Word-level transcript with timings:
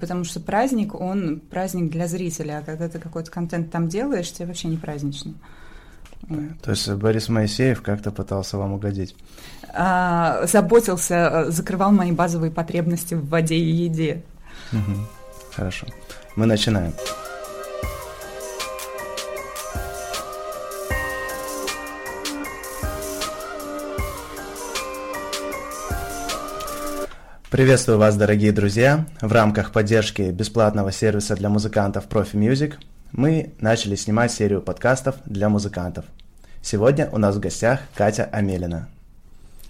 потому 0.00 0.24
что 0.24 0.40
праздник, 0.40 0.94
он 0.94 1.40
праздник 1.40 1.90
для 1.90 2.08
зрителя, 2.08 2.58
а 2.58 2.62
когда 2.62 2.88
ты 2.88 2.98
какой-то 2.98 3.30
контент 3.30 3.70
там 3.70 3.88
делаешь, 3.88 4.32
тебе 4.32 4.46
вообще 4.46 4.68
не 4.68 4.76
празднично. 4.76 5.34
То 6.62 6.70
есть 6.70 6.88
Борис 6.92 7.28
Моисеев 7.28 7.82
как-то 7.82 8.10
пытался 8.10 8.58
вам 8.58 8.72
угодить? 8.74 9.16
А, 9.72 10.46
заботился, 10.46 11.14
э, 11.14 11.50
закрывал 11.50 11.92
мои 11.92 12.12
базовые 12.12 12.50
потребности 12.50 13.14
в 13.14 13.28
воде 13.28 13.56
и 13.56 13.70
еде. 13.70 14.22
Угу. 14.72 15.06
Хорошо. 15.54 15.86
Мы 16.36 16.46
начинаем. 16.46 16.92
Приветствую 27.50 27.98
вас, 27.98 28.16
дорогие 28.16 28.52
друзья! 28.52 29.06
В 29.20 29.32
рамках 29.32 29.72
поддержки 29.72 30.22
бесплатного 30.30 30.92
сервиса 30.92 31.34
для 31.34 31.48
музыкантов 31.48 32.06
Profi 32.06 32.34
Music 32.34 32.74
мы 33.10 33.54
начали 33.58 33.96
снимать 33.96 34.30
серию 34.30 34.62
подкастов 34.62 35.16
для 35.24 35.48
музыкантов. 35.48 36.04
Сегодня 36.62 37.10
у 37.10 37.18
нас 37.18 37.34
в 37.34 37.40
гостях 37.40 37.80
Катя 37.96 38.26
Амелина. 38.26 38.88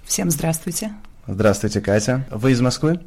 Всем 0.04 0.30
здравствуйте. 0.30 0.92
Здравствуйте, 1.26 1.80
Катя. 1.80 2.26
Вы 2.30 2.52
из 2.52 2.60
Москвы? 2.60 3.00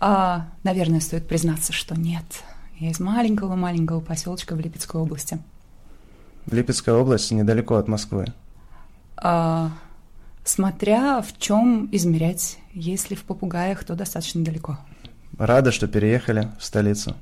А, 0.00 0.46
наверное, 0.62 1.00
стоит 1.00 1.28
признаться, 1.28 1.74
что 1.74 1.94
нет. 1.94 2.24
Я 2.78 2.92
из 2.92 2.98
маленького-маленького 2.98 4.00
поселочка 4.00 4.54
в 4.56 4.60
Липецкой 4.60 5.02
области. 5.02 5.38
Липецкая 6.50 6.94
область 6.94 7.30
недалеко 7.30 7.74
от 7.74 7.88
Москвы. 7.88 8.24
А, 9.18 9.70
смотря 10.44 11.22
в 11.22 11.38
чем 11.38 11.88
измерять. 11.90 12.58
Если 12.72 13.14
в 13.14 13.24
попугаях, 13.24 13.84
то 13.84 13.94
достаточно 13.94 14.44
далеко. 14.44 14.78
Рада, 15.38 15.72
что 15.72 15.88
переехали 15.88 16.48
в 16.58 16.64
столицу. 16.64 17.16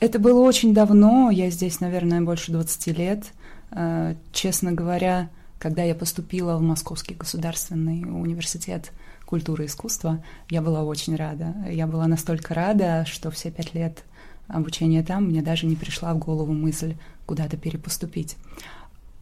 Это 0.00 0.18
было 0.18 0.40
очень 0.40 0.74
давно, 0.74 1.30
я 1.30 1.50
здесь, 1.50 1.80
наверное, 1.80 2.20
больше 2.20 2.52
20 2.52 2.98
лет. 2.98 3.24
Э, 3.70 4.14
честно 4.32 4.72
говоря, 4.72 5.28
когда 5.58 5.82
я 5.82 5.94
поступила 5.94 6.56
в 6.56 6.62
Московский 6.62 7.14
государственный 7.14 8.02
университет 8.04 8.92
культуры 9.24 9.64
и 9.64 9.66
искусства, 9.66 10.22
я 10.50 10.60
была 10.60 10.82
очень 10.82 11.16
рада. 11.16 11.54
Я 11.70 11.86
была 11.86 12.06
настолько 12.06 12.54
рада, 12.54 13.04
что 13.06 13.30
все 13.30 13.50
пять 13.50 13.74
лет 13.74 14.04
обучения 14.46 15.02
там 15.02 15.24
мне 15.24 15.42
даже 15.42 15.66
не 15.66 15.76
пришла 15.76 16.12
в 16.12 16.18
голову 16.18 16.52
мысль 16.52 16.96
куда-то 17.24 17.56
перепоступить. 17.56 18.36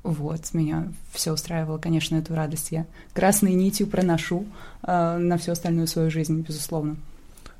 Вот, 0.02 0.52
меня 0.52 0.88
все 1.12 1.32
устраивало, 1.32 1.78
конечно, 1.78 2.16
эту 2.16 2.34
радость 2.34 2.72
я 2.72 2.86
красной 3.14 3.54
нитью 3.54 3.86
проношу 3.86 4.46
э, 4.82 5.16
на 5.18 5.38
всю 5.38 5.52
остальную 5.52 5.86
свою 5.86 6.10
жизнь, 6.10 6.40
безусловно. 6.40 6.96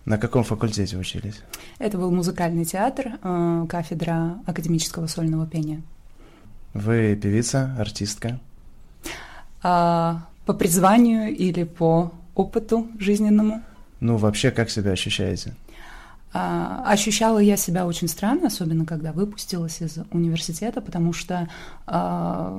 На 0.04 0.18
каком 0.18 0.42
факультете 0.42 0.96
учились? 0.96 1.40
Это 1.78 1.98
был 1.98 2.10
музыкальный 2.10 2.64
театр, 2.64 3.12
э, 3.22 3.66
кафедра 3.68 4.38
академического 4.46 5.06
сольного 5.06 5.46
пения. 5.46 5.82
Вы 6.74 7.14
певица, 7.14 7.76
артистка? 7.78 8.40
А, 9.62 10.26
по 10.44 10.52
призванию 10.52 11.28
или 11.36 11.62
по 11.62 12.12
опыту 12.34 12.88
жизненному? 12.98 13.62
Ну, 14.00 14.16
вообще, 14.16 14.50
как 14.50 14.70
себя 14.70 14.90
ощущаете? 14.90 15.54
А, 16.32 16.82
ощущала 16.86 17.38
я 17.38 17.56
себя 17.56 17.86
очень 17.86 18.08
странно, 18.08 18.46
особенно 18.46 18.86
когда 18.86 19.12
выпустилась 19.12 19.80
из 19.82 19.98
университета, 20.10 20.80
потому 20.80 21.12
что 21.12 21.48
а, 21.86 22.50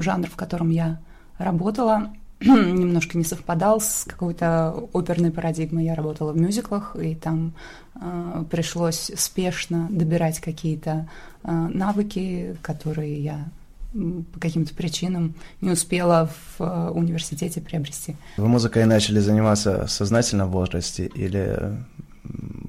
жанр, 0.00 0.28
в 0.28 0.36
котором 0.36 0.70
я 0.70 0.98
работала, 1.38 2.10
немножко 2.40 3.18
не 3.18 3.24
совпадал 3.24 3.80
с 3.80 4.04
какой-то 4.06 4.88
оперной 4.92 5.30
парадигмой. 5.30 5.84
Я 5.84 5.94
работала 5.94 6.32
в 6.32 6.36
мюзиклах, 6.38 6.96
и 6.96 7.14
там 7.14 7.52
э, 7.96 8.44
пришлось 8.50 9.10
спешно 9.14 9.88
добирать 9.90 10.40
какие-то 10.40 11.06
э, 11.42 11.50
навыки, 11.52 12.56
которые 12.62 13.22
я 13.22 13.48
по 13.92 14.40
каким-то 14.40 14.74
причинам 14.74 15.34
не 15.60 15.70
успела 15.70 16.30
в 16.56 16.62
э, 16.62 16.90
университете 16.90 17.60
приобрести. 17.60 18.16
Вы 18.38 18.48
музыкой 18.48 18.86
начали 18.86 19.18
заниматься 19.18 19.86
в 19.86 19.90
сознательном 19.90 20.48
возрасте 20.50 21.06
или 21.06 21.76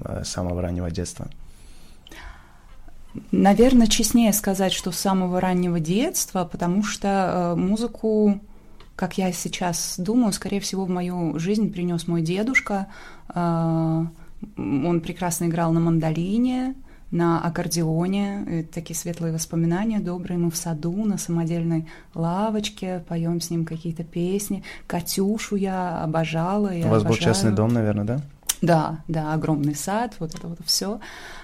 Э, 0.04 0.22
самого 0.24 0.62
раннего 0.62 0.90
детства? 0.90 1.28
Наверное, 3.30 3.86
честнее 3.86 4.32
сказать, 4.32 4.72
что 4.72 4.90
с 4.90 4.98
самого 4.98 5.40
раннего 5.40 5.80
детства, 5.80 6.48
потому 6.50 6.82
что 6.82 7.54
э, 7.54 7.60
музыку, 7.60 8.40
как 8.96 9.18
я 9.18 9.32
сейчас 9.32 9.96
думаю, 9.98 10.32
скорее 10.32 10.60
всего, 10.60 10.84
в 10.84 10.90
мою 10.90 11.38
жизнь 11.38 11.72
принес 11.72 12.08
мой 12.08 12.22
дедушка. 12.22 12.88
Э, 13.34 14.04
он 14.56 15.00
прекрасно 15.00 15.44
играл 15.44 15.72
на 15.72 15.80
мандолине, 15.80 16.74
на 17.12 17.40
аккордеоне, 17.42 18.66
такие 18.72 18.96
светлые 18.96 19.34
воспоминания, 19.34 20.00
добрые 20.00 20.38
мы 20.38 20.50
в 20.50 20.56
саду, 20.56 21.04
на 21.04 21.18
самодельной 21.18 21.86
лавочке, 22.14 23.04
поем 23.06 23.40
с 23.40 23.50
ним 23.50 23.66
какие-то 23.66 24.02
песни. 24.02 24.64
Катюшу 24.86 25.56
я 25.56 26.02
обожала. 26.02 26.68
У 26.68 26.88
вас 26.88 27.02
обожаю. 27.02 27.04
был 27.04 27.14
частный 27.16 27.52
дом, 27.52 27.72
наверное, 27.72 28.04
да? 28.04 28.22
Да, 28.62 29.00
да, 29.08 29.34
огромный 29.34 29.74
сад, 29.74 30.14
вот 30.20 30.36
это 30.36 30.46
вот 30.46 30.58
все. 30.64 31.00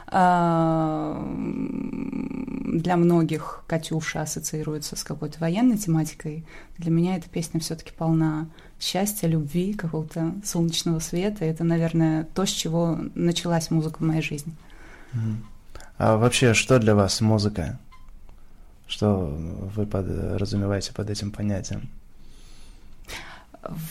А, 0.06 1.20
для 1.26 2.96
многих 2.96 3.64
Катюша 3.66 4.22
ассоциируется 4.22 4.94
с 4.94 5.02
какой-то 5.02 5.40
военной 5.40 5.76
тематикой. 5.78 6.46
Для 6.78 6.92
меня 6.92 7.16
эта 7.16 7.28
песня 7.28 7.58
все-таки 7.58 7.90
полна 7.90 8.46
счастья, 8.78 9.26
любви, 9.26 9.74
какого-то 9.74 10.34
солнечного 10.44 11.00
света. 11.00 11.44
Это, 11.44 11.64
наверное, 11.64 12.22
то, 12.34 12.46
с 12.46 12.50
чего 12.50 12.96
началась 13.16 13.72
музыка 13.72 13.98
в 13.98 14.06
моей 14.06 14.22
жизни. 14.22 14.54
А 15.98 16.16
вообще, 16.16 16.54
что 16.54 16.78
для 16.78 16.94
вас 16.94 17.20
музыка? 17.20 17.80
Что 18.86 19.36
вы 19.74 19.86
подразумеваете 19.86 20.94
под 20.94 21.10
этим 21.10 21.32
понятием? 21.32 21.90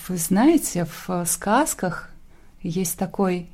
Вы 0.07 0.15
знаете, 0.15 0.87
в 1.05 1.25
сказках 1.25 2.09
есть 2.61 2.97
такой 2.97 3.49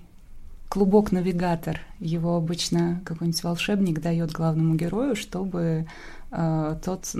клубок-навигатор. 0.74 1.81
Его 2.00 2.36
обычно 2.36 3.02
какой-нибудь 3.06 3.44
волшебник 3.44 4.02
дает 4.02 4.31
главному 4.31 4.74
герою, 4.74 5.16
чтобы 5.16 5.86
э, 6.31 6.75
тот 6.84 7.13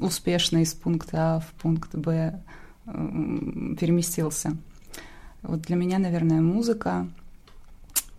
успешно 0.00 0.62
из 0.62 0.72
пункта 0.72 1.36
А 1.36 1.40
в 1.40 1.46
пункт 1.60 1.94
Б 1.94 2.40
э, 2.86 2.90
переместился. 3.78 4.56
Вот 5.42 5.60
для 5.60 5.76
меня, 5.76 5.98
наверное, 5.98 6.40
музыка, 6.40 7.08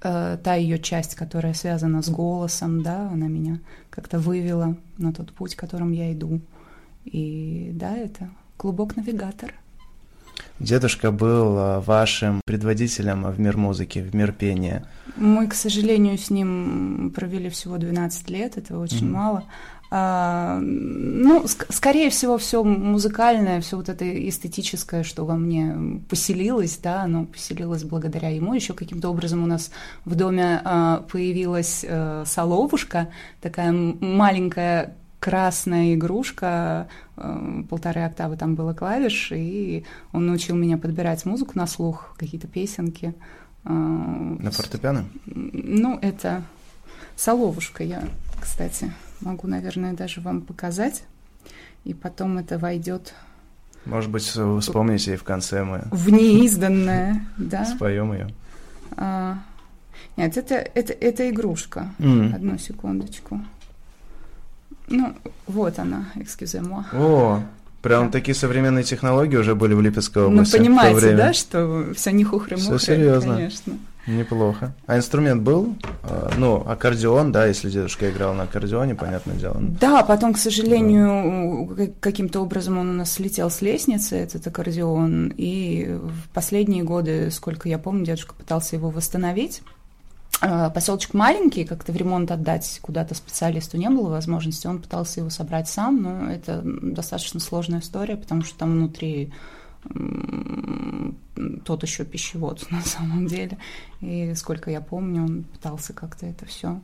э, 0.02 0.38
та 0.44 0.53
ее 0.53 0.78
часть, 0.78 1.16
которая 1.16 1.56
связана 1.56 2.03
с 2.03 2.09
голосом, 2.09 2.84
да, 2.84 3.09
она 3.09 3.28
меня 3.28 3.59
как-то 3.90 4.19
вывела 4.19 4.78
на 5.00 5.13
тот 5.13 5.34
путь, 5.34 5.56
которым 5.56 5.94
я 5.94 6.13
иду. 6.13 6.41
И 7.06 7.72
да, 7.74 7.97
это 7.97 8.29
клубок-навигатор. 8.58 9.53
Дедушка 10.59 11.11
был 11.11 11.57
а, 11.57 11.81
вашим 11.81 12.41
предводителем 12.45 13.23
в 13.23 13.39
мир 13.39 13.57
музыки, 13.57 14.00
в 14.00 14.13
мир 14.13 14.31
пения. 14.31 14.85
Мы, 15.16 15.47
к 15.47 15.53
сожалению, 15.53 16.17
с 16.17 16.29
ним 16.29 17.11
провели 17.16 17.50
всего 17.50 17.77
12 17.77 18.29
лет, 18.29 18.57
это 18.57 18.78
очень 18.78 19.07
mm-hmm. 19.07 19.11
мало. 19.11 19.44
А, 19.91 20.59
ну, 20.61 21.44
ск- 21.45 21.66
скорее 21.69 22.11
всего, 22.11 22.38
все 22.38 22.63
музыкальное, 22.63 23.59
все 23.59 23.75
вот 23.75 23.89
это 23.89 24.05
эстетическое, 24.29 25.03
что 25.03 25.25
во 25.25 25.35
мне 25.35 26.01
поселилось, 26.07 26.78
да, 26.78 27.03
оно 27.03 27.25
поселилось 27.25 27.83
благодаря 27.83 28.29
ему. 28.29 28.53
Еще 28.53 28.73
каким-то 28.73 29.09
образом 29.09 29.44
у 29.44 29.47
нас 29.47 29.72
в 30.05 30.13
доме 30.13 30.61
а, 30.63 31.05
появилась 31.11 31.83
а, 31.88 32.23
соловушка, 32.25 33.09
такая 33.41 33.72
маленькая 33.72 34.95
красная 35.19 35.96
игрушка, 35.96 36.88
э, 37.18 37.63
полторы 37.69 38.02
октавы 38.02 38.38
там 38.38 38.56
было 38.56 38.74
клавиш, 38.74 39.31
и 39.34 39.85
он 40.13 40.25
научил 40.28 40.56
меня 40.56 40.78
подбирать 40.78 41.25
музыку 41.25 41.52
на 41.56 41.68
слух, 41.68 42.16
какие-то 42.18 42.47
песенки. 42.47 43.13
Э, 43.66 43.69
на 43.69 44.52
фортепиано? 44.52 45.05
Ну, 45.26 45.99
это 46.02 46.43
соловушка 47.16 47.84
я, 47.84 48.03
кстати, 48.40 48.93
могу, 49.22 49.47
наверное, 49.47 49.93
даже 49.93 50.22
вам 50.22 50.41
показать, 50.41 51.03
и 51.84 51.93
потом 51.93 52.38
это 52.38 52.58
войдет 52.58 53.14
может 53.85 54.11
быть, 54.11 54.23
вспомните, 54.23 55.14
и 55.14 55.17
в 55.17 55.23
конце 55.23 55.64
мы... 55.64 55.84
В 55.91 56.09
неизданное, 56.09 57.26
да. 57.38 57.66
Споем 57.66 58.14
ее. 58.14 58.28
А, 58.91 59.40
нет, 60.17 60.38
это, 60.38 60.55
это, 60.55 60.93
это 60.93 61.29
игрушка. 61.29 61.93
Mm. 61.97 62.35
Одну 62.35 62.58
секундочку. 62.58 63.41
Ну, 64.90 65.14
вот 65.47 65.80
она, 65.80 66.09
экскюзе-moi. 66.16 66.84
О, 66.94 67.41
прям 67.82 68.06
да. 68.06 68.12
такие 68.12 68.36
современные 68.36 68.84
технологии 68.84 69.38
уже 69.38 69.56
были 69.56 69.74
в 69.74 69.82
Липецкой 69.82 70.24
ну, 70.24 70.30
области. 70.30 70.56
Ну, 70.56 70.64
понимаете, 70.64 71.16
да, 71.16 71.34
что 71.34 71.94
все 71.96 72.12
не 72.12 72.24
хухры 72.24 72.58
Все 72.58 72.78
серьезно. 72.78 73.36
конечно. 73.36 73.74
Неплохо. 74.08 74.74
А 74.88 74.97
инструмент 74.97 75.44
был? 75.44 75.76
А, 76.03 76.32
ну, 76.38 76.64
аккордеон, 76.66 77.32
да, 77.32 77.46
если 77.46 77.70
дедушка 77.70 78.09
играл 78.09 78.34
на 78.34 78.44
аккордеоне, 78.44 78.96
понятное 78.96 79.36
дело. 79.36 79.58
Да, 79.59 80.03
потом, 80.03 80.34
к 80.34 80.38
сожалению, 80.38 81.76
да. 81.76 81.88
каким-то 82.00 82.40
образом 82.40 82.80
он 82.80 82.90
у 82.90 82.94
нас 82.94 83.12
слетел 83.12 83.52
с 83.52 83.62
лестницы, 83.62 84.16
этот 84.16 84.47
аккордеон, 84.47 85.34
и 85.38 86.00
в 86.02 86.30
последние 86.34 86.84
годы, 86.84 87.30
сколько 87.30 87.70
я 87.70 87.78
помню, 87.78 88.06
дедушка 88.06 88.34
пытался 88.34 88.76
его 88.76 88.90
восстановить. 88.90 89.62
А, 90.41 90.70
поселочек 90.70 91.14
маленький, 91.14 91.66
как-то 91.66 91.91
в 91.91 91.96
ремонт 91.96 92.32
отдать 92.32 92.80
куда-то 92.82 93.14
специалисту 93.14 93.78
не 93.78 93.90
было 93.90 94.09
возможности, 94.09 94.68
он 94.68 94.82
пытался 94.82 95.20
его 95.20 95.30
собрать 95.30 95.68
сам, 95.68 96.02
но 96.02 96.32
это 96.32 96.62
достаточно 96.64 97.40
сложная 97.40 97.80
история, 97.80 98.16
потому 98.16 98.44
что 98.44 98.58
там 98.58 98.72
внутри 98.72 99.34
тот 101.64 101.84
еще 101.84 102.03
пищевод 102.06 102.68
на 102.72 102.82
самом 102.82 103.28
деле. 103.28 103.58
И 104.02 104.34
сколько 104.36 104.72
я 104.72 104.82
помню, 104.82 105.24
он 105.24 105.44
пытался 105.44 105.94
как-то 105.94 106.26
это 106.26 106.46
все 106.46 106.82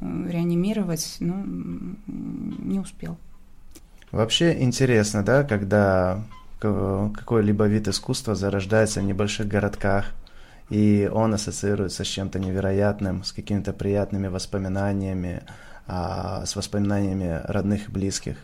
э, 0.00 0.26
реанимировать, 0.28 1.16
но 1.20 1.42
не 1.46 2.78
успел. 2.78 3.16
Вообще 4.10 4.62
интересно, 4.62 5.22
да, 5.22 5.44
когда 5.44 6.24
какой-либо 6.58 7.66
вид 7.66 7.88
искусства 7.88 8.34
зарождается 8.34 9.00
в 9.00 9.04
небольших 9.04 9.46
городках, 9.46 10.06
и 10.70 11.10
он 11.12 11.34
ассоциируется 11.34 12.04
с 12.04 12.06
чем-то 12.06 12.38
невероятным, 12.38 13.24
с 13.24 13.32
какими-то 13.32 13.72
приятными 13.72 14.28
воспоминаниями, 14.28 15.42
а, 15.86 16.44
с 16.44 16.56
воспоминаниями 16.56 17.40
родных 17.44 17.88
и 17.88 17.92
близких. 17.92 18.36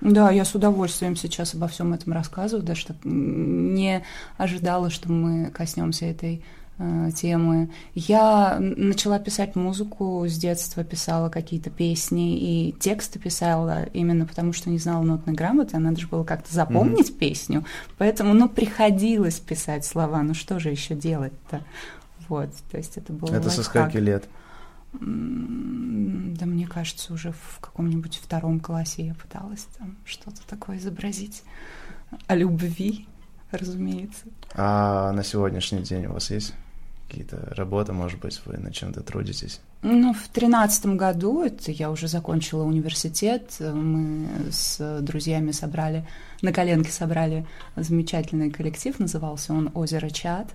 Да, 0.00 0.30
я 0.30 0.44
с 0.44 0.54
удовольствием 0.54 1.14
сейчас 1.14 1.54
обо 1.54 1.68
всем 1.68 1.94
этом 1.94 2.12
рассказываю, 2.12 2.64
даже 2.64 2.86
так 2.86 2.96
не 3.04 4.02
ожидала, 4.36 4.90
что 4.90 5.10
мы 5.10 5.50
коснемся 5.50 6.06
этой 6.06 6.44
темы. 7.14 7.70
Я 7.94 8.58
начала 8.60 9.18
писать 9.18 9.56
музыку 9.56 10.24
с 10.26 10.36
детства, 10.36 10.84
писала 10.84 11.28
какие-то 11.28 11.70
песни 11.70 12.38
и 12.38 12.72
тексты 12.72 13.18
писала 13.18 13.84
именно 13.92 14.26
потому, 14.26 14.52
что 14.52 14.70
не 14.70 14.78
знала 14.78 15.02
нотной 15.02 15.34
грамоты, 15.34 15.76
а 15.76 15.80
надо 15.80 16.00
же 16.00 16.08
было 16.08 16.24
как-то 16.24 16.52
запомнить 16.54 17.10
mm-hmm. 17.10 17.18
песню, 17.18 17.64
поэтому, 17.98 18.34
ну, 18.34 18.48
приходилось 18.48 19.38
писать 19.38 19.84
слова, 19.84 20.22
ну 20.22 20.34
что 20.34 20.58
же 20.58 20.70
еще 20.70 20.94
делать-то? 20.94 21.62
Вот, 22.28 22.50
то 22.70 22.76
есть 22.76 22.96
это 22.96 23.12
было 23.12 23.34
Это 23.34 23.50
со 23.50 23.62
скольки 23.62 23.98
лет? 23.98 24.24
да 25.00 26.46
мне 26.46 26.66
кажется, 26.66 27.14
уже 27.14 27.32
в 27.32 27.58
каком-нибудь 27.60 28.20
втором 28.22 28.60
классе 28.60 29.06
я 29.06 29.14
пыталась 29.14 29.66
там 29.78 29.96
что-то 30.04 30.46
такое 30.46 30.76
изобразить 30.76 31.42
о 32.26 32.34
любви, 32.34 33.06
разумеется. 33.50 34.26
А 34.54 35.12
на 35.12 35.24
сегодняшний 35.24 35.80
день 35.80 36.06
у 36.06 36.12
вас 36.12 36.30
есть 36.30 36.54
какие-то 37.12 37.54
работы, 37.54 37.92
может 37.92 38.18
быть, 38.20 38.40
вы 38.46 38.56
над 38.56 38.72
чем-то 38.72 39.02
трудитесь? 39.02 39.60
Ну, 39.82 40.14
в 40.14 40.28
тринадцатом 40.28 40.96
году, 40.96 41.44
это 41.44 41.70
я 41.70 41.90
уже 41.90 42.08
закончила 42.08 42.62
университет, 42.62 43.56
мы 43.60 44.26
с 44.50 45.00
друзьями 45.02 45.50
собрали, 45.50 46.06
на 46.40 46.52
коленке 46.52 46.90
собрали 46.90 47.46
замечательный 47.76 48.50
коллектив, 48.50 48.98
назывался 48.98 49.52
он 49.52 49.70
«Озеро 49.74 50.08
Чат», 50.08 50.48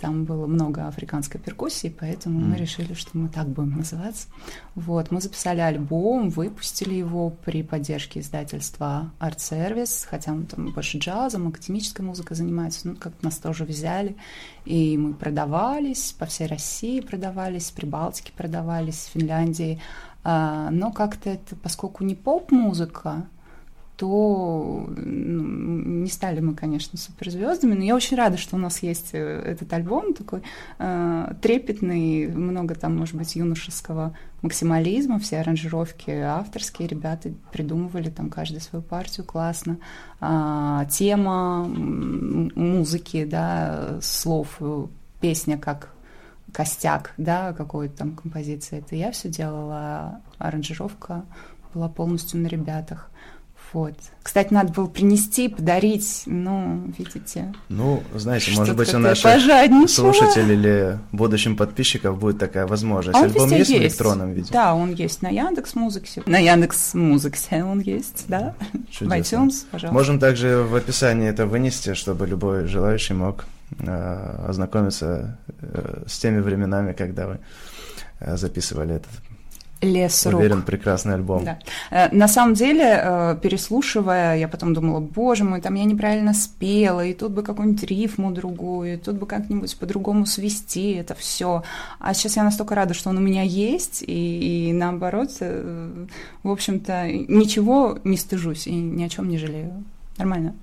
там 0.00 0.24
было 0.24 0.46
много 0.46 0.86
африканской 0.86 1.40
перкуссии, 1.40 1.94
поэтому 1.98 2.40
mm. 2.40 2.44
мы 2.44 2.56
решили, 2.56 2.94
что 2.94 3.18
мы 3.18 3.28
так 3.28 3.48
будем 3.48 3.76
называться. 3.76 4.28
Вот, 4.74 5.10
мы 5.10 5.20
записали 5.20 5.60
альбом, 5.60 6.30
выпустили 6.30 6.94
его 6.94 7.30
при 7.30 7.62
поддержке 7.62 8.20
издательства 8.20 9.12
Art 9.20 9.38
Service, 9.38 10.06
хотя 10.08 10.32
он 10.32 10.46
там 10.46 10.72
больше 10.72 10.98
джазом, 10.98 11.48
академической 11.48 12.02
музыкой 12.02 12.36
занимается, 12.36 12.88
ну, 12.88 12.96
как-то 12.96 13.24
нас 13.24 13.36
тоже 13.36 13.64
взяли, 13.64 14.16
и 14.64 14.96
мы 14.96 15.12
продавались 15.12 16.12
по 16.12 16.26
всей 16.26 16.46
России, 16.46 17.00
продавались, 17.00 17.70
при 17.70 17.86
Балтике 17.86 18.32
продавались, 18.34 19.08
в 19.08 19.18
Финляндии, 19.18 19.80
а, 20.22 20.70
но 20.70 20.90
как-то 20.92 21.30
это, 21.30 21.56
поскольку 21.56 22.04
не 22.04 22.14
поп-музыка, 22.14 23.26
то 23.96 24.86
ну, 24.88 26.02
не 26.02 26.08
стали 26.08 26.40
мы, 26.40 26.54
конечно, 26.54 26.98
суперзвездами, 26.98 27.74
но 27.74 27.84
я 27.84 27.94
очень 27.94 28.16
рада, 28.16 28.36
что 28.36 28.56
у 28.56 28.58
нас 28.58 28.82
есть 28.82 29.10
э, 29.12 29.18
этот 29.18 29.72
альбом 29.72 30.14
такой 30.14 30.42
э, 30.78 31.34
трепетный, 31.40 32.26
много 32.26 32.74
там, 32.74 32.96
может 32.96 33.14
быть, 33.14 33.36
юношеского 33.36 34.16
максимализма, 34.42 35.18
все 35.18 35.38
аранжировки 35.38 36.10
авторские, 36.10 36.88
ребята 36.88 37.32
придумывали 37.52 38.10
там 38.10 38.30
каждый 38.30 38.60
свою 38.60 38.82
партию 38.82 39.24
классно, 39.24 39.78
а, 40.20 40.84
тема 40.86 41.64
музыки, 41.64 43.24
да, 43.24 43.98
слов, 44.02 44.60
песня 45.20 45.56
как 45.56 45.94
костяк, 46.52 47.14
да, 47.16 47.54
какой-то 47.54 47.96
там 47.96 48.14
композиции, 48.14 48.78
это 48.78 48.96
я 48.96 49.12
все 49.12 49.28
делала, 49.30 50.20
аранжировка 50.38 51.24
была 51.72 51.88
полностью 51.88 52.40
на 52.40 52.46
ребятах. 52.46 53.10
Вот. 53.74 53.94
Кстати, 54.22 54.54
надо 54.54 54.72
было 54.72 54.86
принести, 54.86 55.48
подарить, 55.48 56.22
ну, 56.26 56.92
видите. 56.96 57.52
Ну, 57.68 58.04
знаете, 58.14 58.52
может 58.52 58.76
быть, 58.76 58.94
у 58.94 58.98
наших 58.98 59.42
слушателей 59.90 60.54
или 60.54 60.98
будущим 61.10 61.56
подписчиков 61.56 62.16
будет 62.16 62.38
такая 62.38 62.68
возможность. 62.68 63.18
А 63.18 63.24
Альбом 63.24 63.50
есть, 63.50 63.70
есть 63.70 63.70
в 63.70 63.82
электронном 63.82 64.32
виде? 64.32 64.48
Да, 64.52 64.76
он 64.76 64.92
есть 64.92 65.22
на 65.22 65.28
Яндекс 65.28 65.74
Музыке. 65.74 66.22
На 66.24 66.38
Яндекс 66.38 66.94
Музыке 66.94 67.64
он 67.64 67.80
есть, 67.80 68.26
да. 68.28 68.54
Чудесно. 68.90 69.08
В 69.08 69.20
iTunes, 69.20 69.66
пожалуйста. 69.72 69.92
Можем 69.92 70.20
также 70.20 70.58
в 70.58 70.76
описании 70.76 71.28
это 71.28 71.44
вынести, 71.44 71.94
чтобы 71.94 72.28
любой 72.28 72.66
желающий 72.66 73.14
мог 73.14 73.44
э, 73.80 74.46
ознакомиться 74.48 75.36
э, 75.60 76.04
с 76.06 76.16
теми 76.20 76.38
временами, 76.38 76.92
когда 76.92 77.26
вы 77.26 77.40
э, 78.20 78.36
записывали 78.36 78.94
этот 78.94 79.10
Лес 79.80 80.26
рук. 80.26 80.40
Уверен, 80.40 80.62
прекрасный 80.62 81.14
альбом. 81.14 81.44
Да. 81.44 81.58
Э, 81.90 82.08
на 82.14 82.28
самом 82.28 82.54
деле, 82.54 83.00
э, 83.02 83.36
переслушивая, 83.42 84.36
я 84.36 84.48
потом 84.48 84.72
думала, 84.74 85.00
боже 85.00 85.44
мой, 85.44 85.60
там 85.60 85.74
я 85.74 85.84
неправильно 85.84 86.32
спела, 86.32 87.04
и 87.04 87.12
тут 87.12 87.32
бы 87.32 87.42
какую-нибудь 87.42 87.84
рифму 87.84 88.32
другую, 88.32 88.94
и 88.94 88.96
тут 88.96 89.16
бы 89.16 89.26
как-нибудь 89.26 89.76
по-другому 89.76 90.26
свести 90.26 90.92
это 90.92 91.14
все. 91.14 91.62
А 91.98 92.14
сейчас 92.14 92.36
я 92.36 92.44
настолько 92.44 92.74
рада, 92.74 92.94
что 92.94 93.10
он 93.10 93.18
у 93.18 93.20
меня 93.20 93.42
есть, 93.42 94.02
и, 94.06 94.68
и 94.68 94.72
наоборот, 94.72 95.30
э, 95.40 96.06
в 96.42 96.50
общем-то, 96.50 97.10
ничего 97.28 97.98
не 98.04 98.16
стыжусь 98.16 98.66
и 98.66 98.74
ни 98.74 99.02
о 99.02 99.08
чем 99.08 99.28
не 99.28 99.38
жалею. 99.38 99.84
Нормально. 100.16 100.54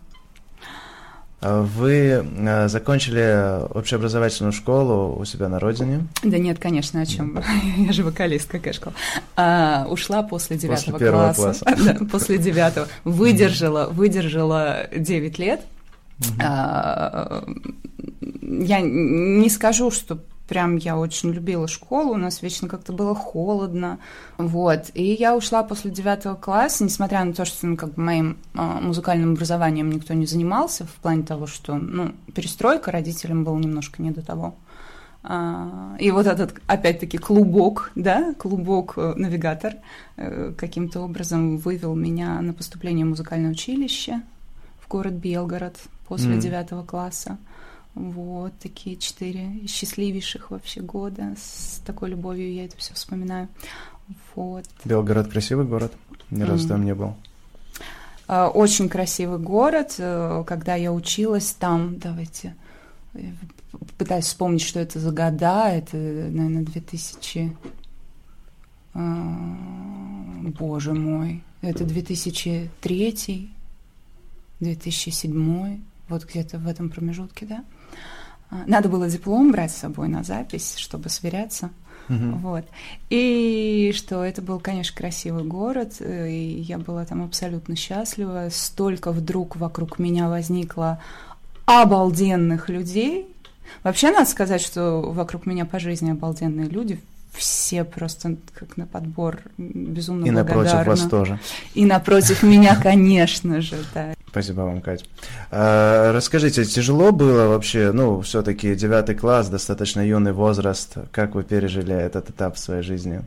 Вы 1.41 2.23
э, 2.23 2.67
закончили 2.67 3.65
общеобразовательную 3.73 4.51
школу 4.51 5.19
у 5.19 5.25
себя 5.25 5.49
на 5.49 5.59
родине? 5.59 6.05
Да 6.21 6.37
нет, 6.37 6.59
конечно, 6.59 7.01
о 7.01 7.05
чем? 7.05 7.41
Я 7.77 7.91
же 7.91 8.03
вокалист, 8.03 8.47
какая 8.47 8.73
школа. 8.73 8.93
А, 9.35 9.87
ушла 9.89 10.21
после 10.21 10.57
девятого 10.57 10.99
класса. 10.99 11.41
класса. 11.41 11.65
да, 11.83 12.05
после 12.11 12.37
девятого. 12.37 12.87
Выдержала, 13.05 13.87
выдержала 13.87 14.87
девять 14.95 15.39
лет. 15.39 15.61
А, 16.39 17.43
я 18.41 18.81
не 18.81 19.49
скажу, 19.49 19.89
что 19.89 20.19
прям 20.51 20.75
я 20.75 20.97
очень 20.97 21.31
любила 21.31 21.65
школу, 21.65 22.11
у 22.13 22.17
нас 22.17 22.41
вечно 22.41 22.67
как-то 22.67 22.91
было 22.91 23.15
холодно, 23.15 23.99
вот. 24.37 24.91
И 24.93 25.13
я 25.13 25.33
ушла 25.33 25.63
после 25.63 25.91
девятого 25.91 26.35
класса, 26.35 26.83
несмотря 26.83 27.23
на 27.23 27.31
то, 27.31 27.45
что 27.45 27.65
ну, 27.65 27.77
как 27.77 27.93
бы 27.93 28.01
моим 28.01 28.37
э, 28.53 28.61
музыкальным 28.61 29.31
образованием 29.31 29.89
никто 29.89 30.13
не 30.13 30.25
занимался, 30.25 30.85
в 30.85 30.95
плане 30.95 31.23
того, 31.23 31.47
что, 31.47 31.75
ну, 31.75 32.11
перестройка 32.35 32.91
родителям 32.91 33.45
была 33.45 33.57
немножко 33.59 34.01
не 34.01 34.11
до 34.11 34.21
того. 34.21 34.55
А, 35.23 35.95
и 35.97 36.11
вот 36.11 36.27
этот, 36.27 36.55
опять-таки, 36.67 37.17
клубок, 37.17 37.93
да, 37.95 38.33
клубок-навигатор 38.33 39.75
э, 39.75 39.77
э, 40.17 40.53
каким-то 40.57 40.99
образом 40.99 41.59
вывел 41.59 41.95
меня 41.95 42.41
на 42.41 42.51
поступление 42.51 43.05
в 43.05 43.09
музыкальное 43.09 43.51
училище 43.51 44.21
в 44.81 44.89
город 44.89 45.13
Белгород 45.13 45.77
после 46.09 46.37
девятого 46.37 46.81
mm. 46.81 46.87
класса. 46.87 47.37
Вот 47.93 48.53
такие 48.59 48.95
четыре 48.95 49.67
счастливейших 49.67 50.51
вообще 50.51 50.81
года. 50.81 51.35
С 51.37 51.81
такой 51.85 52.09
любовью 52.09 52.53
я 52.53 52.65
это 52.65 52.77
все 52.77 52.93
вспоминаю. 52.93 53.49
Вот. 54.35 54.65
Белгород 54.85 55.27
красивый 55.27 55.65
город. 55.65 55.91
Ни 56.29 56.43
разу 56.43 56.65
mm. 56.65 56.69
там 56.69 56.85
не 56.85 56.95
был. 56.95 57.15
А, 58.27 58.47
очень 58.47 58.87
красивый 58.87 59.39
город. 59.39 59.95
Э, 59.97 60.43
когда 60.47 60.75
я 60.75 60.93
училась 60.93 61.51
там, 61.51 61.99
давайте 61.99 62.55
пытаюсь 63.97 64.25
вспомнить, 64.25 64.61
что 64.61 64.79
это 64.79 64.99
за 64.99 65.11
года. 65.11 65.69
Это, 65.69 65.97
наверное, 65.97 66.63
2000... 66.63 67.55
А, 68.93 69.57
боже 70.57 70.93
мой. 70.93 71.43
Это 71.61 71.85
2003, 71.85 73.51
2007, 74.59 75.81
вот 76.09 76.25
где-то 76.25 76.57
в 76.57 76.67
этом 76.67 76.89
промежутке, 76.89 77.45
да. 77.45 77.63
Надо 78.65 78.89
было 78.89 79.09
диплом 79.09 79.51
брать 79.51 79.71
с 79.71 79.77
собой 79.77 80.07
на 80.07 80.23
запись, 80.23 80.75
чтобы 80.77 81.09
сверяться. 81.09 81.69
Uh-huh. 82.09 82.37
Вот. 82.39 82.65
И 83.09 83.93
что 83.95 84.23
это 84.23 84.41
был, 84.41 84.59
конечно, 84.59 84.95
красивый 84.97 85.45
город, 85.45 85.93
э, 85.99 86.29
и 86.29 86.59
я 86.59 86.77
была 86.77 87.05
там 87.05 87.23
абсолютно 87.23 87.77
счастлива. 87.77 88.49
Столько 88.51 89.11
вдруг 89.11 89.55
вокруг 89.55 89.97
меня 89.97 90.27
возникло 90.27 90.99
обалденных 91.65 92.67
людей. 92.67 93.27
Вообще, 93.83 94.11
надо 94.11 94.29
сказать, 94.29 94.61
что 94.61 94.99
вокруг 95.01 95.45
меня 95.45 95.65
по 95.65 95.79
жизни 95.79 96.11
обалденные 96.11 96.67
люди, 96.67 96.99
все 97.31 97.85
просто 97.85 98.35
как 98.53 98.75
на 98.75 98.85
подбор 98.85 99.39
безумно 99.57 100.25
И 100.25 100.31
напротив 100.31 100.85
вас 100.85 101.01
тоже. 101.01 101.39
И 101.73 101.85
напротив 101.85 102.43
меня, 102.43 102.75
конечно 102.75 103.61
же, 103.61 103.77
да. 103.93 104.13
Спасибо 104.31 104.61
вам, 104.61 104.79
Кать. 104.79 105.03
А, 105.51 106.13
расскажите, 106.13 106.63
тяжело 106.63 107.11
было 107.11 107.49
вообще, 107.49 107.91
ну, 107.91 108.21
все-таки 108.21 108.75
девятый 108.75 109.13
класс, 109.13 109.49
достаточно 109.49 109.99
юный 109.99 110.31
возраст, 110.31 110.95
как 111.11 111.35
вы 111.35 111.43
пережили 111.43 111.93
этот 111.93 112.29
этап 112.29 112.55
в 112.55 112.59
своей 112.59 112.81
жизни? 112.81 113.23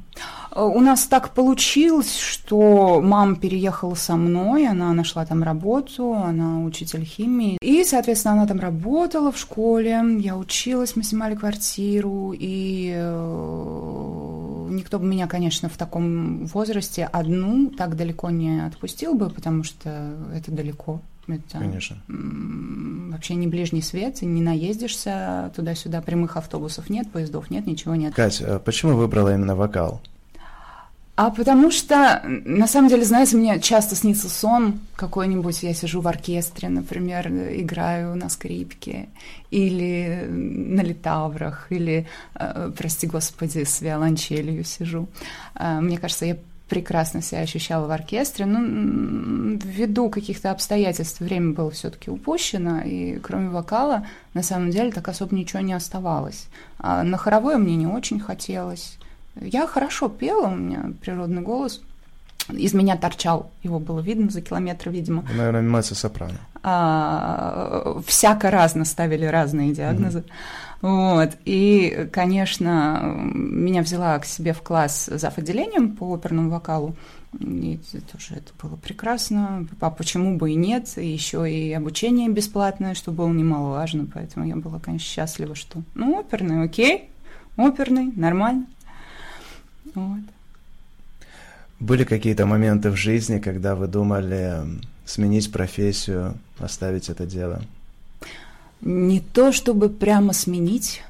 У 0.56 0.80
нас 0.80 1.04
так 1.04 1.30
получилось, 1.30 2.16
что 2.16 3.02
мама 3.02 3.36
переехала 3.36 3.94
со 3.94 4.16
мной, 4.16 4.66
она 4.66 4.94
нашла 4.94 5.26
там 5.26 5.42
работу, 5.42 6.14
она 6.14 6.60
учитель 6.60 7.04
химии. 7.04 7.58
И, 7.60 7.84
соответственно, 7.84 8.34
она 8.34 8.46
там 8.46 8.58
работала 8.58 9.30
в 9.30 9.36
школе, 9.36 10.00
я 10.20 10.38
училась, 10.38 10.96
мы 10.96 11.02
снимали 11.02 11.34
квартиру, 11.34 12.32
и 12.34 12.94
э, 12.96 14.33
никто 14.68 14.98
бы 14.98 15.06
меня, 15.06 15.26
конечно, 15.26 15.68
в 15.68 15.76
таком 15.76 16.46
возрасте 16.46 17.04
одну 17.04 17.70
так 17.70 17.96
далеко 17.96 18.30
не 18.30 18.64
отпустил 18.64 19.14
бы, 19.14 19.30
потому 19.30 19.64
что 19.64 20.16
это 20.34 20.50
далеко. 20.50 21.00
Это 21.26 21.58
Конечно. 21.58 21.96
Вообще 22.06 23.34
не 23.34 23.46
ближний 23.46 23.80
свет, 23.80 24.20
не 24.20 24.42
наездишься 24.42 25.52
туда-сюда, 25.56 26.02
прямых 26.02 26.36
автобусов 26.36 26.90
нет, 26.90 27.10
поездов 27.10 27.50
нет, 27.50 27.66
ничего 27.66 27.94
нет. 27.94 28.14
Катя, 28.14 28.56
а 28.56 28.58
почему 28.58 28.94
выбрала 28.96 29.34
именно 29.34 29.56
вокал? 29.56 30.02
А 31.16 31.30
потому 31.30 31.70
что, 31.70 32.22
на 32.24 32.66
самом 32.66 32.88
деле, 32.88 33.04
знаете, 33.04 33.36
мне 33.36 33.60
часто 33.60 33.94
снится 33.94 34.28
сон 34.28 34.80
какой-нибудь, 34.96 35.62
я 35.62 35.72
сижу 35.72 36.00
в 36.00 36.08
оркестре, 36.08 36.68
например, 36.68 37.28
играю 37.28 38.16
на 38.16 38.28
скрипке, 38.28 39.08
или 39.52 40.26
на 40.28 40.80
литаврах, 40.80 41.68
или, 41.70 42.08
э, 42.34 42.72
прости 42.76 43.06
господи, 43.06 43.62
с 43.62 43.80
виолончелью 43.80 44.64
сижу. 44.64 45.06
Э, 45.54 45.78
мне 45.80 45.98
кажется, 45.98 46.26
я 46.26 46.36
прекрасно 46.68 47.22
себя 47.22 47.42
ощущала 47.42 47.86
в 47.86 47.92
оркестре. 47.92 48.46
Ну, 48.46 49.56
ввиду 49.62 50.10
каких-то 50.10 50.50
обстоятельств 50.50 51.20
время 51.20 51.52
было 51.52 51.70
все-таки 51.70 52.10
упущено, 52.10 52.80
и 52.80 53.20
кроме 53.20 53.50
вокала, 53.50 54.04
на 54.32 54.42
самом 54.42 54.70
деле, 54.70 54.90
так 54.90 55.06
особо 55.06 55.36
ничего 55.36 55.60
не 55.60 55.74
оставалось. 55.74 56.46
А 56.78 57.04
на 57.04 57.16
хоровое 57.18 57.58
мне 57.58 57.76
не 57.76 57.86
очень 57.86 58.18
хотелось. 58.18 58.98
Я 59.40 59.66
хорошо 59.66 60.08
пела, 60.08 60.48
у 60.48 60.56
меня 60.56 60.92
природный 61.00 61.42
голос. 61.42 61.80
Из 62.50 62.74
меня 62.74 62.96
торчал, 62.96 63.50
его 63.62 63.78
было 63.78 64.00
видно 64.00 64.30
за 64.30 64.42
километр, 64.42 64.90
видимо. 64.90 65.24
Наверное, 65.34 65.62
меццо-сопрано. 65.62 66.38
А, 66.62 68.00
всяко 68.06 68.50
разно 68.50 68.84
ставили 68.84 69.24
разные 69.24 69.72
диагнозы. 69.72 70.20
Mm-hmm. 70.20 70.30
Вот. 70.82 71.30
И, 71.46 72.08
конечно, 72.12 73.00
меня 73.32 73.80
взяла 73.80 74.18
к 74.18 74.26
себе 74.26 74.52
в 74.52 74.60
класс 74.60 75.08
зав. 75.10 75.38
отделением 75.38 75.96
по 75.96 76.12
оперному 76.12 76.50
вокалу. 76.50 76.94
И 77.40 77.80
тоже 78.12 78.34
это 78.34 78.52
было 78.62 78.76
прекрасно. 78.76 79.66
А 79.80 79.88
почему 79.88 80.36
бы 80.36 80.50
и 80.52 80.54
нет? 80.54 80.98
И 80.98 81.06
еще 81.06 81.50
и 81.50 81.72
обучение 81.72 82.28
бесплатное, 82.28 82.94
что 82.94 83.12
было 83.12 83.28
немаловажно. 83.28 84.06
Поэтому 84.12 84.46
я 84.46 84.56
была, 84.56 84.78
конечно, 84.78 85.08
счастлива, 85.08 85.54
что 85.54 85.82
ну, 85.94 86.18
оперный, 86.18 86.62
окей, 86.62 87.08
оперный, 87.56 88.12
нормально. 88.14 88.66
Вот. 89.94 90.20
Были 91.80 92.04
какие-то 92.04 92.46
моменты 92.46 92.90
в 92.90 92.96
жизни, 92.96 93.38
когда 93.38 93.74
вы 93.74 93.86
думали 93.88 94.62
сменить 95.04 95.52
профессию, 95.52 96.38
оставить 96.58 97.08
это 97.08 97.26
дело? 97.26 97.62
Не 98.80 99.20
то 99.20 99.52
чтобы 99.52 99.88
прямо 99.88 100.32
сменить, 100.32 101.02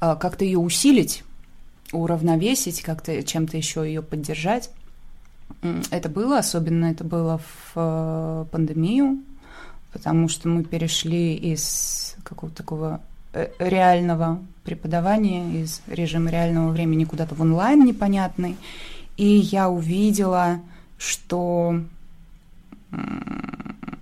а 0.00 0.16
как-то 0.16 0.44
ее 0.44 0.58
усилить, 0.58 1.24
уравновесить, 1.92 2.82
как-то 2.82 3.22
чем-то 3.22 3.56
еще 3.56 3.86
ее 3.86 4.02
поддержать. 4.02 4.70
Это 5.90 6.08
было, 6.08 6.38
особенно 6.38 6.86
это 6.86 7.04
было 7.04 7.38
в 7.38 7.72
э, 7.76 8.46
пандемию, 8.50 9.22
потому 9.92 10.28
что 10.28 10.48
мы 10.48 10.64
перешли 10.64 11.34
из 11.34 12.16
какого-то 12.24 12.56
такого 12.56 13.00
реального 13.58 14.40
преподавания, 14.64 15.62
из 15.62 15.80
режима 15.86 16.30
реального 16.30 16.70
времени 16.70 17.04
куда-то 17.04 17.34
в 17.34 17.40
онлайн 17.40 17.84
непонятный. 17.84 18.56
И 19.16 19.26
я 19.26 19.68
увидела, 19.68 20.60
что, 20.98 21.80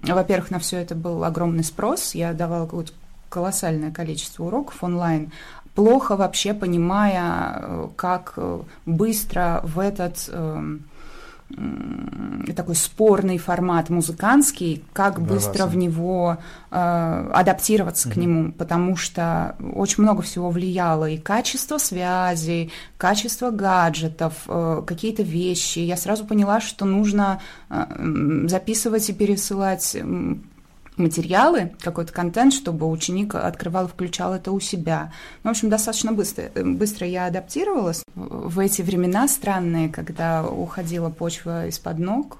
во-первых, 0.02 0.50
на 0.50 0.58
все 0.58 0.78
это 0.78 0.94
был 0.94 1.24
огромный 1.24 1.64
спрос. 1.64 2.14
Я 2.14 2.32
давала 2.32 2.66
какое-то 2.66 2.92
колоссальное 3.28 3.92
количество 3.92 4.44
уроков 4.44 4.82
онлайн, 4.82 5.30
плохо 5.74 6.16
вообще 6.16 6.52
понимая, 6.52 7.54
э, 7.56 7.88
как 7.96 8.34
э, 8.36 8.60
быстро 8.86 9.60
в 9.62 9.78
этот 9.78 10.28
эм, 10.32 10.84
такой 12.56 12.74
спорный 12.74 13.38
формат 13.38 13.90
музыкантский, 13.90 14.84
как 14.92 15.16
Для 15.16 15.34
быстро 15.34 15.64
вас. 15.64 15.72
в 15.72 15.76
него 15.76 16.38
э, 16.70 17.30
адаптироваться 17.34 18.08
угу. 18.08 18.14
к 18.14 18.16
нему, 18.16 18.52
потому 18.52 18.96
что 18.96 19.56
очень 19.74 20.02
много 20.02 20.22
всего 20.22 20.50
влияло 20.50 21.08
и 21.08 21.18
качество 21.18 21.78
связи, 21.78 22.70
качество 22.96 23.50
гаджетов, 23.50 24.34
э, 24.46 24.82
какие-то 24.86 25.22
вещи. 25.22 25.80
Я 25.80 25.96
сразу 25.96 26.24
поняла, 26.24 26.60
что 26.60 26.84
нужно 26.84 27.40
э, 27.68 27.84
записывать 28.46 29.08
и 29.10 29.12
пересылать 29.12 29.96
материалы, 31.00 31.72
какой-то 31.80 32.12
контент, 32.12 32.52
чтобы 32.52 32.88
ученик 32.88 33.34
открывал 33.34 33.88
включал 33.88 34.34
это 34.34 34.52
у 34.52 34.60
себя. 34.60 35.12
Ну, 35.42 35.50
в 35.50 35.52
общем, 35.52 35.70
достаточно 35.70 36.12
быстро, 36.12 36.50
быстро 36.54 37.06
я 37.06 37.26
адаптировалась. 37.26 38.02
В 38.14 38.58
эти 38.58 38.82
времена 38.82 39.26
странные, 39.28 39.88
когда 39.88 40.46
уходила 40.46 41.10
почва 41.10 41.66
из-под 41.66 41.98
ног, 41.98 42.38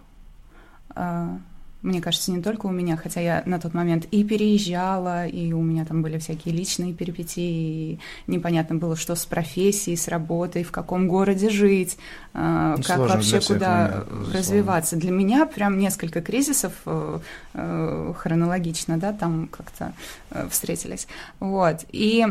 а, 0.90 1.38
мне 1.82 2.00
кажется, 2.00 2.30
не 2.30 2.42
только 2.42 2.66
у 2.66 2.70
меня, 2.70 2.96
хотя 2.96 3.20
я 3.20 3.42
на 3.46 3.58
тот 3.58 3.74
момент 3.74 4.06
и 4.10 4.22
переезжала, 4.22 5.26
и 5.26 5.52
у 5.52 5.62
меня 5.62 5.84
там 5.84 6.02
были 6.02 6.18
всякие 6.18 6.54
личные 6.54 6.92
перипетии, 6.92 7.92
и 7.92 7.98
непонятно 8.26 8.76
было, 8.76 8.96
что 8.96 9.14
с 9.14 9.24
профессией, 9.24 9.96
с 9.96 10.08
работой, 10.08 10.62
в 10.62 10.72
каком 10.72 11.08
городе 11.08 11.48
жить, 11.48 11.96
ну, 12.34 12.76
как 12.86 12.98
вообще 12.98 13.40
куда 13.40 14.04
момент, 14.08 14.34
развиваться. 14.34 14.96
Для 14.96 15.10
меня 15.10 15.46
прям 15.46 15.78
несколько 15.78 16.20
кризисов 16.20 16.72
э, 16.84 17.18
э, 17.54 18.12
хронологично, 18.16 18.98
да, 18.98 19.12
там 19.12 19.48
как-то 19.48 19.94
э, 20.30 20.46
встретились. 20.50 21.08
Вот. 21.40 21.84
И 21.90 22.26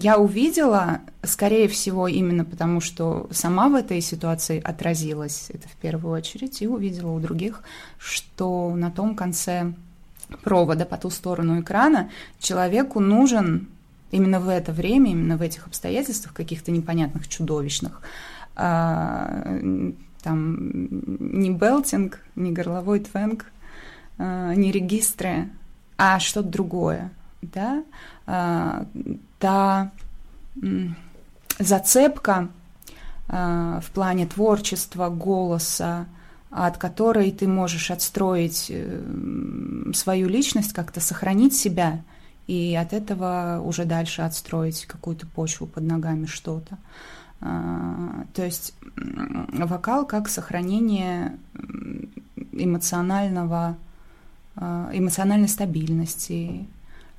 я 0.00 0.18
увидела, 0.18 1.00
скорее 1.22 1.68
всего, 1.68 2.08
именно 2.08 2.44
потому, 2.44 2.80
что 2.80 3.28
сама 3.32 3.68
в 3.68 3.74
этой 3.74 4.00
ситуации 4.00 4.60
отразилась, 4.62 5.46
это 5.50 5.68
в 5.68 5.76
первую 5.76 6.14
очередь, 6.14 6.62
и 6.62 6.66
увидела 6.66 7.10
у 7.10 7.20
других, 7.20 7.62
что 7.98 8.67
на 8.74 8.90
том 8.90 9.14
конце 9.14 9.72
провода 10.42 10.84
по 10.84 10.96
ту 10.96 11.10
сторону 11.10 11.60
экрана 11.60 12.10
человеку 12.38 13.00
нужен 13.00 13.68
именно 14.10 14.40
в 14.40 14.48
это 14.48 14.72
время, 14.72 15.10
именно 15.10 15.36
в 15.36 15.42
этих 15.42 15.66
обстоятельствах 15.66 16.34
каких-то 16.34 16.70
непонятных, 16.70 17.28
чудовищных, 17.28 18.02
а, 18.56 19.58
там 20.22 20.56
не 21.32 21.50
белтинг, 21.50 22.20
не 22.34 22.52
горловой 22.52 23.00
твенг, 23.00 23.46
а, 24.18 24.54
не 24.54 24.72
регистры, 24.72 25.50
а 25.96 26.18
что-то 26.18 26.48
другое, 26.48 27.10
да, 27.42 27.84
а, 28.26 28.86
та 29.38 29.90
зацепка 31.58 32.48
в 33.28 33.84
плане 33.92 34.26
творчества, 34.26 35.10
голоса, 35.10 36.06
от 36.50 36.78
которой 36.78 37.30
ты 37.30 37.46
можешь 37.46 37.90
отстроить 37.90 38.66
э, 38.70 39.92
свою 39.94 40.28
личность, 40.28 40.72
как-то 40.72 41.00
сохранить 41.00 41.54
себя, 41.54 42.02
и 42.46 42.74
от 42.74 42.92
этого 42.94 43.60
уже 43.62 43.84
дальше 43.84 44.22
отстроить 44.22 44.86
какую-то 44.86 45.26
почву 45.26 45.66
под 45.66 45.84
ногами, 45.84 46.26
что-то. 46.26 46.78
А, 47.40 48.24
то 48.34 48.44
есть 48.44 48.74
вокал 48.96 50.06
как 50.06 50.28
сохранение 50.28 51.38
эмоционального, 52.52 53.76
а, 54.56 54.90
эмоциональной 54.92 55.48
стабильности, 55.48 56.66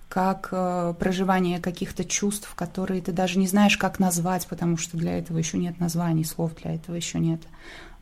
как 0.10 0.50
э, 0.52 0.96
проживание 1.00 1.60
каких-то 1.60 2.04
чувств, 2.04 2.52
которые 2.56 3.00
ты 3.00 3.12
даже 3.12 3.38
не 3.38 3.46
знаешь, 3.46 3.78
как 3.78 4.00
назвать, 4.00 4.48
потому 4.48 4.76
что 4.76 4.98
для 4.98 5.20
этого 5.20 5.38
еще 5.38 5.60
нет 5.60 5.80
названий, 5.80 6.26
слов 6.26 6.56
для 6.56 6.74
этого 6.74 6.96
еще 6.96 7.20
нет. 7.20 7.42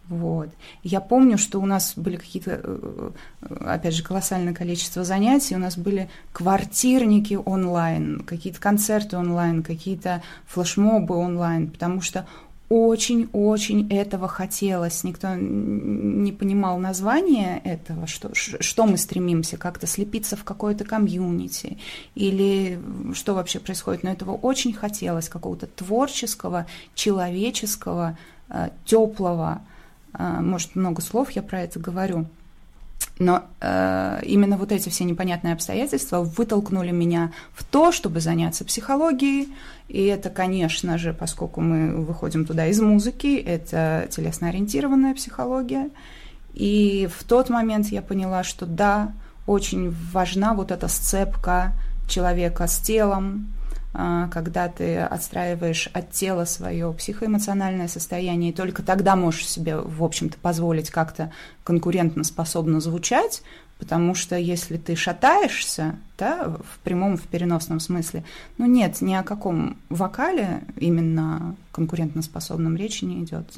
Вот. 0.09 0.49
Я 0.83 1.01
помню, 1.01 1.37
что 1.37 1.59
у 1.59 1.65
нас 1.65 1.93
были 1.97 2.15
какие-то, 2.15 2.61
э, 2.63 3.11
э, 3.41 3.55
опять 3.65 3.93
же, 3.93 4.03
колоссальное 4.03 4.53
количество 4.53 5.03
занятий, 5.03 5.55
у 5.55 5.59
нас 5.59 5.77
были 5.77 6.09
квартирники 6.31 7.33
онлайн, 7.33 8.21
какие-то 8.21 8.59
концерты 8.59 9.17
онлайн, 9.17 9.63
какие-то 9.63 10.23
флешмобы 10.45 11.15
онлайн, 11.15 11.69
потому 11.69 12.01
что 12.01 12.25
очень-очень 12.69 13.87
этого 13.89 14.27
хотелось. 14.27 15.03
Никто 15.03 15.35
не 15.35 16.31
понимал 16.33 16.77
название 16.79 17.59
этого, 17.63 18.07
что, 18.07 18.31
что 18.33 18.85
мы 18.85 18.97
стремимся, 18.97 19.57
как-то 19.57 19.87
слепиться 19.87 20.35
в 20.35 20.43
какое-то 20.43 20.83
комьюнити 20.83 21.77
или 22.15 22.79
что 23.13 23.35
вообще 23.35 23.59
происходит. 23.59 24.03
Но 24.03 24.11
этого 24.11 24.31
очень 24.31 24.73
хотелось, 24.73 25.29
какого-то 25.29 25.67
творческого, 25.67 26.65
человеческого, 26.93 28.17
э, 28.49 28.69
теплого. 28.85 29.61
Э, 30.17 30.39
может, 30.41 30.75
много 30.75 31.01
слов 31.01 31.31
я 31.31 31.41
про 31.41 31.61
это 31.61 31.79
говорю. 31.79 32.25
Но 33.19 33.43
э, 33.61 34.19
именно 34.23 34.57
вот 34.57 34.71
эти 34.71 34.89
все 34.89 35.03
непонятные 35.03 35.53
обстоятельства 35.53 36.21
вытолкнули 36.21 36.91
меня 36.91 37.31
в 37.53 37.63
то, 37.63 37.91
чтобы 37.91 38.19
заняться 38.19 38.63
психологией. 38.63 39.49
И 39.87 40.03
это, 40.05 40.29
конечно 40.29 40.97
же, 40.97 41.13
поскольку 41.13 41.61
мы 41.61 41.95
выходим 42.03 42.45
туда 42.45 42.67
из 42.67 42.79
музыки, 42.79 43.37
это 43.37 44.07
телесно-ориентированная 44.11 45.15
психология. 45.15 45.89
И 46.53 47.07
в 47.15 47.23
тот 47.23 47.49
момент 47.49 47.87
я 47.87 48.01
поняла, 48.01 48.43
что 48.43 48.65
да, 48.65 49.13
очень 49.47 49.95
важна 50.11 50.53
вот 50.53 50.71
эта 50.71 50.87
сцепка 50.87 51.73
человека 52.07 52.67
с 52.67 52.77
телом, 52.79 53.47
а, 53.47 53.56
когда 54.31 54.67
ты 54.67 54.97
отстраиваешь 54.99 55.89
от 55.91 56.11
тела 56.11 56.45
свое 56.45 56.93
психоэмоциональное 56.93 57.87
состояние, 57.87 58.51
и 58.51 58.55
только 58.55 58.83
тогда 58.83 59.15
можешь 59.15 59.47
себе, 59.47 59.77
в 59.77 60.03
общем-то, 60.03 60.37
позволить 60.37 60.91
как-то 60.91 61.31
конкурентно 61.63 62.23
способно 62.23 62.79
звучать, 62.79 63.41
потому 63.79 64.13
что 64.13 64.35
если 64.37 64.77
ты 64.77 64.95
шатаешься, 64.95 65.95
да, 66.17 66.57
в 66.63 66.79
прямом, 66.83 67.17
в 67.17 67.23
переносном 67.23 67.79
смысле, 67.79 68.23
ну 68.57 68.65
нет, 68.65 69.01
ни 69.01 69.13
о 69.13 69.23
каком 69.23 69.77
вокале 69.89 70.61
именно 70.77 71.55
конкурентоспособном 71.71 72.75
речи 72.75 73.03
не 73.05 73.23
идет. 73.23 73.51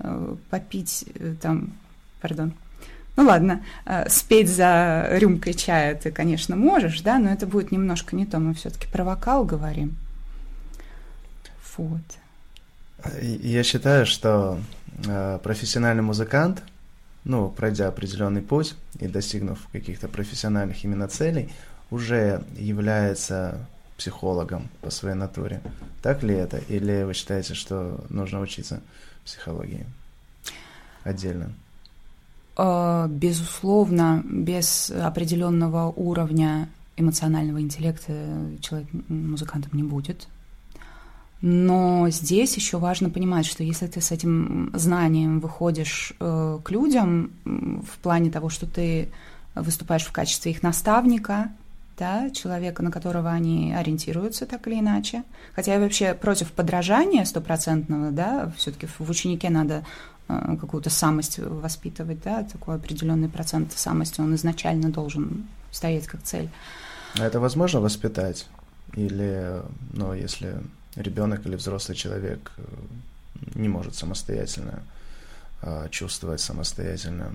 Э, 0.00 0.34
попить 0.50 1.04
э, 1.14 1.34
там, 1.40 1.74
пардон, 2.20 2.54
ну 3.16 3.24
ладно, 3.24 3.64
э, 3.86 4.08
спеть 4.08 4.48
за 4.48 5.08
рюмкой 5.10 5.54
чая 5.54 5.94
ты, 5.94 6.10
конечно, 6.10 6.54
можешь, 6.54 7.00
да, 7.00 7.18
но 7.18 7.30
это 7.30 7.46
будет 7.46 7.72
немножко 7.72 8.14
не 8.14 8.26
то. 8.26 8.38
Мы 8.38 8.54
все-таки 8.54 8.86
про 8.86 9.04
вокал 9.04 9.44
говорим. 9.44 9.96
Вот. 11.76 12.02
Я 13.22 13.62
считаю, 13.62 14.06
что 14.06 14.58
э, 15.06 15.38
профессиональный 15.42 16.02
музыкант, 16.02 16.62
ну, 17.24 17.48
пройдя 17.48 17.88
определенный 17.88 18.42
путь 18.42 18.74
и 19.00 19.08
достигнув 19.08 19.58
каких-то 19.72 20.08
профессиональных 20.08 20.84
именно 20.84 21.08
целей, 21.08 21.52
уже 21.90 22.44
является 22.56 23.58
психологом 23.96 24.68
по 24.82 24.90
своей 24.90 25.16
натуре. 25.16 25.60
Так 26.02 26.22
ли 26.22 26.34
это? 26.34 26.58
Или 26.68 27.02
вы 27.02 27.14
считаете, 27.14 27.54
что 27.54 28.04
нужно 28.10 28.40
учиться 28.40 28.80
психологии 29.24 29.86
отдельно? 31.04 31.52
Э, 32.56 33.06
безусловно, 33.08 34.22
без 34.24 34.90
определенного 34.90 35.90
уровня 35.90 36.68
эмоционального 36.96 37.60
интеллекта 37.60 38.12
человек 38.60 38.88
музыкантом 39.08 39.72
не 39.74 39.82
будет. 39.82 40.28
Но 41.42 42.08
здесь 42.08 42.56
еще 42.56 42.78
важно 42.78 43.10
понимать, 43.10 43.44
что 43.44 43.62
если 43.62 43.86
ты 43.86 44.00
с 44.00 44.10
этим 44.10 44.70
знанием 44.74 45.40
выходишь 45.40 46.14
э, 46.18 46.58
к 46.64 46.70
людям 46.70 47.30
в 47.44 47.98
плане 48.02 48.30
того, 48.30 48.48
что 48.48 48.66
ты 48.66 49.10
выступаешь 49.54 50.04
в 50.04 50.12
качестве 50.12 50.52
их 50.52 50.62
наставника, 50.62 51.50
да, 51.98 52.30
человека, 52.30 52.82
на 52.82 52.90
которого 52.90 53.30
они 53.30 53.74
ориентируются 53.74 54.46
так 54.46 54.66
или 54.66 54.80
иначе. 54.80 55.24
Хотя 55.54 55.74
я 55.74 55.80
вообще 55.80 56.14
против 56.14 56.52
подражания 56.52 57.24
стопроцентного, 57.24 58.10
да, 58.10 58.52
все-таки 58.56 58.86
в 58.86 59.08
ученике 59.08 59.50
надо 59.50 59.84
какую-то 60.26 60.90
самость 60.90 61.38
воспитывать, 61.38 62.22
да, 62.22 62.42
такой 62.44 62.76
определенный 62.76 63.28
процент 63.28 63.72
самости, 63.72 64.20
он 64.20 64.34
изначально 64.34 64.90
должен 64.90 65.46
стоять 65.70 66.06
как 66.06 66.22
цель. 66.22 66.48
А 67.18 67.24
это 67.24 67.40
возможно 67.40 67.80
воспитать? 67.80 68.46
Или, 68.94 69.62
ну, 69.92 70.12
если 70.14 70.56
ребенок 70.96 71.46
или 71.46 71.56
взрослый 71.56 71.96
человек 71.96 72.52
э, 72.56 72.62
не 73.54 73.68
может 73.68 73.94
самостоятельно 73.94 74.82
а, 75.62 75.88
чувствовать, 75.88 76.40
самостоятельно 76.40 77.32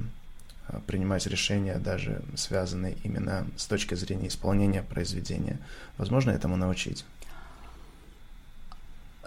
принимать 0.88 1.27
решения, 1.27 1.77
даже 1.77 2.21
связанные 2.36 2.95
именно 3.03 3.45
с 3.57 3.65
точки 3.65 3.95
зрения 3.95 4.27
исполнения 4.27 4.83
произведения, 4.83 5.60
возможно 5.98 6.31
этому 6.31 6.55
научить? 6.55 7.05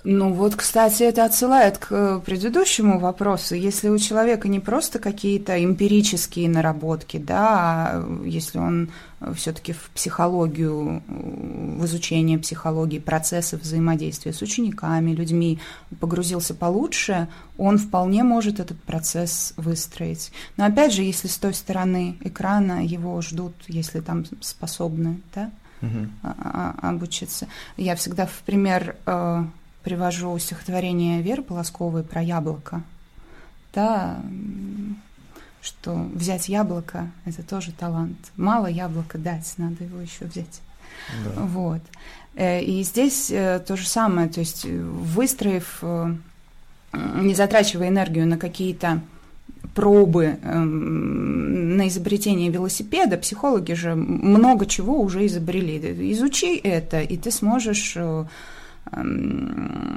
Ну 0.07 0.35
вот, 0.35 0.55
кстати, 0.55 1.03
это 1.03 1.25
отсылает 1.25 1.79
к 1.79 2.21
предыдущему 2.21 2.99
вопросу. 2.99 3.55
Если 3.55 3.89
у 3.89 3.99
человека 3.99 4.49
не 4.49 4.61
просто 4.61 4.99
какие-то 4.99 5.65
эмпирические 5.65 6.51
наработки, 6.51 7.17
да, 7.17 7.49
а 7.49 8.23
если 8.23 8.59
он 8.59 8.91
все-таки 9.35 9.73
в 9.73 9.91
психологию, 9.95 11.03
в 11.09 11.85
изучение 11.87 12.39
психологии, 12.39 12.99
процессов 12.99 13.63
взаимодействия 13.63 14.35
с 14.35 14.43
учениками, 14.43 15.13
людьми 15.13 15.59
погрузился 16.01 16.55
получше, 16.55 17.27
он 17.57 17.79
вполне 17.79 18.25
может 18.25 18.61
этот 18.61 18.79
процесс 18.83 19.55
выстроить. 19.57 20.33
Но 20.59 20.67
опять 20.67 20.93
же, 20.93 21.03
если 21.03 21.29
с 21.29 21.39
той 21.39 21.55
стороны 21.55 22.19
экрана 22.21 22.85
его 22.85 23.23
ждут, 23.23 23.55
если 23.69 24.01
там 24.01 24.27
способны, 24.43 25.23
да, 25.35 25.51
угу. 25.81 26.09
обучиться. 26.83 27.47
Я 27.79 27.97
всегда 27.97 28.27
в 28.27 28.43
пример 28.45 28.97
э, 29.07 29.45
привожу 29.85 30.37
стихотворение 30.39 31.23
Веры 31.23 31.43
Полосковой 31.43 32.03
про 32.03 32.23
яблоко. 32.23 32.83
Да, 33.75 34.21
что 35.61 35.95
взять 36.15 36.49
яблоко– 36.49 37.11
это 37.25 37.43
тоже 37.43 37.73
талант. 37.73 38.17
Мало 38.37 38.67
яблока 38.67 39.19
дать, 39.19 39.53
надо 39.57 39.85
его 39.85 40.01
еще 40.01 40.25
взять. 40.25 40.61
Да. 41.25 41.43
Вот. 41.43 41.81
Э, 42.35 42.63
и 42.63 42.83
здесь 42.83 43.31
э, 43.31 43.61
то 43.67 43.77
же 43.77 43.87
самое, 43.87 44.29
то 44.29 44.41
есть 44.41 44.65
выстроив, 44.65 45.79
э, 45.83 46.15
не 46.93 47.35
затрачивая 47.35 47.89
энергию 47.89 48.27
на 48.27 48.39
какие-то 48.39 49.01
пробы 49.75 50.39
эм, 50.43 51.77
на 51.77 51.89
изобретение 51.89 52.51
велосипеда, 52.51 53.17
психологи 53.17 53.73
же 53.73 53.95
много 53.95 54.67
чего 54.67 55.01
уже 55.01 55.27
изобрели. 55.27 56.13
Изучи 56.13 56.57
это, 56.57 57.01
и 57.01 57.17
ты 57.17 57.31
сможешь 57.31 57.97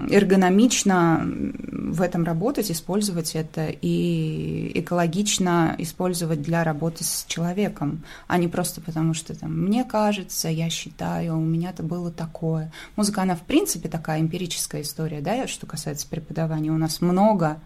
эргономично 0.09 1.27
в 1.71 2.01
этом 2.01 2.23
работать, 2.23 2.71
использовать 2.71 3.35
это 3.35 3.67
и 3.69 4.71
экологично 4.75 5.75
использовать 5.77 6.41
для 6.41 6.63
работы 6.63 7.03
с 7.03 7.25
человеком, 7.27 8.03
а 8.27 8.37
не 8.37 8.47
просто 8.47 8.81
потому, 8.81 9.13
что 9.13 9.37
там 9.37 9.51
мне 9.65 9.83
кажется, 9.83 10.47
я 10.49 10.69
считаю, 10.69 11.37
у 11.37 11.41
меня-то 11.41 11.83
было 11.83 12.11
такое. 12.11 12.71
Музыка, 12.95 13.21
она 13.21 13.35
в 13.35 13.41
принципе 13.41 13.89
такая 13.89 14.21
эмпирическая 14.21 14.81
история, 14.81 15.21
да, 15.21 15.47
что 15.47 15.65
касается 15.65 16.07
преподавания. 16.07 16.71
У 16.71 16.77
нас 16.77 17.01
много 17.01 17.59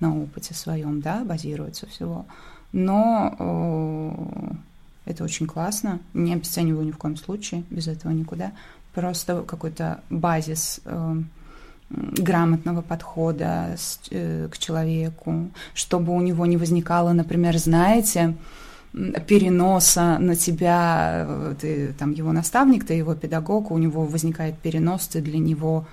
на 0.00 0.16
опыте 0.18 0.54
своем, 0.54 1.00
да, 1.00 1.24
базируется 1.24 1.86
всего. 1.86 2.26
Но 2.72 3.36
э, 3.38 5.10
это 5.10 5.24
очень 5.24 5.46
классно, 5.46 6.00
не 6.14 6.32
обесцениваю 6.32 6.86
ни 6.86 6.90
в 6.90 6.96
коем 6.96 7.16
случае, 7.16 7.64
без 7.70 7.86
этого 7.86 8.12
никуда 8.12 8.52
просто 8.94 9.42
какой-то 9.42 10.00
базис 10.10 10.80
э, 10.84 11.16
грамотного 11.90 12.82
подхода 12.82 13.76
э, 14.10 14.48
к 14.50 14.58
человеку, 14.58 15.50
чтобы 15.74 16.12
у 16.12 16.20
него 16.20 16.46
не 16.46 16.56
возникало, 16.56 17.12
например, 17.12 17.58
знаете, 17.58 18.34
переноса 19.26 20.18
на 20.18 20.36
тебя, 20.36 21.26
э, 21.26 21.54
ты 21.60 21.92
там 21.98 22.12
его 22.12 22.32
наставник, 22.32 22.86
ты 22.86 22.94
его 22.94 23.14
педагог, 23.14 23.70
у 23.70 23.78
него 23.78 24.04
возникает 24.04 24.58
перенос, 24.58 25.08
ты 25.08 25.20
для 25.20 25.38
него 25.38 25.86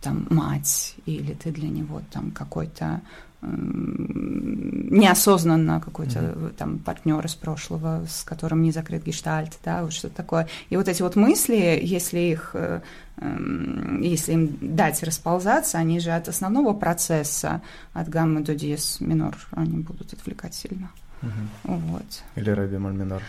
там 0.00 0.26
мать, 0.30 0.94
или 1.06 1.32
ты 1.32 1.50
для 1.50 1.68
него 1.68 2.00
там 2.12 2.30
какой-то 2.30 3.00
неосознанно 3.46 5.80
какой-то 5.80 6.18
mm-hmm. 6.18 6.54
там 6.56 6.78
партнер 6.78 7.24
из 7.24 7.34
прошлого, 7.34 8.04
с 8.08 8.24
которым 8.24 8.62
не 8.62 8.72
закрыт 8.72 9.04
гештальт, 9.04 9.58
да, 9.64 9.82
вот 9.82 9.92
что-то 9.92 10.16
такое. 10.16 10.48
И 10.70 10.76
вот 10.76 10.88
эти 10.88 11.02
вот 11.02 11.16
мысли, 11.16 11.78
если 11.82 12.18
их, 12.18 12.50
э, 12.54 12.80
эм, 13.18 14.00
если 14.00 14.32
им 14.32 14.56
дать 14.60 15.02
расползаться, 15.02 15.78
они 15.78 16.00
же 16.00 16.10
от 16.10 16.28
основного 16.28 16.72
процесса, 16.72 17.62
от 17.92 18.08
гаммы 18.08 18.40
до 18.40 18.54
диез 18.54 19.00
минор, 19.00 19.36
они 19.52 19.78
будут 19.78 20.12
отвлекать 20.12 20.54
сильно. 20.54 20.90
Угу. 21.22 21.76
Вот. 21.76 22.24
Или 22.34 22.50
ре 22.50 22.66
бемоль 22.66 22.94
минор. 22.94 23.22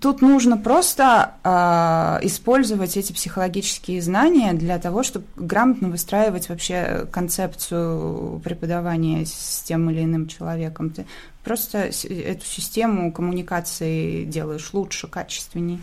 Тут 0.00 0.20
нужно 0.20 0.58
просто 0.58 1.34
э, 1.42 2.26
использовать 2.26 2.98
эти 2.98 3.12
психологические 3.12 4.02
знания 4.02 4.52
для 4.52 4.78
того, 4.78 5.02
чтобы 5.02 5.24
грамотно 5.36 5.88
выстраивать 5.88 6.50
вообще 6.50 7.06
концепцию 7.10 8.40
преподавания 8.44 9.24
с 9.24 9.62
тем 9.62 9.88
или 9.90 10.04
иным 10.04 10.28
человеком. 10.28 10.90
Ты 10.90 11.06
просто 11.42 11.90
эту 12.08 12.44
систему 12.44 13.10
коммуникации 13.10 14.24
делаешь 14.24 14.70
лучше, 14.74 15.08
качественней. 15.08 15.80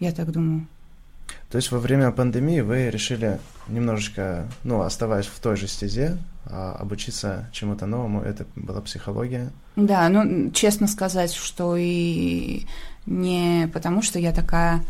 Я 0.00 0.10
так 0.12 0.32
думаю. 0.32 0.66
То 1.50 1.56
есть 1.56 1.70
во 1.70 1.78
время 1.78 2.10
пандемии 2.10 2.60
вы 2.60 2.90
решили 2.90 3.38
немножечко, 3.68 4.48
ну, 4.64 4.82
оставаясь 4.82 5.26
в 5.26 5.38
той 5.38 5.56
же 5.56 5.68
стезе, 5.68 6.18
а 6.46 6.76
обучиться 6.78 7.48
чему-то 7.52 7.86
новому, 7.86 8.22
это 8.22 8.46
была 8.56 8.80
психология? 8.80 9.50
Да, 9.76 10.08
ну, 10.08 10.50
честно 10.50 10.86
сказать, 10.86 11.32
что 11.32 11.76
и 11.76 12.66
не 13.06 13.68
потому, 13.72 14.02
что 14.02 14.18
я 14.18 14.32
такая 14.32 14.82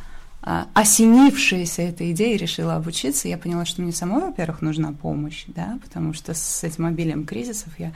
а, 0.42 0.68
осенившаяся 0.74 1.82
этой 1.82 2.12
идеей 2.12 2.36
решила 2.36 2.76
обучиться, 2.76 3.28
я 3.28 3.36
поняла, 3.36 3.64
что 3.64 3.82
мне 3.82 3.92
самой, 3.92 4.22
во-первых, 4.22 4.62
нужна 4.62 4.92
помощь, 4.92 5.44
да, 5.48 5.78
потому 5.82 6.14
что 6.14 6.34
с 6.34 6.64
этим 6.64 6.86
обилием 6.86 7.26
кризисов 7.26 7.72
я 7.78 7.92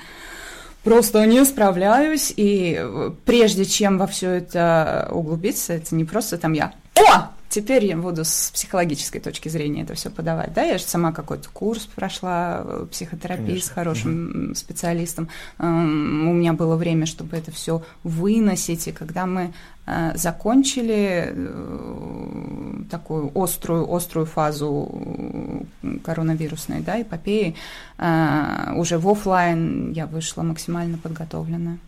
просто 0.83 1.25
не 1.25 1.45
справляюсь, 1.45 2.33
и 2.37 2.85
прежде 3.25 3.64
чем 3.64 3.97
во 3.99 4.07
все 4.07 4.31
это 4.31 5.09
углубиться, 5.11 5.73
это 5.73 5.95
не 5.95 6.05
просто 6.05 6.37
там 6.37 6.53
я 6.53 6.75
«О! 6.97 7.29
Теперь 7.55 7.85
я 7.85 7.97
буду 7.97 8.25
с 8.25 8.51
психологической 8.53 9.21
точки 9.21 9.49
зрения 9.49 9.83
это 9.83 9.95
все 9.95 10.11
подавать. 10.11 10.53
Да, 10.53 10.64
я 10.64 10.77
же 10.77 10.83
сама 10.83 11.12
какой-то 11.12 11.49
курс 11.51 11.87
прошла 11.87 12.62
э, 12.64 12.87
психотерапии 12.90 13.47
Конечно. 13.47 13.69
с 13.69 13.71
хорошим 13.71 14.47
угу. 14.47 14.55
специалистом. 14.57 15.29
У 15.61 15.62
меня 15.62 16.53
было 16.53 16.75
время, 16.75 17.07
чтобы 17.07 17.37
это 17.37 17.53
все 17.53 17.85
выносить. 18.03 18.88
И 18.88 18.93
когда 18.93 19.27
мы 19.27 19.53
э, 19.87 20.17
закончили 20.17 21.33
э, 21.33 22.83
такую 22.90 23.31
острую, 23.37 23.88
острую 23.95 24.27
фазу 24.27 25.64
коронавирусной 26.03 26.81
да, 26.81 27.01
эпопеи, 27.01 27.55
уже 27.97 28.99
в 28.99 29.09
офлайн 29.09 29.93
я 29.93 30.07
вышла 30.07 30.43
максимально 30.43 30.99
подготовленная. 30.99 31.79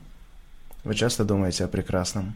Вы 0.84 0.94
часто 0.94 1.24
думаете 1.24 1.64
о 1.64 1.68
прекрасном? 1.68 2.34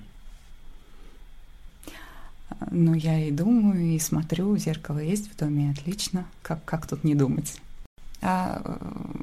Ну, 2.70 2.94
я 2.94 3.18
и 3.18 3.30
думаю, 3.30 3.80
и 3.80 3.98
смотрю, 3.98 4.56
зеркало 4.56 4.98
есть 4.98 5.32
в 5.32 5.36
доме, 5.36 5.70
отлично. 5.70 6.26
Как, 6.42 6.64
как 6.64 6.86
тут 6.86 7.04
не 7.04 7.14
думать? 7.14 7.60
А 8.22 8.60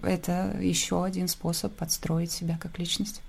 э, 0.04 0.08
это 0.08 0.58
еще 0.60 1.04
один 1.04 1.28
способ 1.28 1.74
подстроить 1.74 2.32
себя 2.32 2.58
как 2.60 2.80
личность. 2.80 3.22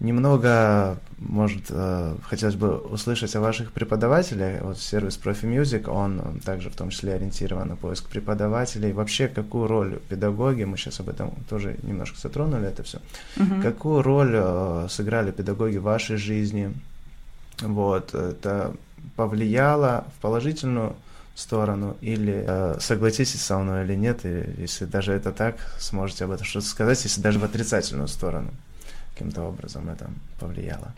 Немного, 0.00 0.98
может, 1.18 1.64
э, 1.68 2.16
хотелось 2.22 2.54
бы 2.54 2.78
услышать 2.78 3.36
о 3.36 3.40
ваших 3.40 3.70
преподавателях. 3.72 4.62
Вот 4.62 4.78
сервис 4.78 5.20
Profi 5.22 5.42
Music, 5.42 5.90
он 5.90 6.40
также 6.42 6.70
в 6.70 6.74
том 6.74 6.88
числе 6.88 7.12
ориентирован 7.14 7.68
на 7.68 7.76
поиск 7.76 8.08
преподавателей. 8.08 8.92
Вообще, 8.92 9.28
какую 9.28 9.66
роль 9.66 9.98
педагоги, 10.08 10.64
мы 10.64 10.78
сейчас 10.78 11.00
об 11.00 11.10
этом 11.10 11.32
тоже 11.50 11.76
немножко 11.82 12.18
затронули 12.18 12.66
это 12.66 12.82
все, 12.82 12.98
угу. 13.36 13.60
какую 13.62 14.00
роль 14.00 14.32
э, 14.32 14.86
сыграли 14.88 15.32
педагоги 15.32 15.76
в 15.76 15.82
вашей 15.82 16.16
жизни, 16.16 16.72
вот, 17.60 18.14
это 18.14 18.74
повлияло 19.16 20.06
в 20.16 20.20
положительную 20.22 20.96
сторону, 21.34 21.96
или 22.00 22.44
э, 22.46 22.76
согласитесь 22.80 23.42
со 23.42 23.58
мной 23.58 23.84
или 23.84 23.94
нет, 23.94 24.24
и 24.24 24.54
если 24.58 24.84
даже 24.84 25.12
это 25.12 25.32
так, 25.32 25.56
сможете 25.78 26.24
об 26.24 26.32
этом 26.32 26.44
что-то 26.44 26.66
сказать, 26.66 27.02
если 27.04 27.20
даже 27.20 27.38
в 27.38 27.44
отрицательную 27.44 28.08
сторону 28.08 28.50
каким-то 29.12 29.42
образом 29.42 29.88
это 29.88 30.10
повлияло. 30.38 30.94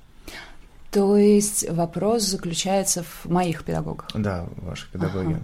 То 0.91 1.17
есть 1.17 1.69
вопрос 1.71 2.25
заключается 2.25 3.03
в 3.03 3.25
моих 3.25 3.65
педагогах? 3.65 4.09
Да, 4.15 4.47
в 4.57 4.67
ваших 4.67 4.91
педагогах. 4.91 5.37
Ага. 5.37 5.41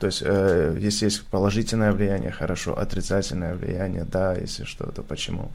То 0.00 0.06
есть, 0.06 0.22
э, 0.24 0.76
если 0.78 1.06
есть 1.06 1.26
положительное 1.26 1.92
влияние, 1.92 2.30
хорошо, 2.30 2.78
отрицательное 2.78 3.54
влияние, 3.54 4.04
да, 4.04 4.34
если 4.34 4.64
что, 4.64 4.90
то 4.90 5.02
почему? 5.02 5.50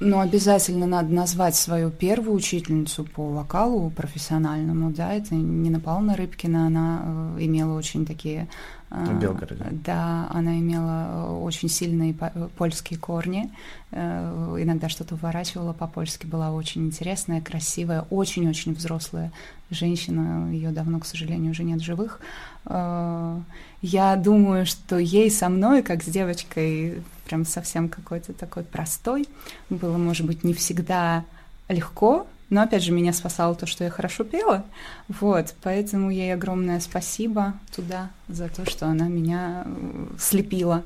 Ну, 0.00 0.18
обязательно 0.18 0.86
надо 0.86 1.12
назвать 1.12 1.54
свою 1.54 1.90
первую 1.90 2.34
учительницу 2.34 3.04
по 3.04 3.28
вокалу 3.28 3.90
профессиональному, 3.90 4.90
да, 4.90 5.12
это 5.12 5.34
Нина 5.34 5.78
Павловна 5.78 6.16
Рыбкина, 6.16 6.66
она 6.66 7.02
э, 7.36 7.44
имела 7.44 7.76
очень 7.76 8.06
такие... 8.06 8.48
Э, 8.90 9.04
В 9.04 9.20
Белгороде. 9.20 9.62
Да, 9.70 10.26
она 10.30 10.58
имела 10.58 11.28
э, 11.28 11.40
очень 11.42 11.68
сильные 11.68 12.14
польские 12.56 12.98
корни, 12.98 13.52
иногда 13.92 14.88
что-то 14.88 15.16
выворачивала 15.16 15.72
по-польски, 15.72 16.24
была 16.24 16.52
очень 16.52 16.86
интересная, 16.86 17.40
красивая, 17.40 18.06
очень-очень 18.08 18.72
взрослая 18.72 19.32
женщина, 19.68 20.50
ее 20.50 20.70
давно, 20.70 21.00
к 21.00 21.06
сожалению, 21.06 21.50
уже 21.50 21.64
нет 21.64 21.80
живых. 21.82 22.20
Я 22.66 24.16
думаю, 24.16 24.64
что 24.66 24.96
ей 24.96 25.30
со 25.30 25.48
мной, 25.48 25.82
как 25.82 26.04
с 26.04 26.06
девочкой 26.06 27.02
прям 27.30 27.44
совсем 27.44 27.88
какой-то 27.88 28.32
такой 28.32 28.64
простой. 28.64 29.28
Было, 29.70 29.96
может 29.96 30.26
быть, 30.26 30.42
не 30.42 30.52
всегда 30.52 31.24
легко, 31.68 32.26
но, 32.48 32.62
опять 32.62 32.82
же, 32.82 32.90
меня 32.90 33.12
спасало 33.12 33.54
то, 33.54 33.66
что 33.66 33.84
я 33.84 33.90
хорошо 33.90 34.24
пела. 34.24 34.64
Вот, 35.08 35.54
поэтому 35.62 36.10
ей 36.10 36.34
огромное 36.34 36.80
спасибо 36.80 37.54
туда 37.74 38.10
за 38.26 38.48
то, 38.48 38.68
что 38.68 38.86
она 38.86 39.06
меня 39.06 39.62
э, 39.64 40.06
слепила. 40.18 40.82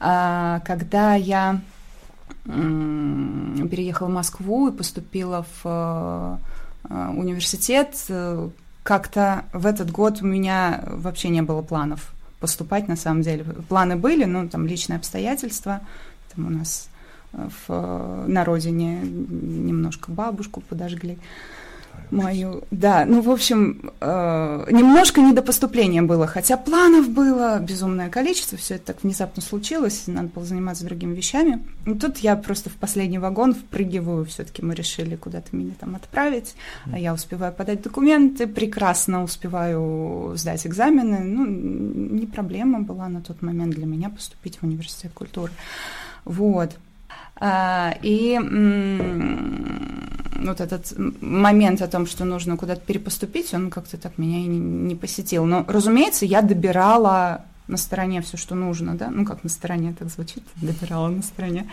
А, 0.00 0.60
когда 0.66 1.14
я 1.14 1.60
переехала 2.44 4.08
в 4.08 4.12
Москву 4.12 4.68
и 4.68 4.76
поступила 4.76 5.46
в 5.62 6.40
э, 6.90 7.08
университет, 7.16 7.94
э, 8.08 8.48
как-то 8.82 9.44
в 9.52 9.64
этот 9.64 9.92
год 9.92 10.22
у 10.22 10.26
меня 10.26 10.82
вообще 10.88 11.28
не 11.28 11.42
было 11.42 11.62
планов 11.62 12.12
поступать 12.42 12.88
на 12.88 12.96
самом 12.96 13.22
деле. 13.22 13.44
Планы 13.68 13.96
были, 13.96 14.24
но 14.24 14.48
там 14.48 14.66
личные 14.66 14.96
обстоятельства. 14.96 15.80
Там 16.34 16.46
у 16.48 16.50
нас 16.50 16.88
э, 17.32 17.48
в, 17.66 18.26
на 18.26 18.44
родине 18.44 19.00
немножко 19.00 20.10
бабушку 20.10 20.60
подожгли 20.60 21.18
мою. 22.12 22.62
Да, 22.70 23.04
ну, 23.06 23.20
в 23.20 23.30
общем, 23.30 23.90
э, 24.00 24.66
немножко 24.70 25.20
не 25.20 25.32
до 25.32 25.42
поступления 25.42 26.02
было, 26.02 26.26
хотя 26.26 26.56
планов 26.56 27.08
было 27.08 27.58
безумное 27.58 28.10
количество, 28.10 28.58
все 28.58 28.74
это 28.74 28.86
так 28.86 29.02
внезапно 29.02 29.42
случилось, 29.42 30.04
надо 30.06 30.28
было 30.28 30.44
заниматься 30.44 30.84
другими 30.84 31.14
вещами. 31.14 31.64
И 31.86 31.94
тут 31.94 32.18
я 32.18 32.36
просто 32.36 32.70
в 32.70 32.74
последний 32.74 33.18
вагон 33.18 33.54
впрыгиваю, 33.54 34.24
все-таки 34.26 34.62
мы 34.62 34.74
решили 34.74 35.16
куда-то 35.16 35.56
меня 35.56 35.72
там 35.80 35.96
отправить, 35.96 36.54
а 36.92 36.98
я 36.98 37.14
успеваю 37.14 37.52
подать 37.52 37.82
документы, 37.82 38.46
прекрасно 38.46 39.24
успеваю 39.24 40.34
сдать 40.36 40.66
экзамены, 40.66 41.20
ну, 41.20 41.46
не 41.46 42.26
проблема 42.26 42.80
была 42.80 43.08
на 43.08 43.20
тот 43.20 43.42
момент 43.42 43.74
для 43.74 43.86
меня 43.86 44.10
поступить 44.10 44.58
в 44.58 44.64
университет 44.64 45.12
культуры. 45.14 45.52
Вот. 46.24 46.72
А, 47.44 47.92
и 48.02 48.38
вот 50.44 50.60
этот 50.60 50.92
момент 51.20 51.82
о 51.82 51.88
том, 51.88 52.06
что 52.06 52.24
нужно 52.24 52.56
куда-то 52.56 52.82
перепоступить, 52.82 53.52
он 53.52 53.70
как-то 53.70 53.96
так 53.96 54.16
меня 54.16 54.38
и 54.38 54.46
не 54.46 54.94
посетил. 54.94 55.44
Но, 55.44 55.64
разумеется, 55.66 56.24
я 56.24 56.40
добирала 56.42 57.44
на 57.66 57.76
стороне 57.76 58.22
все, 58.22 58.36
что 58.36 58.54
нужно, 58.54 58.94
да, 58.94 59.10
ну 59.10 59.24
как 59.24 59.42
на 59.42 59.50
стороне 59.50 59.92
так 59.98 60.08
звучит, 60.08 60.44
добирала 60.56 61.08
на 61.08 61.22
стороне. 61.22 61.68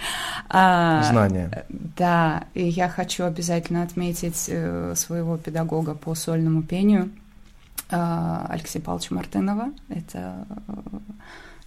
А, 0.50 1.04
Знания. 1.04 1.66
Да, 1.70 2.46
и 2.56 2.68
я 2.68 2.90
хочу 2.90 3.26
обязательно 3.26 3.84
отметить 3.84 4.46
э, 4.48 4.94
своего 4.96 5.38
педагога 5.38 5.94
по 5.94 6.16
сольному 6.16 6.64
пению 6.64 7.12
э, 7.92 8.46
Алексея 8.50 8.82
Павловича 8.82 9.14
Мартынова. 9.14 9.70
Это 9.90 10.48
э, 10.68 10.74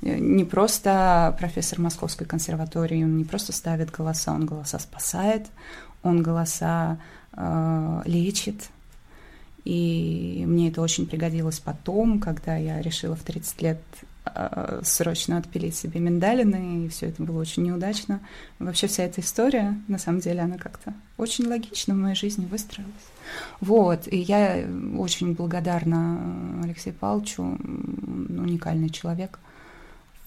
не 0.03 0.45
просто 0.45 1.35
профессор 1.39 1.81
Московской 1.81 2.27
консерватории, 2.27 3.05
он 3.05 3.17
не 3.17 3.25
просто 3.25 3.53
ставит 3.53 3.91
голоса, 3.91 4.33
он 4.33 4.47
голоса 4.47 4.79
спасает, 4.79 5.47
он 6.03 6.23
голоса 6.23 6.99
э, 7.33 8.03
лечит. 8.05 8.69
И 9.65 10.43
мне 10.47 10.71
это 10.71 10.83
очень 10.83 11.07
пригодилось 11.07 11.61
потом, 11.61 12.19
когда 12.19 12.57
я 12.57 12.83
решила 12.83 13.15
в 13.15 13.23
30 13.23 13.63
лет 13.63 13.81
э, 14.25 14.81
срочно 14.83 15.39
отпилить 15.39 15.77
себе 15.77 16.01
миндалины, 16.01 16.87
и 16.87 16.89
все 16.89 17.07
это 17.07 17.23
было 17.23 17.41
очень 17.41 17.63
неудачно. 17.63 18.19
Вообще 18.59 18.89
вся 18.89 19.05
эта 19.05 19.21
история, 19.21 19.81
на 19.87 19.99
самом 19.99 20.19
деле, 20.19 20.41
она 20.41 20.59
как-то 20.59 20.95
очень 21.17 21.47
логично 21.47 21.95
в 21.95 21.99
моей 21.99 22.17
жизни 22.17 22.45
выстроилась. 22.45 22.93
Вот, 23.61 24.09
и 24.09 24.19
я 24.19 24.67
очень 24.99 25.35
благодарна 25.35 26.61
Алексею 26.65 26.97
Павловичу, 26.97 27.43
уникальный 27.45 28.91
человек. 28.91 29.39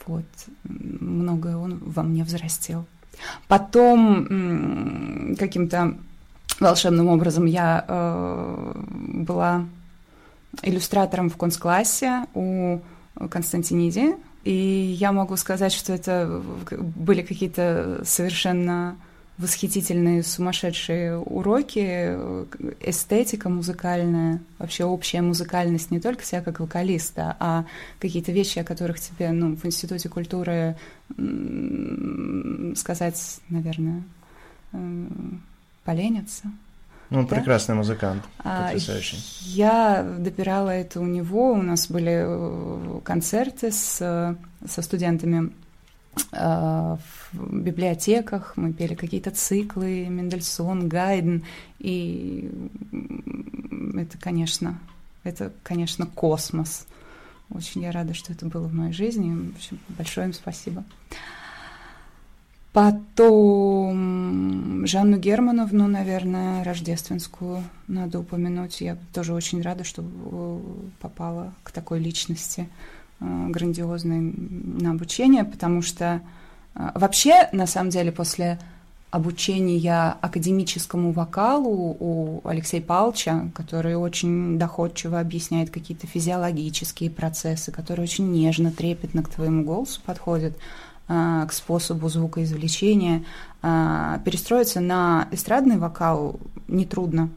Вот, 0.08 0.26
многое 0.64 1.58
он 1.58 1.80
во 1.84 2.04
мне 2.04 2.24
взрастил. 2.24 2.86
Потом 3.48 5.36
каким-то 5.38 5.96
волшебным 6.60 7.08
образом 7.08 7.46
я 7.46 7.86
э, 7.88 8.74
была 8.96 9.66
иллюстратором 10.62 11.30
в 11.30 11.38
концклассе 11.38 12.26
у 12.34 12.80
Константиниди, 13.30 14.16
и 14.44 14.52
я 14.98 15.12
могу 15.12 15.38
сказать, 15.38 15.74
что 15.74 15.94
это 15.94 16.42
были 16.70 17.22
какие-то 17.22 18.02
совершенно 18.06 18.96
восхитительные, 19.38 20.24
сумасшедшие 20.24 21.18
уроки, 21.18 22.16
эстетика 22.80 23.50
музыкальная, 23.50 24.40
вообще 24.60 24.86
общая 24.86 25.22
музыкальность 25.22 25.92
не 25.92 26.00
только 26.00 26.24
себя 26.24 26.42
как 26.42 26.60
вокалиста, 26.60 27.36
а 27.40 27.66
какие-то 28.00 28.32
вещи, 28.32 28.60
о 28.60 28.64
которых 28.64 29.00
тебе 29.00 29.32
ну, 29.32 29.56
в 29.56 29.66
Институте 29.66 30.08
культуры 30.08 30.78
сказать, 32.76 33.40
наверное, 33.50 34.04
поленятся. 35.84 36.52
Ну, 37.10 37.20
он 37.20 37.28
да? 37.28 37.36
прекрасный 37.36 37.76
музыкант, 37.76 38.24
а, 38.40 38.68
потрясающий. 38.68 39.18
Я 39.42 40.04
допирала 40.18 40.72
это 40.72 41.00
у 41.00 41.06
него, 41.06 41.52
у 41.52 41.62
нас 41.62 41.88
были 41.88 42.24
э, 42.26 43.00
концерты 43.04 43.72
с, 43.72 43.98
со 44.68 44.82
студентами 44.82 45.48
э, 45.48 45.65
в 46.32 47.18
библиотеках, 47.42 48.54
мы 48.56 48.74
пели 48.74 48.96
какие-то 48.96 49.32
циклы, 49.32 50.06
Мендельсон, 50.08 50.88
Гайден, 50.88 51.44
и 51.80 52.50
это, 53.96 54.18
конечно, 54.20 54.80
это, 55.24 55.52
конечно, 55.64 56.06
космос. 56.06 56.88
Очень 57.50 57.82
я 57.84 57.92
рада, 57.92 58.14
что 58.14 58.34
это 58.34 58.46
было 58.46 58.68
в 58.68 58.74
моей 58.74 58.94
жизни. 58.94 59.52
В 59.52 59.56
общем, 59.56 59.80
большое 59.90 60.28
им 60.28 60.34
спасибо. 60.34 60.84
Потом 62.74 63.96
Жанну 64.86 65.18
Германовну, 65.18 65.88
наверное, 65.88 66.64
рождественскую 66.64 67.64
надо 67.88 68.20
упомянуть. 68.20 68.82
Я 68.82 68.98
тоже 69.14 69.34
очень 69.34 69.62
рада, 69.62 69.86
что 69.86 70.04
попала 71.00 71.54
к 71.64 71.72
такой 71.72 72.00
личности 72.00 72.62
э, 72.62 72.95
грандиозной 73.20 74.20
на 74.20 74.92
обучение, 74.92 75.44
потому 75.44 75.82
что 75.82 76.22
э, 76.76 76.90
вообще, 76.96 77.50
на 77.52 77.68
самом 77.68 77.90
деле, 77.90 78.12
после 78.12 78.60
обучения 79.12 80.18
академическому 80.20 81.14
вокалу 81.14 81.96
у 82.00 82.42
Алексея 82.44 82.82
Павловича, 82.82 83.50
который 83.56 83.96
очень 83.96 84.60
доходчиво 84.60 85.20
объясняет 85.20 85.70
какие-то 85.70 86.06
физиологические 86.06 87.10
процессы, 87.10 87.72
который 87.72 88.02
очень 88.02 88.30
нежно, 88.32 88.72
трепетно 88.72 89.24
к 89.24 89.30
твоему 89.30 89.64
голосу 89.64 90.02
подходит, 90.06 90.58
а, 91.08 91.46
к 91.46 91.54
способу 91.54 92.10
звукоизвлечения. 92.10 93.24
Перестроиться 93.62 94.80
на 94.80 95.28
эстрадный 95.32 95.78
вокал 95.78 96.40
нетрудно. 96.68 97.30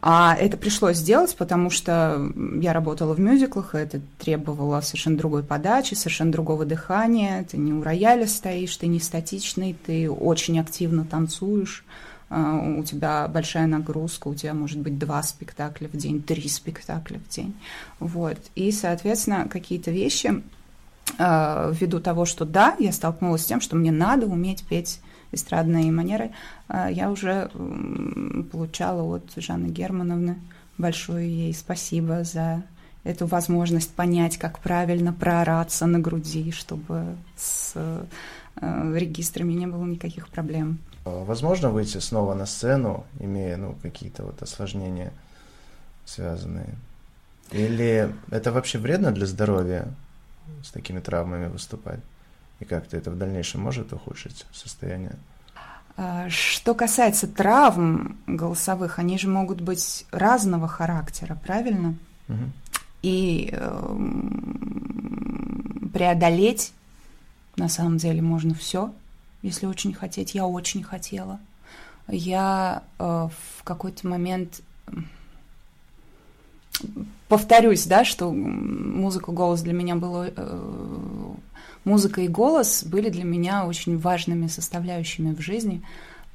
А 0.00 0.36
это 0.36 0.56
пришлось 0.56 0.96
сделать, 0.98 1.34
потому 1.36 1.70
что 1.70 2.30
я 2.60 2.72
работала 2.72 3.14
в 3.14 3.20
мюзиклах, 3.20 3.74
и 3.74 3.78
это 3.78 4.00
требовало 4.18 4.80
совершенно 4.80 5.18
другой 5.18 5.42
подачи, 5.42 5.94
совершенно 5.94 6.30
другого 6.30 6.64
дыхания. 6.64 7.44
Ты 7.44 7.56
не 7.56 7.72
у 7.72 7.82
рояля 7.82 8.26
стоишь, 8.26 8.76
ты 8.76 8.86
не 8.86 9.00
статичный, 9.00 9.76
ты 9.86 10.08
очень 10.08 10.60
активно 10.60 11.04
танцуешь. 11.04 11.84
А, 12.30 12.58
у 12.78 12.84
тебя 12.84 13.26
большая 13.26 13.66
нагрузка, 13.66 14.28
у 14.28 14.34
тебя 14.34 14.54
может 14.54 14.78
быть 14.78 14.98
два 14.98 15.22
спектакля 15.22 15.88
в 15.88 15.96
день, 15.96 16.22
три 16.22 16.48
спектакля 16.48 17.18
в 17.18 17.28
день. 17.28 17.56
Вот. 17.98 18.38
И, 18.54 18.70
соответственно, 18.70 19.48
какие-то 19.48 19.90
вещи, 19.90 20.42
а, 21.18 21.72
ввиду 21.72 22.00
того, 22.00 22.24
что 22.24 22.44
да, 22.44 22.76
я 22.78 22.92
столкнулась 22.92 23.42
с 23.42 23.46
тем, 23.46 23.60
что 23.60 23.76
мне 23.76 23.90
надо 23.90 24.26
уметь 24.26 24.64
петь 24.64 25.00
эстрадные 25.32 25.90
манеры, 25.90 26.30
а, 26.68 26.90
я 26.90 27.10
уже 27.10 27.50
получала 28.52 29.16
от 29.16 29.32
Жанны 29.36 29.66
Германовны 29.66 30.38
большое 30.78 31.28
ей 31.28 31.54
спасибо 31.54 32.24
за 32.24 32.62
эту 33.04 33.26
возможность 33.26 33.92
понять, 33.94 34.38
как 34.38 34.58
правильно 34.60 35.12
проораться 35.12 35.86
на 35.86 35.98
груди, 35.98 36.50
чтобы 36.52 37.16
с 37.36 37.72
а, 37.76 38.92
регистрами 38.94 39.52
не 39.52 39.66
было 39.66 39.84
никаких 39.84 40.28
проблем. 40.28 40.78
Возможно 41.04 41.70
выйти 41.70 41.98
снова 41.98 42.34
на 42.34 42.44
сцену, 42.44 43.06
имея 43.18 43.56
ну, 43.56 43.74
какие-то 43.82 44.24
вот 44.24 44.42
осложнения 44.42 45.12
связанные? 46.04 46.74
Или 47.50 48.12
это 48.30 48.52
вообще 48.52 48.78
вредно 48.78 49.10
для 49.10 49.26
здоровья 49.26 49.88
с 50.62 50.70
такими 50.70 51.00
травмами 51.00 51.48
выступать? 51.48 52.00
И 52.60 52.64
как-то 52.64 52.96
это 52.96 53.10
в 53.10 53.18
дальнейшем 53.18 53.62
может 53.62 53.92
ухудшить 53.92 54.46
состояние? 54.52 55.16
А, 55.96 56.28
что 56.28 56.74
касается 56.74 57.26
травм 57.26 58.16
голосовых, 58.26 58.98
они 58.98 59.18
же 59.18 59.28
могут 59.28 59.60
быть 59.60 60.06
разного 60.10 60.68
характера, 60.68 61.38
правильно? 61.44 61.94
Угу. 62.28 62.44
И 63.02 63.50
э, 63.52 63.98
преодолеть 65.92 66.72
на 67.56 67.68
самом 67.68 67.98
деле 67.98 68.22
можно 68.22 68.54
все, 68.54 68.92
если 69.42 69.66
очень 69.66 69.92
хотеть. 69.92 70.34
Я 70.34 70.46
очень 70.46 70.82
хотела. 70.82 71.38
Я 72.06 72.82
э, 72.98 73.02
в 73.02 73.64
какой-то 73.64 74.06
момент 74.06 74.62
повторюсь, 77.28 77.86
да, 77.86 78.04
что 78.04 78.32
музыка, 78.32 79.32
голос 79.32 79.62
для 79.62 79.72
меня 79.72 79.96
было 79.96 80.30
э, 80.34 81.34
музыка 81.88 82.20
и 82.20 82.28
голос 82.28 82.84
были 82.84 83.08
для 83.08 83.24
меня 83.24 83.66
очень 83.66 83.98
важными 83.98 84.46
составляющими 84.46 85.34
в 85.34 85.40
жизни. 85.40 85.82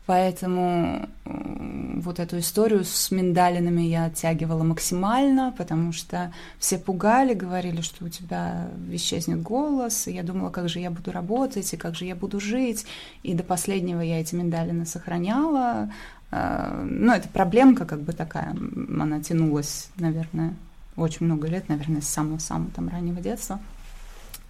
Поэтому 0.06 1.08
вот 1.24 2.20
эту 2.20 2.40
историю 2.40 2.84
с 2.84 3.10
миндалинами 3.10 3.84
я 3.84 4.06
оттягивала 4.06 4.64
максимально, 4.64 5.54
потому 5.58 5.94
что 5.94 6.34
все 6.60 6.78
пугали, 6.78 7.34
говорили, 7.34 7.80
что 7.80 8.04
у 8.04 8.10
тебя 8.10 8.68
исчезнет 8.92 9.42
голос, 9.42 10.08
и 10.08 10.12
я 10.12 10.24
думала, 10.24 10.50
как 10.50 10.68
же 10.68 10.80
я 10.80 10.92
буду 10.92 11.14
работать, 11.14 11.74
и 11.74 11.78
как 11.78 11.96
же 11.96 12.04
я 12.04 12.16
буду 12.16 12.42
жить, 12.42 12.86
и 13.24 13.34
до 13.34 13.44
последнего 13.44 14.02
я 14.02 14.20
эти 14.20 14.36
миндалины 14.36 14.86
сохраняла. 14.86 15.90
А, 16.32 16.84
ну, 16.84 17.14
это 17.14 17.30
проблемка 17.30 17.86
как 17.86 18.02
бы 18.02 18.12
такая, 18.12 18.54
она 19.00 19.22
тянулась, 19.22 19.90
наверное, 19.96 20.54
очень 20.98 21.26
много 21.26 21.48
лет, 21.48 21.70
наверное, 21.70 22.02
с 22.02 22.10
самого-самого 22.10 22.72
там 22.72 22.90
раннего 22.90 23.22
детства. 23.22 23.60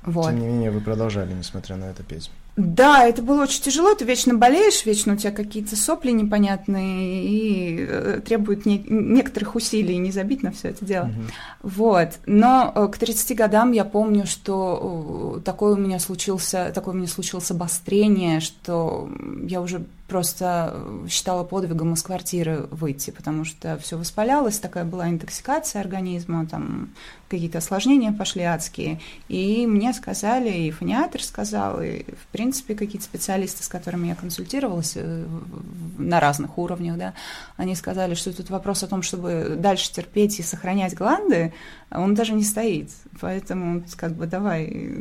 Вот. 0.05 0.29
Тем 0.29 0.39
не 0.39 0.47
менее, 0.47 0.71
вы 0.71 0.81
продолжали, 0.81 1.33
несмотря 1.33 1.75
на 1.75 1.85
это, 1.85 2.03
петь. 2.03 2.29
Да, 2.55 3.07
это 3.07 3.23
было 3.23 3.43
очень 3.43 3.63
тяжело, 3.63 3.95
ты 3.95 4.05
вечно 4.05 4.35
болеешь, 4.35 4.85
вечно 4.85 5.13
у 5.13 5.15
тебя 5.15 5.31
какие-то 5.31 5.75
сопли 5.75 6.11
непонятные 6.11 7.23
и 7.23 7.85
э, 7.89 8.21
требуют 8.23 8.67
не, 8.67 8.77
некоторых 8.87 9.55
усилий 9.55 9.97
не 9.97 10.11
забить 10.11 10.43
на 10.43 10.51
все 10.51 10.69
это 10.69 10.85
дело. 10.85 11.05
Угу. 11.05 11.21
Вот. 11.63 12.09
Но 12.27 12.71
э, 12.75 12.87
к 12.89 12.97
30 12.99 13.35
годам 13.35 13.71
я 13.71 13.85
помню, 13.85 14.27
что 14.27 15.37
э, 15.37 15.41
такое 15.41 15.73
у 15.73 15.77
меня 15.77 15.97
случился, 15.97 16.71
такое 16.75 16.93
у 16.93 16.97
меня 16.97 17.07
случилось 17.07 17.49
обострение, 17.49 18.39
что 18.39 19.09
я 19.47 19.59
уже 19.59 19.83
просто 20.07 20.79
считала 21.09 21.43
подвигом 21.43 21.93
из 21.93 22.03
квартиры 22.03 22.67
выйти, 22.69 23.09
потому 23.09 23.45
что 23.45 23.79
все 23.79 23.97
воспалялось, 23.97 24.59
такая 24.59 24.83
была 24.83 25.09
интоксикация 25.09 25.81
организма, 25.81 26.45
там 26.45 26.89
какие-то 27.29 27.57
осложнения 27.57 28.11
пошли 28.11 28.43
адские. 28.43 28.99
И 29.27 29.65
мне 29.65 29.91
сказали, 29.93 30.51
и 30.51 30.69
фониатор 30.69 31.23
сказал, 31.23 31.81
и, 31.81 32.03
в 32.03 32.27
принципе, 32.31 32.42
какие-то 32.51 33.03
специалисты, 33.03 33.63
с 33.63 33.67
которыми 33.67 34.07
я 34.07 34.15
консультировалась 34.15 34.93
э, 34.95 35.25
на 35.97 36.19
разных 36.19 36.57
уровнях, 36.57 36.97
да, 36.97 37.13
они 37.57 37.75
сказали, 37.75 38.15
что 38.15 38.35
тут 38.35 38.49
вопрос 38.49 38.83
о 38.83 38.87
том, 38.87 39.01
чтобы 39.01 39.55
дальше 39.57 39.91
терпеть 39.91 40.39
и 40.39 40.43
сохранять 40.43 40.93
гланды, 40.93 41.53
он 41.91 42.15
даже 42.15 42.33
не 42.33 42.43
стоит. 42.43 42.89
Поэтому, 43.21 43.83
как 43.95 44.13
бы, 44.13 44.27
давай, 44.27 44.91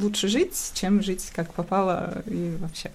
лучше 0.00 0.28
жить, 0.28 0.72
чем 0.74 1.02
жить 1.02 1.30
как 1.34 1.52
попало 1.52 2.22
и 2.26 2.56
вообще. 2.60 2.90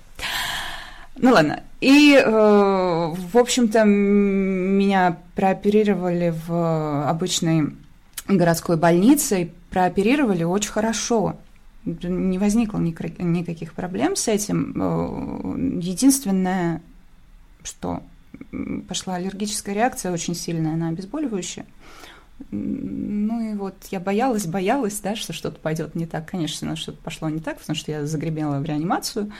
Ну 1.18 1.32
ладно. 1.32 1.62
И, 1.82 2.16
э, 2.16 2.26
в 2.26 3.38
общем-то, 3.38 3.84
меня 3.84 5.18
прооперировали 5.36 6.34
в 6.48 7.10
обычной 7.10 7.74
городской 8.28 8.78
больнице, 8.78 9.52
прооперировали 9.70 10.44
очень 10.44 10.72
хорошо. 10.72 11.36
Не 11.86 12.38
возникло 12.38 12.78
никаких 12.78 13.74
проблем 13.74 14.16
с 14.16 14.28
этим. 14.28 14.74
Э, 14.76 15.80
единственное, 15.82 16.82
что 17.64 18.04
пошла 18.88 19.16
аллергическая 19.16 19.74
реакция 19.74 20.12
очень 20.12 20.36
сильная 20.36 20.76
на 20.76 20.90
обезболивающее. 20.90 21.66
Ну 22.50 23.52
и 23.52 23.56
вот 23.56 23.76
я 23.92 24.00
боялась, 24.00 24.46
боялась, 24.46 25.00
да, 25.00 25.16
что 25.16 25.34
что-то 25.34 25.60
пойдет 25.60 25.96
не 25.96 26.06
так. 26.06 26.30
Конечно, 26.30 26.76
что-то 26.76 27.00
пошло 27.02 27.30
не 27.30 27.40
так, 27.40 27.60
потому 27.60 27.76
что 27.76 27.92
я 27.92 28.06
загремела 28.06 28.60
в 28.60 28.66
реанимацию. 28.66 29.32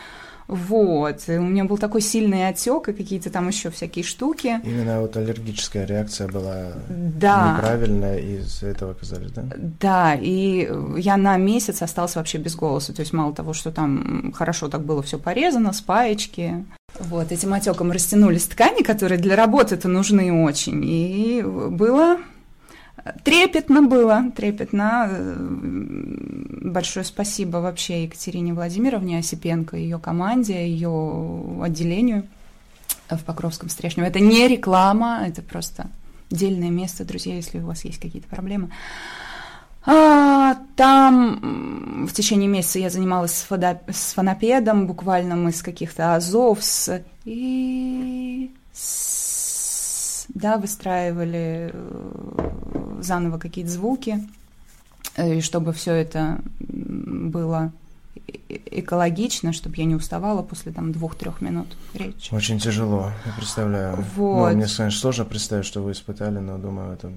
Вот. 0.52 1.30
И 1.30 1.38
у 1.38 1.44
меня 1.44 1.64
был 1.64 1.78
такой 1.78 2.02
сильный 2.02 2.50
отек 2.50 2.90
и 2.90 2.94
какие-то 2.94 3.30
там 3.30 3.48
еще 3.48 3.70
всякие 3.70 4.04
штуки. 4.04 4.60
Именно 4.66 5.00
вот 5.00 5.16
аллергическая 5.16 5.86
реакция 5.86 6.28
была 6.28 6.74
да. 6.90 7.56
неправильная, 7.56 8.20
и 8.20 8.40
из-за 8.40 8.68
этого 8.68 8.92
оказались, 8.92 9.32
да? 9.32 9.44
Да, 9.80 10.14
и 10.14 10.70
я 10.98 11.16
на 11.16 11.38
месяц 11.38 11.82
осталась 11.82 12.18
вообще 12.18 12.38
без 12.38 12.56
голоса. 12.58 12.94
То 12.94 13.00
есть 13.00 13.14
мало 13.14 13.34
того, 13.34 13.54
что 13.54 13.72
там 13.72 14.34
хорошо 14.36 14.68
так 14.68 14.84
было 14.84 15.02
все 15.02 15.18
порезано, 15.18 15.72
спаечки. 15.72 16.66
Вот, 17.00 17.32
этим 17.32 17.54
отеком 17.54 17.94
растянулись 17.94 18.44
ткани, 18.44 18.84
которые 18.84 19.20
для 19.20 19.38
работы-то 19.38 19.88
нужны 19.88 20.44
очень. 20.44 20.84
И 20.84 21.42
было 21.44 22.18
Трепетно 23.24 23.82
было, 23.82 24.32
трепетно. 24.36 25.10
Большое 26.64 27.06
спасибо 27.06 27.58
вообще 27.58 28.04
Екатерине 28.04 28.54
Владимировне 28.54 29.20
Осипенко, 29.20 29.78
ее 29.78 30.00
команде, 30.00 30.68
ее 30.68 31.62
отделению 31.64 32.28
в 33.10 33.24
Покровском 33.24 33.70
Стрешнем. 33.70 34.04
Это 34.04 34.20
не 34.20 34.48
реклама, 34.48 35.24
это 35.28 35.42
просто 35.42 35.88
отдельное 36.32 36.70
место, 36.70 37.04
друзья, 37.04 37.36
если 37.36 37.60
у 37.60 37.66
вас 37.66 37.84
есть 37.86 38.00
какие-то 38.00 38.28
проблемы. 38.28 38.70
А, 39.84 40.58
там 40.76 42.06
в 42.08 42.14
течение 42.14 42.48
месяца 42.48 42.78
я 42.78 42.90
занималась 42.90 43.34
с, 43.34 43.42
фодо... 43.42 43.82
с 43.90 44.14
фонопедом, 44.14 44.86
буквально 44.86 45.36
мы 45.36 45.52
с 45.52 45.64
каких-то 45.64 46.16
азов, 46.16 46.64
с... 46.64 47.04
и 47.26 48.52
с 48.72 49.21
да, 50.34 50.58
выстраивали 50.58 51.72
э, 51.74 53.00
заново 53.02 53.38
какие-то 53.38 53.72
звуки, 53.72 54.28
э, 55.16 55.36
и 55.38 55.42
чтобы 55.42 55.74
все 55.74 55.94
это 55.94 56.42
было 56.68 57.72
экологично, 58.38 59.54
чтобы 59.54 59.76
я 59.78 59.86
не 59.86 59.96
уставала 59.96 60.42
после 60.42 60.72
там 60.72 60.92
двух-трех 60.92 61.42
минут 61.42 61.76
речи. 61.94 62.34
Очень 62.34 62.60
тяжело, 62.60 63.12
я 63.26 63.34
представляю. 63.34 64.04
Вот. 64.16 64.50
Ну, 64.50 64.56
мне, 64.56 64.68
конечно, 64.68 64.92
сложно 64.92 65.26
представить, 65.26 65.66
что 65.66 65.82
вы 65.82 65.92
испытали, 65.92 66.40
но 66.40 66.58
думаю, 66.58 66.94
это 66.94 67.12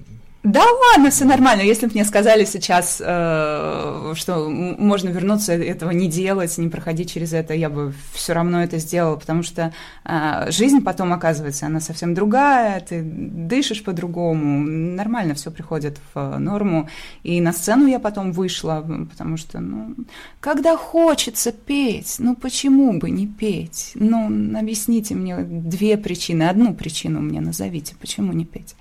да 0.45 0.63
ладно, 0.63 1.09
все 1.09 1.25
нормально. 1.25 1.63
Если 1.63 1.87
бы 1.87 1.93
мне 1.93 2.05
сказали 2.05 2.45
сейчас, 2.45 3.01
э, 3.03 4.13
что 4.15 4.47
можно 4.47 5.09
вернуться, 5.09 5.53
этого 5.53 5.89
не 5.89 6.07
делать, 6.07 6.55
не 6.59 6.69
проходить 6.69 7.11
через 7.11 7.33
это, 7.33 7.55
я 7.55 7.67
бы 7.67 7.95
все 8.13 8.33
равно 8.33 8.61
это 8.63 8.77
сделала, 8.77 9.15
потому 9.15 9.41
что 9.41 9.73
э, 10.03 10.51
жизнь 10.51 10.83
потом, 10.83 11.13
оказывается, 11.13 11.65
она 11.65 11.79
совсем 11.79 12.13
другая, 12.13 12.79
ты 12.79 13.01
дышишь 13.01 13.83
по-другому, 13.83 14.67
нормально 14.67 15.33
все 15.33 15.49
приходит 15.49 15.97
в 16.13 16.37
норму. 16.37 16.89
И 17.23 17.41
на 17.41 17.51
сцену 17.51 17.87
я 17.87 17.97
потом 17.97 18.31
вышла, 18.31 18.85
потому 19.09 19.37
что, 19.37 19.59
ну, 19.59 19.95
когда 20.41 20.77
хочется 20.77 21.53
петь, 21.53 22.17
ну 22.19 22.35
почему 22.35 22.99
бы 22.99 23.09
не 23.09 23.25
петь? 23.25 23.93
Ну, 23.95 24.27
объясните 24.59 25.15
мне 25.15 25.39
две 25.39 25.97
причины, 25.97 26.43
одну 26.43 26.75
причину 26.75 27.19
мне 27.19 27.41
назовите, 27.41 27.95
почему 27.99 28.31
не 28.31 28.45
петь? 28.45 28.75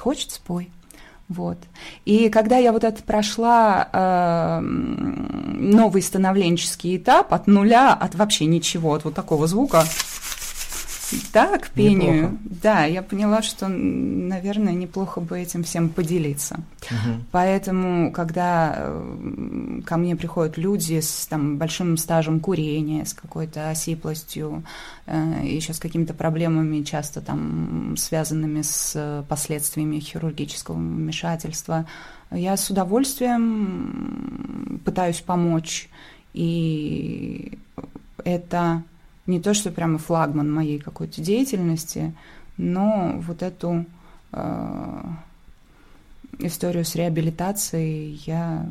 Хочется, 0.00 0.36
спой. 0.36 0.70
Вот. 1.28 1.58
И 2.04 2.28
когда 2.28 2.56
я 2.56 2.72
вот 2.72 2.84
это 2.84 3.02
прошла 3.02 3.88
э, 3.92 4.60
новый 4.60 6.00
становленческий 6.00 6.96
этап 6.96 7.34
от 7.34 7.48
нуля, 7.48 7.94
от 7.94 8.14
вообще 8.14 8.46
ничего, 8.46 8.94
от 8.94 9.04
вот 9.04 9.14
такого 9.14 9.48
звука, 9.48 9.84
да, 11.32 11.58
к 11.58 11.70
пению. 11.70 12.14
Неплохо. 12.14 12.36
Да, 12.62 12.84
я 12.84 13.02
поняла, 13.02 13.42
что, 13.42 13.68
наверное, 13.68 14.74
неплохо 14.74 15.20
бы 15.20 15.38
этим 15.38 15.62
всем 15.62 15.88
поделиться. 15.88 16.60
Угу. 16.90 17.24
Поэтому, 17.30 18.12
когда 18.12 18.74
э, 18.76 19.80
ко 19.84 19.96
мне 19.96 20.16
приходят 20.16 20.58
люди 20.58 21.00
с 21.00 21.26
там, 21.26 21.58
большим 21.58 21.96
стажем 21.96 22.40
курения, 22.40 23.04
с 23.04 23.14
какой-то 23.14 23.70
осиплостью, 23.70 24.64
э, 25.06 25.42
еще 25.44 25.72
с 25.72 25.78
какими-то 25.78 26.14
проблемами, 26.14 26.82
часто 26.82 27.20
там 27.20 27.94
связанными 27.96 28.62
с 28.62 29.24
последствиями 29.28 30.00
хирургического 30.00 30.76
вмешательства, 30.76 31.86
я 32.30 32.56
с 32.56 32.70
удовольствием 32.70 34.80
пытаюсь 34.84 35.20
помочь. 35.20 35.88
И 36.34 37.58
это 38.24 38.82
не 39.26 39.40
то, 39.40 39.54
что 39.54 39.70
прямо 39.70 39.98
флагман 39.98 40.52
моей 40.52 40.78
какой-то 40.78 41.20
деятельности, 41.20 42.14
но 42.56 43.14
вот 43.16 43.42
эту 43.42 43.84
э, 44.32 45.02
историю 46.38 46.84
с 46.84 46.94
реабилитацией 46.94 48.22
я 48.26 48.68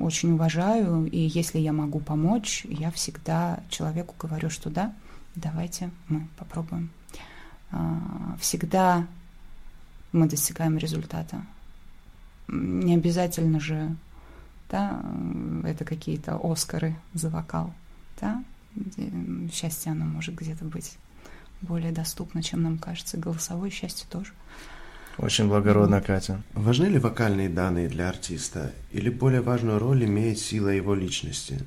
очень 0.00 0.32
уважаю, 0.32 1.06
и 1.06 1.18
если 1.18 1.58
я 1.58 1.72
могу 1.72 2.00
помочь, 2.00 2.64
я 2.68 2.90
всегда 2.90 3.60
человеку 3.68 4.14
говорю, 4.18 4.50
что 4.50 4.70
да, 4.70 4.94
давайте 5.34 5.90
мы 6.08 6.26
попробуем. 6.36 6.90
Э, 7.70 7.76
всегда 8.40 9.06
мы 10.12 10.28
достигаем 10.28 10.78
результата. 10.78 11.44
Не 12.48 12.94
обязательно 12.94 13.58
же, 13.58 13.96
да, 14.70 15.02
это 15.64 15.84
какие-то 15.84 16.38
Оскары 16.42 16.96
за 17.12 17.30
вокал, 17.30 17.72
да, 18.20 18.42
счастье, 19.52 19.92
оно 19.92 20.04
может 20.04 20.34
где-то 20.34 20.64
быть 20.64 20.98
более 21.60 21.92
доступно, 21.92 22.42
чем 22.42 22.62
нам 22.62 22.78
кажется. 22.78 23.16
Голосовое 23.16 23.70
счастье 23.70 24.06
тоже. 24.10 24.32
Очень 25.16 25.48
благородно, 25.48 26.00
Катя. 26.00 26.42
Важны 26.54 26.86
ли 26.86 26.98
вокальные 26.98 27.48
данные 27.48 27.88
для 27.88 28.08
артиста? 28.08 28.72
Или 28.90 29.10
более 29.10 29.40
важную 29.42 29.78
роль 29.78 30.04
имеет 30.04 30.38
сила 30.38 30.68
его 30.68 30.94
личности? 30.94 31.60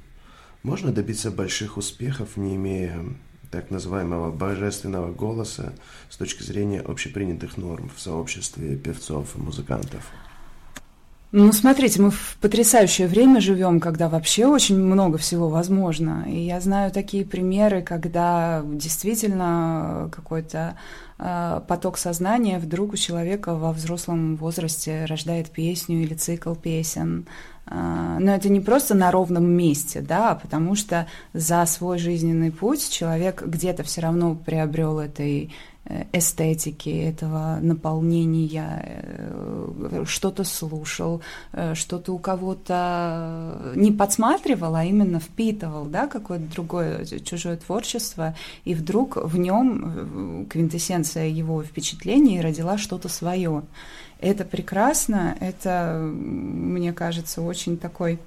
Можно 0.63 0.91
добиться 0.91 1.31
больших 1.31 1.77
успехов, 1.77 2.35
не 2.35 2.55
имея 2.55 3.05
так 3.49 3.71
называемого 3.71 4.31
божественного 4.31 5.13
голоса 5.13 5.73
с 6.09 6.17
точки 6.17 6.43
зрения 6.43 6.81
общепринятых 6.81 7.55
норм 7.55 7.89
в 7.95 8.01
сообществе 8.01 8.75
певцов 8.75 9.37
и 9.37 9.39
музыкантов? 9.39 10.11
Ну, 11.33 11.51
смотрите, 11.51 12.01
мы 12.01 12.09
в 12.09 12.37
потрясающее 12.39 13.05
время 13.05 13.41
живем, 13.41 13.81
когда 13.81 14.07
вообще 14.07 14.45
очень 14.45 14.77
много 14.77 15.17
всего 15.17 15.49
возможно. 15.49 16.25
И 16.25 16.39
я 16.39 16.61
знаю 16.61 16.89
такие 16.89 17.25
примеры, 17.25 17.81
когда 17.81 18.63
действительно 18.65 20.09
какой-то 20.15 20.77
э, 21.19 21.61
поток 21.67 21.97
сознания 21.97 22.59
вдруг 22.59 22.93
у 22.93 22.95
человека 22.95 23.55
во 23.55 23.73
взрослом 23.73 24.37
возрасте 24.37 25.03
рождает 25.03 25.49
песню 25.49 26.01
или 26.01 26.13
цикл 26.13 26.55
песен. 26.55 27.27
Э, 27.65 28.17
но 28.21 28.33
это 28.33 28.47
не 28.47 28.61
просто 28.61 28.95
на 28.95 29.11
ровном 29.11 29.49
месте, 29.49 29.99
да, 29.99 30.33
потому 30.33 30.75
что 30.75 31.07
за 31.33 31.65
свой 31.65 31.97
жизненный 31.97 32.53
путь 32.53 32.89
человек 32.89 33.43
где-то 33.45 33.83
все 33.83 33.99
равно 33.99 34.33
приобрел 34.33 34.97
этой 34.97 35.53
эстетики, 36.11 36.89
этого 36.89 37.59
наполнения, 37.61 38.83
э, 38.85 40.03
что-то 40.05 40.43
слушал, 40.43 41.21
э, 41.53 41.75
что-то 41.75 42.13
у 42.13 42.19
кого-то 42.19 43.73
не 43.75 43.91
подсматривал, 43.91 44.75
а 44.75 44.83
именно 44.83 45.19
впитывал, 45.19 45.85
да, 45.85 46.07
какое-то 46.07 46.45
другое 46.51 47.05
чужое 47.05 47.57
творчество, 47.57 48.35
и 48.65 48.73
вдруг 48.73 49.15
в 49.15 49.37
нем 49.37 50.45
квинтэссенция 50.49 51.27
его 51.27 51.63
впечатлений 51.63 52.41
родила 52.41 52.77
что-то 52.77 53.07
свое. 53.07 53.63
Это 54.19 54.43
прекрасно, 54.43 55.37
это, 55.39 56.01
мне 56.03 56.91
кажется, 56.91 57.41
очень 57.41 57.77
такой 57.77 58.19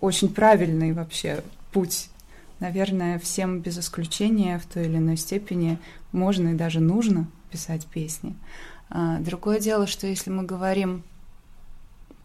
очень 0.00 0.28
правильный 0.28 0.92
вообще 0.92 1.44
путь 1.72 2.08
наверное, 2.64 3.18
всем 3.18 3.60
без 3.60 3.78
исключения 3.78 4.58
в 4.58 4.64
той 4.64 4.86
или 4.86 4.96
иной 4.96 5.18
степени 5.18 5.78
можно 6.12 6.48
и 6.48 6.54
даже 6.54 6.80
нужно 6.80 7.26
писать 7.50 7.86
песни. 7.86 8.34
А, 8.88 9.18
другое 9.18 9.60
дело, 9.60 9.86
что 9.86 10.06
если 10.06 10.30
мы 10.30 10.44
говорим 10.44 11.02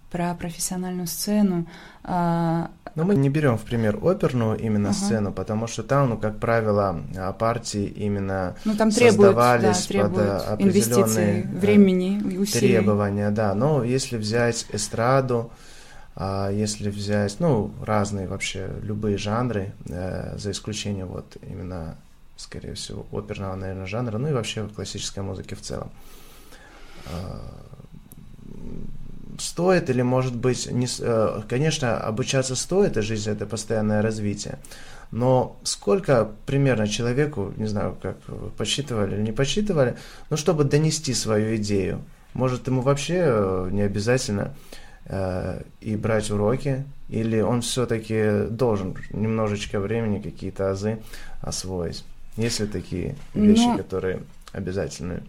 про 0.10 0.34
профессиональную 0.36 1.08
сцену. 1.08 1.67
А, 2.04 2.71
Но 2.95 3.04
мы 3.04 3.15
не 3.15 3.30
берем 3.30 3.58
в 3.58 3.63
пример 3.63 3.99
оперную 4.02 4.58
именно 4.58 4.88
uh 4.88 4.93
сцену, 4.93 5.34
потому 5.34 5.67
что 5.67 5.84
там, 5.84 6.10
ну, 6.10 6.17
как 6.17 6.39
правило, 6.39 7.02
а, 7.17 7.34
партии 7.34 7.86
именно 7.86 8.56
ну, 8.63 8.75
там 8.75 8.91
требуют, 8.91 9.36
создавались 9.36 9.82
да, 9.82 9.88
требуют 9.88 10.15
под 10.15 10.47
определенные 10.47 11.43
времени 11.43 12.17
и 12.17 12.38
усилий. 12.38 12.75
требования. 12.75 13.30
Да, 13.30 13.54
но 13.54 13.84
если 13.84 14.15
взять 14.17 14.65
эстраду, 14.71 15.52
а 15.52 15.69
если 16.15 16.89
взять, 16.89 17.39
ну, 17.39 17.72
разные 17.82 18.28
вообще, 18.28 18.69
любые 18.82 19.17
жанры, 19.17 19.74
э, 19.88 20.38
за 20.38 20.52
исключением 20.52 21.08
вот 21.08 21.38
именно, 21.41 21.95
скорее 22.36 22.74
всего, 22.74 23.06
оперного, 23.12 23.56
наверное, 23.56 23.86
жанра, 23.86 24.17
ну 24.17 24.28
и 24.28 24.34
вообще 24.34 24.67
классической 24.67 25.24
музыки 25.24 25.54
в 25.54 25.62
целом. 25.62 25.91
Э, 27.06 27.39
стоит 29.39 29.89
или, 29.89 30.02
может 30.02 30.36
быть, 30.36 30.69
не, 30.72 30.88
э, 31.00 31.41
конечно, 31.48 31.98
обучаться 31.98 32.56
стоит, 32.56 32.98
и 32.98 33.02
жизнь– 33.02 33.30
это 33.32 33.45
постоянное 33.45 34.02
развитие, 34.02 34.60
но 35.12 35.58
сколько 35.63 36.30
примерно 36.45 36.88
человеку, 36.88 37.54
не 37.58 37.67
знаю, 37.67 37.98
как 38.02 38.17
подсчитывали 38.58 39.15
или 39.15 39.22
не 39.22 39.32
подсчитывали, 39.32 39.95
но 40.30 40.38
чтобы 40.38 40.63
донести 40.63 41.13
свою 41.13 41.56
идею, 41.56 42.04
может, 42.34 42.67
ему 42.67 42.82
вообще 42.82 43.24
э, 43.26 43.69
не 43.72 43.82
обязательно 43.82 44.54
и 45.10 45.95
брать 45.95 46.30
уроки, 46.30 46.86
или 47.10 47.39
он 47.41 47.62
все-таки 47.62 48.48
должен 48.50 48.95
немножечко 49.12 49.80
времени, 49.80 50.22
какие-то 50.22 50.72
азы 50.72 51.00
освоить? 51.41 52.04
Есть 52.38 52.60
ли 52.60 52.67
такие 52.67 53.15
вещи, 53.34 53.62
Но... 53.62 53.72
Ну, 53.72 53.78
которые 53.78 54.22
обязательны? 54.54 55.24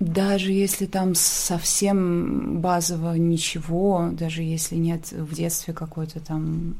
Даже 0.00 0.50
если 0.50 0.86
там 0.86 1.14
совсем 1.14 2.60
базово 2.60 3.14
ничего, 3.14 4.08
даже 4.12 4.42
если 4.42 4.76
нет 4.76 5.12
в 5.12 5.34
детстве 5.34 5.74
какой-то 5.74 6.20
там 6.20 6.76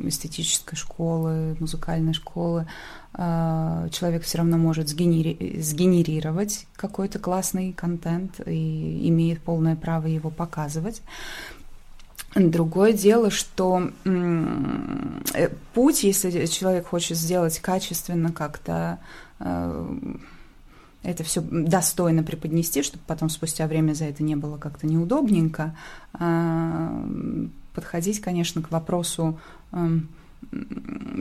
эстетической 0.00 0.74
школы, 0.74 1.56
музыкальной 1.60 2.12
школы, 2.12 2.66
э, 3.14 3.88
человек 3.92 4.24
все 4.24 4.38
равно 4.38 4.58
может 4.58 4.88
сгенери- 4.88 5.60
сгенерировать 5.60 6.66
какой-то 6.74 7.20
классный 7.20 7.72
контент 7.72 8.40
и 8.46 9.08
имеет 9.08 9.40
полное 9.40 9.76
право 9.76 10.08
его 10.08 10.30
показывать. 10.30 11.02
Другое 12.34 12.92
дело, 12.92 13.30
что 13.30 13.90
э, 14.04 15.48
путь, 15.74 16.04
если 16.04 16.46
человек 16.46 16.86
хочет 16.86 17.16
сделать 17.16 17.58
качественно 17.58 18.30
как-то, 18.30 19.00
э, 19.40 19.86
это 21.02 21.24
все 21.24 21.40
достойно 21.40 22.22
преподнести, 22.22 22.82
чтобы 22.82 23.02
потом 23.06 23.30
спустя 23.30 23.66
время 23.66 23.94
за 23.94 24.04
это 24.04 24.22
не 24.22 24.36
было 24.36 24.58
как-то 24.58 24.86
неудобненько, 24.86 25.74
а, 26.12 27.04
подходить, 27.74 28.20
конечно, 28.20 28.60
к 28.60 28.70
вопросу 28.70 29.40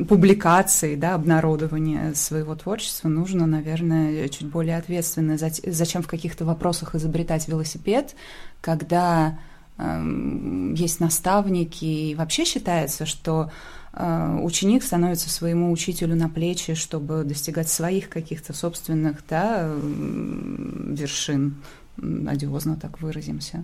публикации, 0.08 0.96
да, 0.96 1.14
обнародования 1.16 2.14
своего 2.14 2.56
творчества 2.56 3.10
нужно, 3.10 3.46
наверное, 3.46 4.28
чуть 4.30 4.48
более 4.48 4.78
ответственно. 4.78 5.38
Зачем 5.38 6.02
в 6.02 6.08
каких-то 6.08 6.46
вопросах 6.46 6.96
изобретать 6.96 7.48
велосипед, 7.48 8.16
когда 8.62 9.38
есть 9.80 11.00
наставники, 11.00 11.86
и 11.86 12.16
вообще 12.16 12.44
считается, 12.46 13.06
что 13.06 13.50
э, 13.94 14.40
ученик 14.42 14.84
становится 14.84 15.30
своему 15.30 15.72
учителю 15.72 16.16
на 16.16 16.30
плечи, 16.30 16.74
чтобы 16.74 17.24
достигать 17.24 17.70
своих 17.70 18.10
каких-то 18.10 18.54
собственных 18.54 19.24
да, 19.30 19.72
вершин, 19.72 21.56
одиозно 21.98 22.76
так 22.76 23.02
выразимся. 23.02 23.64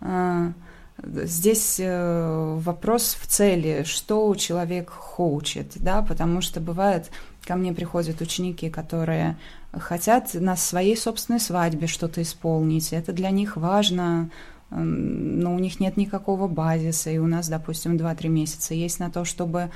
А, 0.00 0.52
Здесь 1.04 1.80
э, 1.80 2.58
вопрос 2.60 3.16
в 3.20 3.26
цели, 3.26 3.82
что 3.84 4.34
человек 4.34 4.90
хочет, 4.90 5.72
да, 5.76 6.02
потому 6.02 6.40
что 6.42 6.60
бывает, 6.60 7.10
ко 7.44 7.56
мне 7.56 7.72
приходят 7.72 8.20
ученики, 8.20 8.70
которые 8.70 9.36
хотят 9.72 10.34
на 10.34 10.54
своей 10.54 10.96
собственной 10.96 11.40
свадьбе 11.40 11.86
что-то 11.86 12.22
исполнить, 12.22 12.92
это 12.92 13.12
для 13.12 13.30
них 13.30 13.56
важно, 13.56 14.30
но 14.74 15.54
у 15.54 15.58
них 15.58 15.80
нет 15.80 15.96
никакого 15.96 16.48
базиса, 16.48 17.10
и 17.10 17.18
у 17.18 17.26
нас, 17.26 17.48
допустим, 17.48 17.96
2-3 17.96 18.28
месяца 18.28 18.74
есть 18.74 19.00
на 19.00 19.10
то, 19.10 19.24
чтобы 19.24 19.70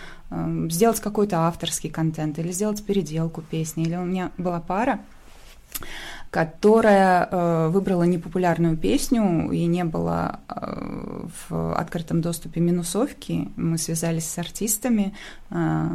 сделать 0.70 1.00
какой-то 1.00 1.40
авторский 1.40 1.90
контент 1.90 2.38
или 2.38 2.50
сделать 2.52 2.84
переделку 2.84 3.42
песни. 3.42 3.84
Или 3.84 3.96
у 3.96 4.04
меня 4.04 4.30
была 4.38 4.60
пара, 4.60 5.00
которая 6.30 7.28
э, 7.30 7.68
выбрала 7.68 8.02
непопулярную 8.02 8.76
песню 8.76 9.50
и 9.50 9.64
не 9.66 9.84
было 9.84 10.40
э, 10.48 11.26
в 11.48 11.74
открытом 11.74 12.20
доступе 12.20 12.60
минусовки. 12.60 13.48
Мы 13.56 13.78
связались 13.78 14.28
с 14.28 14.38
артистами, 14.38 15.14
э, 15.50 15.86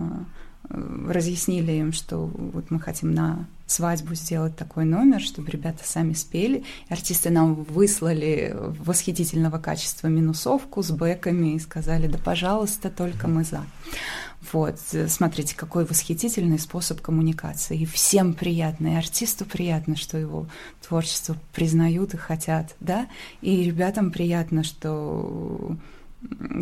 разъяснили 1.08 1.74
им, 1.74 1.94
что 1.94 2.26
вот 2.26 2.72
мы 2.72 2.80
хотим 2.80 3.14
на 3.14 3.46
свадьбу 3.66 4.16
сделать 4.16 4.56
такой 4.56 4.86
номер, 4.86 5.22
чтобы 5.22 5.50
ребята 5.50 5.84
сами 5.86 6.14
спели. 6.14 6.64
Артисты 6.90 7.30
нам 7.30 7.64
выслали 7.64 8.56
восхитительного 8.58 9.60
качества 9.60 10.08
минусовку 10.08 10.84
с 10.84 10.92
бэками 10.92 11.56
и 11.56 11.60
сказали, 11.60 12.08
да, 12.08 12.18
пожалуйста, 12.18 12.90
только 12.90 13.28
мы 13.28 13.44
за. 13.44 13.64
Вот, 14.52 14.80
смотрите, 15.08 15.56
какой 15.56 15.86
восхитительный 15.86 16.60
способ 16.60 17.00
коммуникации. 17.00 17.80
И 17.80 17.86
всем 17.86 18.34
приятно, 18.34 18.88
и 18.88 18.96
артисту 18.96 19.46
приятно, 19.46 19.96
что 19.96 20.18
его 20.18 20.48
творчество 20.86 21.38
признают 21.54 22.14
и 22.14 22.18
хотят, 22.18 22.76
да, 22.80 23.08
и 23.42 23.64
ребятам 23.64 24.12
приятно, 24.12 24.64
что 24.64 25.78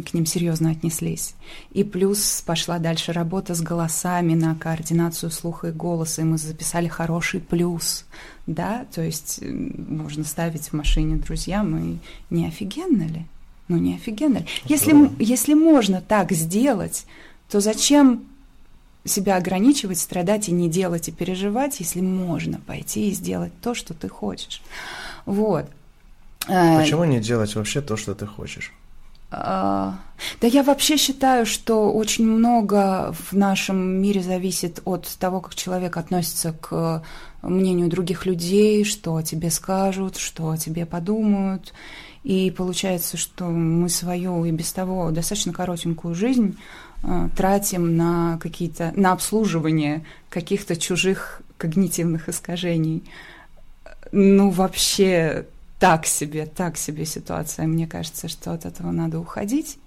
к 0.06 0.14
ним 0.14 0.26
серьезно 0.26 0.72
отнеслись. 0.72 1.36
И 1.72 1.84
плюс 1.84 2.42
пошла 2.46 2.80
дальше 2.80 3.12
работа 3.12 3.56
с 3.56 3.62
голосами 3.62 4.34
на 4.34 4.56
координацию 4.56 5.32
слуха 5.32 5.68
и 5.68 5.72
голоса, 5.72 6.22
и 6.22 6.26
мы 6.26 6.38
записали 6.38 6.88
хороший 6.88 7.42
плюс, 7.42 8.06
да, 8.48 8.86
то 8.94 9.02
есть 9.02 9.42
можно 9.42 10.24
ставить 10.24 10.70
в 10.70 10.74
машине 10.74 11.18
друзьям, 11.18 11.78
и 11.78 11.98
не 12.30 12.48
офигенно 12.48 13.04
ли? 13.04 13.26
Ну, 13.68 13.78
не 13.78 13.96
офигенно 13.96 14.40
ли? 14.40 14.46
Если, 14.66 14.94
если 15.22 15.54
можно 15.54 16.02
так 16.02 16.32
сделать, 16.32 17.06
то 17.50 17.60
зачем 17.60 18.24
себя 19.06 19.38
ограничивать, 19.38 20.00
страдать 20.00 20.50
и 20.50 20.52
не 20.52 20.70
делать 20.70 21.10
и 21.10 21.12
переживать, 21.12 21.80
если 21.80 22.02
можно 22.02 22.60
пойти 22.66 23.10
и 23.10 23.14
сделать 23.14 23.52
то, 23.62 23.74
что 23.74 23.94
ты 23.94 24.08
хочешь. 24.10 24.62
Вот. 25.26 25.66
Э, 26.48 26.80
Почему 26.80 27.04
не 27.06 27.20
делать 27.20 27.56
вообще 27.56 27.82
то, 27.82 27.98
что 27.98 28.14
ты 28.14 28.26
хочешь? 28.26 28.74
А, 29.32 30.00
да 30.42 30.48
я 30.48 30.64
вообще 30.64 30.98
считаю, 30.98 31.46
что 31.46 31.92
очень 31.92 32.26
много 32.26 33.14
в 33.14 33.34
нашем 33.34 33.78
мире 33.78 34.22
зависит 34.22 34.82
от 34.86 35.08
того, 35.20 35.40
как 35.42 35.56
человек 35.56 35.98
относится 35.98 36.54
к 36.54 37.04
мнению 37.42 37.90
других 37.90 38.26
людей, 38.26 38.84
что 38.84 39.16
о 39.16 39.24
тебе 39.24 39.50
скажут, 39.52 40.18
что 40.18 40.50
о 40.50 40.58
тебе 40.58 40.86
подумают. 40.86 41.74
И 42.24 42.52
получается, 42.52 43.18
что 43.18 43.46
мы 43.46 43.88
свою 43.88 44.44
и 44.46 44.52
без 44.52 44.74
того 44.74 45.10
достаточно 45.12 45.54
коротенькую 45.54 46.16
жизнь 46.16 46.58
Э, 47.04 47.30
тратим 47.36 47.96
на 47.96 48.38
какие-то 48.42 48.92
на 48.96 49.14
обслуживание 49.14 50.04
каких-то 50.30 50.76
чужих 50.76 51.42
когнитивных 51.58 52.28
искажений. 52.28 53.04
Ну, 54.12 54.50
вообще 54.50 55.46
так 55.80 56.06
себе, 56.06 56.46
так 56.46 56.78
себе 56.78 57.06
ситуация. 57.06 57.66
Мне 57.66 57.88
кажется, 57.88 58.28
что 58.28 58.52
от 58.52 58.66
этого 58.66 58.92
надо 58.92 59.20
уходить. 59.20 59.80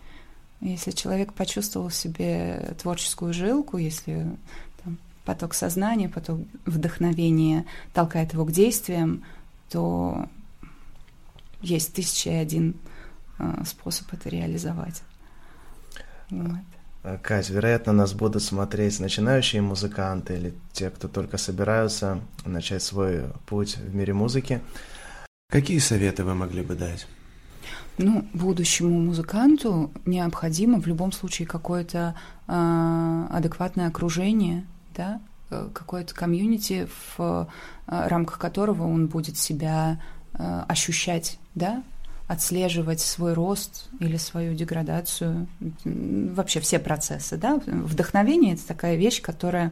Если 0.61 0.93
человек 0.93 1.35
почувствовал 1.35 1.89
в 1.89 1.95
себе 1.95 2.75
творческую 2.81 3.35
жилку, 3.35 3.77
если 3.77 4.37
там, 4.83 4.99
поток 5.25 5.55
сознания, 5.55 6.09
поток 6.09 6.41
вдохновения 6.65 7.67
толкает 7.93 8.33
его 8.33 8.45
к 8.45 8.53
действиям, 8.53 9.25
то 9.69 10.29
есть 11.61 11.93
тысяча 11.95 12.31
и 12.31 12.35
один 12.35 12.75
э, 13.39 13.63
способ 13.67 14.13
это 14.13 14.29
реализовать. 14.29 15.03
Вот. 16.31 16.61
Э, 17.03 17.19
Кать, 17.21 17.51
вероятно, 17.51 17.93
нас 17.93 18.15
будут 18.15 18.43
смотреть 18.43 19.01
начинающие 19.01 19.63
музыканты 19.63 20.37
или 20.37 20.55
те, 20.73 20.91
кто 20.91 21.09
только 21.09 21.39
собираются 21.39 22.21
начать 22.45 22.83
свой 22.83 23.25
путь 23.47 23.77
в 23.77 23.95
мире 23.95 24.13
музыки. 24.13 24.61
Какие 25.53 25.81
советы 25.81 26.25
вы 26.25 26.35
могли 26.35 26.63
бы 26.63 26.75
дать? 26.75 27.07
Ну, 27.99 28.27
будущему 28.33 28.99
музыканту 28.99 29.93
необходимо 30.07 30.81
в 30.81 30.87
любом 30.87 31.13
случае 31.13 31.47
какое-то 31.47 32.15
э, 32.49 33.27
адекватное 33.31 33.89
окружение, 33.89 34.65
да, 34.97 35.21
э, 35.51 35.69
какое-то 35.75 36.15
комьюнити, 36.15 36.89
в 36.89 37.21
э, 37.21 37.47
рамках 37.87 38.39
которого 38.39 38.85
он 38.85 39.09
будет 39.09 39.37
себя 39.37 40.01
э, 40.33 40.65
ощущать, 40.69 41.39
да, 41.55 41.83
отслеживать 42.29 43.01
свой 43.01 43.35
рост 43.35 43.91
или 44.01 44.17
свою 44.17 44.55
деградацию, 44.55 45.49
вообще 45.85 46.61
все 46.61 46.79
процессы, 46.79 47.37
да. 47.37 47.61
Вдохновение– 47.67 48.55
это 48.55 48.67
такая 48.69 48.97
вещь, 48.97 49.21
которая 49.21 49.71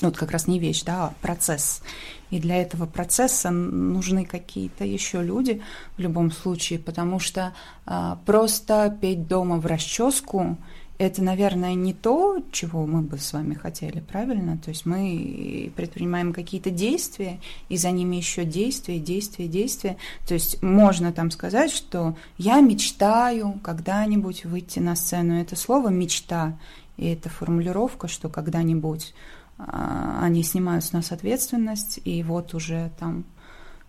ну, 0.00 0.08
вот 0.08 0.16
как 0.16 0.30
раз 0.30 0.46
не 0.48 0.58
вещь, 0.58 0.82
да, 0.82 1.06
а 1.06 1.14
процесс. 1.20 1.82
И 2.30 2.40
для 2.40 2.56
этого 2.56 2.86
процесса 2.86 3.50
нужны 3.50 4.24
какие-то 4.24 4.84
еще 4.84 5.22
люди 5.22 5.62
в 5.96 6.00
любом 6.00 6.30
случае, 6.30 6.78
потому 6.78 7.18
что 7.18 7.52
а, 7.84 8.18
просто 8.24 8.96
петь 9.00 9.28
дома 9.28 9.58
в 9.58 9.66
расческу 9.66 10.56
это, 10.98 11.20
наверное, 11.20 11.74
не 11.74 11.94
то, 11.94 12.38
чего 12.52 12.86
мы 12.86 13.02
бы 13.02 13.18
с 13.18 13.32
вами 13.32 13.54
хотели, 13.54 13.98
правильно? 13.98 14.56
То 14.58 14.68
есть 14.68 14.86
мы 14.86 15.72
предпринимаем 15.74 16.32
какие-то 16.32 16.70
действия, 16.70 17.40
и 17.68 17.76
за 17.76 17.90
ними 17.90 18.16
еще 18.16 18.44
действия, 18.44 19.00
действия, 19.00 19.48
действия. 19.48 19.96
То 20.28 20.34
есть 20.34 20.62
можно 20.62 21.12
там 21.12 21.32
сказать, 21.32 21.72
что 21.72 22.16
я 22.38 22.60
мечтаю 22.60 23.58
когда-нибудь 23.64 24.44
выйти 24.44 24.78
на 24.78 24.94
сцену. 24.94 25.40
Это 25.40 25.56
слово 25.56 25.88
«мечта», 25.88 26.56
и 26.98 27.08
это 27.08 27.28
формулировка, 27.28 28.06
что 28.06 28.28
когда-нибудь 28.28 29.12
они 29.58 30.42
снимают 30.42 30.84
с 30.84 30.92
нас 30.92 31.12
ответственность, 31.12 32.00
и 32.04 32.22
вот 32.22 32.54
уже 32.54 32.90
там 32.98 33.24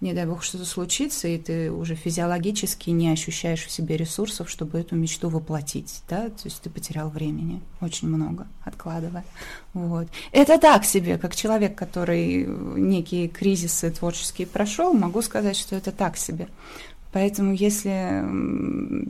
не 0.02 0.14
дай 0.14 0.26
бог 0.26 0.44
что-то 0.44 0.66
случится, 0.66 1.30
и 1.30 1.38
ты 1.38 1.72
уже 1.72 1.96
физиологически 1.96 2.90
не 2.90 3.10
ощущаешь 3.10 3.64
в 3.66 3.72
себе 3.72 3.96
ресурсов, 3.96 4.50
чтобы 4.50 4.78
эту 4.78 4.98
мечту 4.98 5.30
воплотить, 5.30 6.04
да, 6.10 6.28
то 6.28 6.44
есть 6.44 6.62
ты 6.62 6.70
потерял 6.70 7.10
времени 7.10 7.62
очень 7.80 8.10
много, 8.10 8.46
откладывая, 8.66 9.24
вот. 9.74 10.10
Это 10.34 10.60
так 10.60 10.84
себе, 10.84 11.18
как 11.18 11.36
человек, 11.36 11.76
который 11.76 12.46
некие 12.46 13.30
кризисы 13.30 13.92
творческие 13.92 14.46
прошел, 14.46 14.94
могу 14.94 15.22
сказать, 15.22 15.56
что 15.56 15.78
это 15.78 15.94
так 15.94 16.18
себе. 16.18 16.50
Поэтому, 17.14 17.54
если 17.54 18.26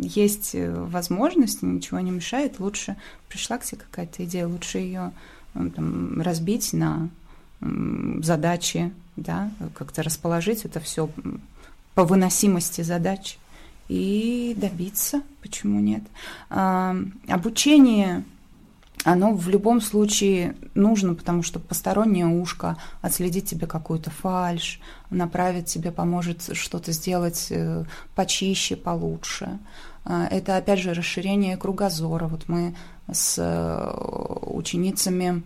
есть 0.05 0.53
возможность, 0.53 1.63
ничего 1.63 2.01
не 2.01 2.11
мешает, 2.11 2.59
лучше 2.59 2.97
пришла 3.29 3.57
к 3.57 3.65
тебе 3.65 3.79
какая-то 3.79 4.25
идея, 4.25 4.45
лучше 4.45 4.77
ее 4.77 5.11
там, 5.53 6.21
разбить 6.21 6.73
на 6.73 7.09
задачи, 8.21 8.91
да, 9.15 9.51
как-то 9.75 10.03
расположить 10.03 10.65
это 10.65 10.79
все 10.79 11.09
по 11.95 12.03
выносимости 12.03 12.81
задач 12.81 13.37
и 13.87 14.55
добиться, 14.57 15.21
почему 15.41 15.79
нет. 15.79 16.03
А, 16.49 16.95
обучение, 17.27 18.23
оно 19.03 19.33
в 19.33 19.49
любом 19.49 19.81
случае 19.81 20.55
нужно, 20.73 21.13
потому 21.13 21.43
что 21.43 21.59
постороннее 21.59 22.25
ушко 22.25 22.77
отследит 23.01 23.45
тебе 23.45 23.67
какую-то 23.67 24.09
фальш, 24.09 24.79
направит 25.09 25.67
тебе, 25.67 25.91
поможет 25.91 26.49
что-то 26.53 26.91
сделать 26.91 27.47
э, 27.49 27.83
почище, 28.15 28.75
получше. 28.75 29.59
А, 30.05 30.27
это, 30.27 30.57
опять 30.57 30.79
же, 30.79 30.93
расширение 30.93 31.57
кругозора. 31.57 32.27
Вот 32.27 32.47
мы 32.47 32.75
с 33.11 33.37
э, 33.37 34.47
ученицами 34.47 35.43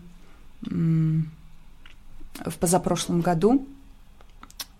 в 0.62 2.58
позапрошлом 2.60 3.22
году 3.22 3.68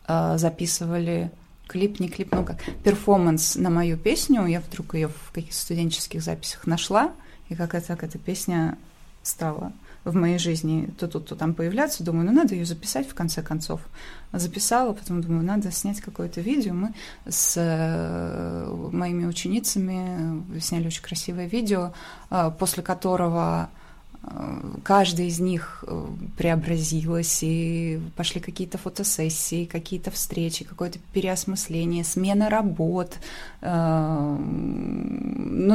э, 0.08 0.38
записывали 0.38 1.32
клип, 1.68 2.00
не 2.00 2.10
клип, 2.10 2.34
ну 2.34 2.44
как, 2.44 2.64
перформанс 2.84 3.56
на 3.56 3.70
мою 3.70 3.98
песню. 3.98 4.46
Я 4.46 4.62
вдруг 4.62 4.96
ее 4.96 5.10
в 5.10 5.32
каких-то 5.32 5.60
студенческих 5.60 6.22
записях 6.22 6.66
нашла, 6.66 7.12
и 7.50 7.56
как 7.56 7.76
это, 7.76 7.88
как 7.88 8.04
эта 8.04 8.18
песня 8.18 8.78
стала 9.24 9.72
в 10.08 10.16
моей 10.16 10.40
жизни 10.40 10.90
то 10.98 11.08
тут, 11.08 11.28
то 11.28 11.36
там 11.36 11.54
появляться. 11.54 12.04
Думаю, 12.04 12.26
ну 12.26 12.32
надо 12.32 12.56
ее 12.56 12.66
записать 12.66 13.08
в 13.08 13.14
конце 13.14 13.42
концов. 13.42 13.82
Записала, 14.34 14.94
потом 14.94 15.22
думаю, 15.22 15.44
надо 15.44 15.72
снять 15.72 16.02
какое-то 16.02 16.42
видео. 16.42 16.74
Мы 16.74 16.94
с 17.28 17.56
э, 17.58 18.90
моими 18.92 19.26
ученицами 19.26 20.60
сняли 20.60 20.88
очень 20.88 21.04
красивое 21.04 21.48
видео, 21.48 21.92
э, 22.30 22.52
после 22.58 22.84
которого 22.84 23.70
э, 24.24 24.28
каждая 24.84 25.28
из 25.28 25.40
них 25.40 25.84
преобразилась, 26.38 27.40
и 27.42 28.00
пошли 28.16 28.40
какие-то 28.40 28.78
фотосессии, 28.78 29.66
какие-то 29.66 30.12
встречи, 30.12 30.64
какое-то 30.64 31.00
переосмысление, 31.14 32.06
смена 32.06 32.50
работ. 32.50 33.18
Ну, 33.62 34.42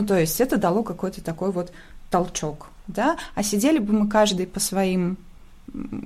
то 0.07 0.19
есть 0.19 0.41
это 0.41 0.57
дало 0.57 0.83
какой-то 0.83 1.23
такой 1.23 1.53
вот 1.53 1.73
толчок 2.11 2.72
да, 2.87 3.17
а 3.35 3.43
сидели 3.43 3.79
бы 3.79 3.93
мы 3.93 4.09
каждый 4.09 4.47
по 4.47 4.61
своим 4.61 5.17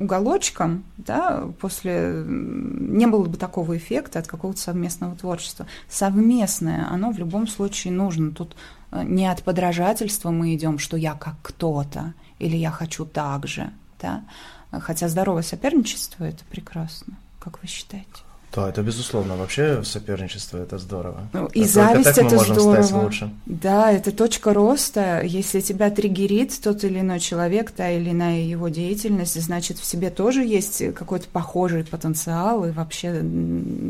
уголочкам, 0.00 0.84
да, 0.96 1.48
после 1.60 2.24
не 2.26 3.06
было 3.06 3.24
бы 3.24 3.36
такого 3.36 3.76
эффекта 3.76 4.18
от 4.18 4.26
какого-то 4.26 4.60
совместного 4.60 5.16
творчества. 5.16 5.66
Совместное, 5.88 6.86
оно 6.88 7.10
в 7.10 7.18
любом 7.18 7.48
случае 7.48 7.92
нужно. 7.92 8.30
Тут 8.30 8.54
э, 8.92 9.02
не 9.04 9.26
от 9.26 9.42
подражательства 9.42 10.30
мы 10.30 10.54
идем, 10.54 10.78
что 10.78 10.96
я 10.96 11.14
как 11.14 11.34
кто-то 11.42 12.14
или 12.38 12.56
я 12.56 12.70
хочу 12.70 13.04
так 13.06 13.46
же, 13.46 13.70
да. 14.00 14.24
Хотя 14.70 15.08
здоровое 15.08 15.42
соперничество 15.42 16.24
это 16.24 16.44
прекрасно, 16.44 17.14
как 17.40 17.60
вы 17.62 17.68
считаете? 17.68 18.25
Да, 18.54 18.70
это 18.70 18.82
безусловно. 18.82 19.36
Вообще 19.36 19.84
соперничество 19.84 20.56
это 20.58 20.78
здорово. 20.78 21.28
Ну, 21.34 21.46
и 21.48 21.60
Только 21.60 21.68
зависть 21.68 22.18
это 22.18 22.38
здорово. 22.38 23.02
лучше. 23.04 23.30
Да, 23.44 23.92
это 23.92 24.12
точка 24.12 24.54
роста. 24.54 25.20
Если 25.22 25.60
тебя 25.60 25.90
триггерит 25.90 26.58
тот 26.62 26.82
или 26.84 27.00
иной 27.00 27.20
человек, 27.20 27.70
та 27.70 27.90
или 27.90 28.10
иная 28.10 28.40
его 28.40 28.68
деятельность, 28.68 29.38
значит, 29.40 29.78
в 29.78 29.84
себе 29.84 30.08
тоже 30.10 30.42
есть 30.44 30.82
какой-то 30.94 31.28
похожий 31.28 31.84
потенциал. 31.84 32.64
И 32.64 32.70
вообще, 32.70 33.22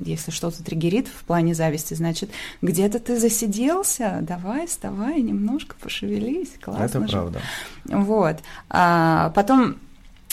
если 0.04 0.32
что-то 0.32 0.64
триггерит 0.64 1.07
в 1.07 1.24
плане 1.24 1.54
зависти, 1.54 1.94
значит, 1.94 2.30
где-то 2.61 2.98
ты 2.98 3.20
засиделся, 3.20 4.18
давай, 4.22 4.66
вставай, 4.66 5.20
немножко 5.22 5.76
пошевелись. 5.80 6.50
Классно 6.61 6.84
Это 6.84 7.00
же. 7.07 7.12
правда. 7.12 7.40
Вот. 7.84 8.36
А 8.68 9.30
потом 9.30 9.76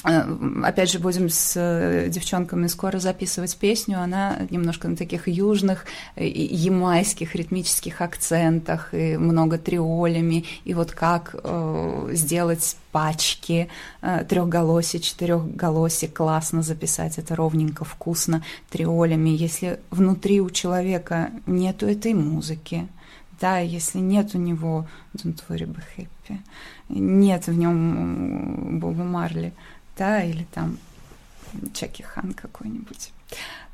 опять 0.03 0.91
же, 0.91 0.99
будем 0.99 1.29
с 1.29 1.53
э, 1.55 2.09
девчонками 2.09 2.67
скоро 2.67 2.99
записывать 2.99 3.55
песню. 3.55 4.01
Она 4.01 4.37
немножко 4.49 4.87
на 4.87 4.97
таких 4.97 5.27
южных, 5.27 5.85
э, 6.15 6.27
ямайских 6.27 7.35
ритмических 7.35 8.01
акцентах, 8.01 8.93
и 8.93 9.17
много 9.17 9.57
триолями. 9.57 10.45
И 10.65 10.73
вот 10.73 10.91
как 10.91 11.35
э, 11.41 12.09
сделать 12.11 12.75
пачки 12.91 13.69
э, 14.01 14.25
трехголосий, 14.27 14.99
четырехголосий, 14.99 16.09
классно 16.09 16.63
записать 16.63 17.17
это 17.17 17.35
ровненько, 17.35 17.85
вкусно 17.85 18.43
триолями. 18.69 19.29
Если 19.29 19.79
внутри 19.89 20.41
у 20.41 20.49
человека 20.49 21.31
нету 21.45 21.87
этой 21.87 22.13
музыки, 22.13 22.87
да, 23.39 23.59
если 23.59 23.99
нет 23.99 24.35
у 24.35 24.37
него 24.37 24.87
Don't 25.13 25.41
worry, 25.49 25.65
be 25.65 25.81
happy, 25.97 26.39
нет 26.89 27.47
в 27.47 27.57
нем 27.57 28.79
Боба 28.79 29.03
Марли, 29.03 29.53
да, 29.97 30.23
или 30.23 30.45
там 30.53 30.77
Чаки 31.73 32.03
Хан 32.03 32.33
какой-нибудь. 32.33 33.11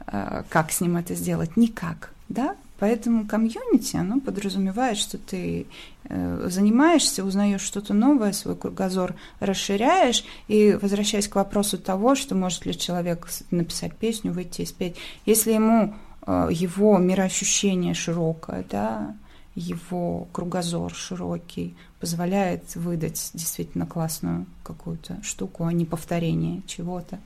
А, 0.07 0.43
как 0.49 0.71
с 0.71 0.81
ним 0.81 0.97
это 0.97 1.15
сделать? 1.15 1.57
Никак, 1.57 2.11
да? 2.27 2.55
Поэтому 2.79 3.27
комьюнити, 3.27 3.97
оно 3.97 4.21
подразумевает, 4.21 4.97
что 4.97 5.17
ты 5.17 5.67
э, 6.05 6.47
занимаешься, 6.49 7.25
узнаешь 7.25 7.61
что-то 7.61 7.93
новое, 7.93 8.31
свой 8.31 8.55
кругозор 8.55 9.15
расширяешь, 9.41 10.23
и 10.47 10.77
возвращаясь 10.81 11.27
к 11.27 11.35
вопросу 11.35 11.77
того, 11.77 12.15
что 12.15 12.35
может 12.35 12.65
ли 12.65 12.77
человек 12.77 13.27
написать 13.51 13.95
песню, 13.97 14.31
выйти 14.31 14.61
и 14.61 14.65
спеть, 14.65 14.95
если 15.25 15.51
ему 15.51 15.93
э, 16.25 16.47
его 16.51 16.97
мироощущение 16.97 17.93
широкое, 17.93 18.65
да, 18.69 19.13
его 19.55 20.29
кругозор 20.31 20.93
широкий 20.93 21.75
позволяет 21.99 22.75
выдать 22.75 23.31
действительно 23.33 23.85
классную 23.85 24.45
какую-то 24.63 25.21
штуку, 25.23 25.65
а 25.65 25.73
не 25.73 25.85
повторение 25.85 26.61
чего-то. 26.65 27.19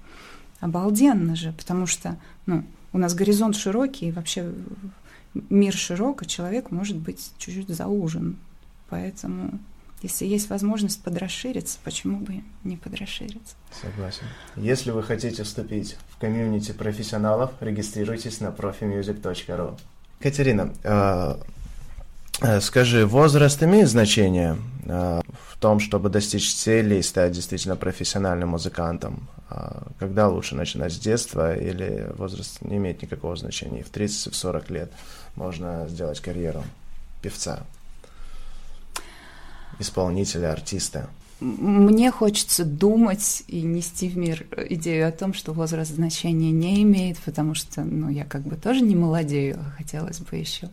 Обалденно 0.59 1.35
же, 1.35 1.51
потому 1.53 1.85
что 1.85 2.17
ну, 2.45 2.63
у 2.93 2.97
нас 2.97 3.13
горизонт 3.13 3.55
широкий, 3.55 4.07
и 4.07 4.11
вообще 4.11 4.51
мир 5.33 5.73
широк, 5.73 6.23
и 6.23 6.27
человек 6.27 6.71
может 6.71 6.97
быть 6.97 7.31
чуть-чуть 7.37 7.69
заужен. 7.69 8.37
Поэтому, 8.89 9.59
если 10.01 10.25
есть 10.25 10.49
возможность 10.49 11.01
подрасшириться, 11.03 11.79
почему 11.83 12.19
бы 12.19 12.43
не 12.63 12.77
подрасшириться? 12.77 13.55
Согласен. 13.71 14.25
Если 14.55 14.91
вы 14.91 15.03
хотите 15.03 15.43
вступить 15.43 15.97
в 16.09 16.19
комьюнити 16.19 16.71
профессионалов, 16.71 17.51
регистрируйтесь 17.59 18.39
на 18.39 18.47
profimusic.ru. 18.47 19.77
Катерина, 20.19 20.73
а, 20.83 21.39
скажи, 22.61 23.05
возраст 23.05 23.61
имеет 23.63 23.89
значение 23.89 24.57
э, 24.85 25.21
в 25.49 25.57
том, 25.59 25.79
чтобы 25.79 26.09
достичь 26.09 26.53
цели 26.53 26.95
и 26.95 27.01
стать 27.01 27.31
действительно 27.31 27.75
профессиональным 27.75 28.49
музыкантом? 28.49 29.29
А 29.49 29.87
когда 29.99 30.27
лучше 30.27 30.55
начинать 30.55 30.93
с 30.93 30.99
детства 30.99 31.55
или 31.55 32.07
возраст 32.17 32.61
не 32.61 32.77
имеет 32.77 33.01
никакого 33.01 33.35
значения? 33.35 33.79
И 33.79 33.83
в 33.83 33.89
30, 33.89 34.33
в 34.33 34.35
40 34.35 34.69
лет 34.71 34.91
можно 35.35 35.87
сделать 35.87 36.19
карьеру 36.19 36.63
певца, 37.21 37.61
исполнителя, 39.79 40.51
артиста? 40.51 41.09
Мне 41.39 42.11
хочется 42.11 42.63
думать 42.63 43.43
и 43.47 43.61
нести 43.61 44.07
в 44.07 44.17
мир 44.17 44.45
идею 44.69 45.07
о 45.07 45.11
том, 45.11 45.33
что 45.33 45.51
возраст 45.51 45.91
значения 45.91 46.51
не 46.51 46.83
имеет, 46.83 47.17
потому 47.19 47.53
что, 47.53 47.81
ну, 47.81 48.09
я 48.09 48.23
как 48.23 48.43
бы 48.43 48.55
тоже 48.55 48.81
не 48.81 48.95
молодею, 48.95 49.59
а 49.59 49.71
хотелось 49.71 50.19
бы 50.19 50.37
еще 50.37 50.69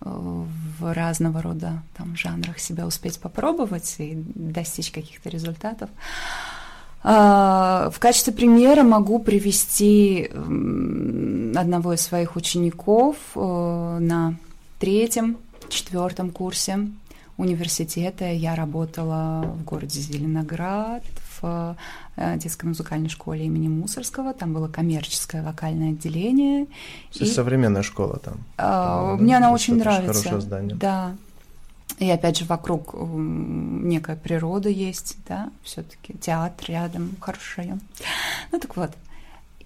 в 0.00 0.92
разного 0.94 1.42
рода 1.42 1.82
там, 1.96 2.16
жанрах 2.16 2.58
себя 2.58 2.86
успеть 2.86 3.18
попробовать 3.18 3.96
и 3.98 4.22
достичь 4.34 4.90
каких-то 4.90 5.28
результатов. 5.28 5.90
А, 7.02 7.90
в 7.92 7.98
качестве 8.00 8.32
примера 8.32 8.82
могу 8.82 9.18
привести 9.18 10.30
одного 10.32 11.94
из 11.94 12.00
своих 12.00 12.36
учеников 12.36 13.16
э, 13.34 13.98
на 14.00 14.34
третьем, 14.78 15.38
четвертом 15.68 16.30
курсе 16.30 16.88
университета. 17.36 18.30
Я 18.30 18.54
работала 18.54 19.42
в 19.42 19.64
городе 19.64 20.00
Зеленоград, 20.00 21.02
в 21.40 21.76
э, 22.16 22.36
детской 22.38 22.66
музыкальной 22.66 23.08
школе 23.08 23.46
имени 23.46 23.68
Мусорского. 23.68 24.34
Там 24.34 24.52
было 24.52 24.68
коммерческое 24.68 25.42
вокальное 25.42 25.90
отделение. 25.90 26.66
И... 27.14 27.24
Современная 27.24 27.82
школа 27.82 28.18
там. 28.18 28.38
А, 28.56 29.16
мне 29.16 29.36
она 29.36 29.52
очень 29.52 29.76
нравится. 29.76 30.22
Хорошее 30.22 30.40
здание. 30.40 30.76
Да. 30.76 31.16
И 31.98 32.08
опять 32.10 32.38
же 32.38 32.44
вокруг 32.44 32.94
некая 32.94 34.14
природа 34.14 34.68
есть, 34.68 35.16
да, 35.28 35.50
все-таки 35.64 36.14
театр 36.14 36.66
рядом, 36.68 37.16
хороший 37.20 37.56
район. 37.56 37.80
Ну 38.52 38.60
так 38.60 38.76
вот. 38.76 38.90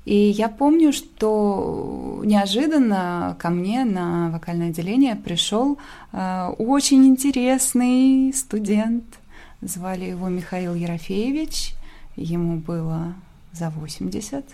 И 0.04 0.16
я 0.16 0.48
помню, 0.48 0.92
что 0.92 2.22
неожиданно 2.24 3.36
ко 3.38 3.50
мне 3.50 3.84
на 3.84 4.30
вокальное 4.30 4.70
отделение 4.70 5.14
пришел 5.14 5.78
э, 6.12 6.48
очень 6.58 7.06
интересный 7.06 8.32
студент, 8.32 9.04
Звали 9.62 10.06
его 10.06 10.28
Михаил 10.28 10.74
Ерофеевич, 10.74 11.74
ему 12.16 12.58
было 12.58 13.14
за 13.52 13.70
80, 13.70 14.44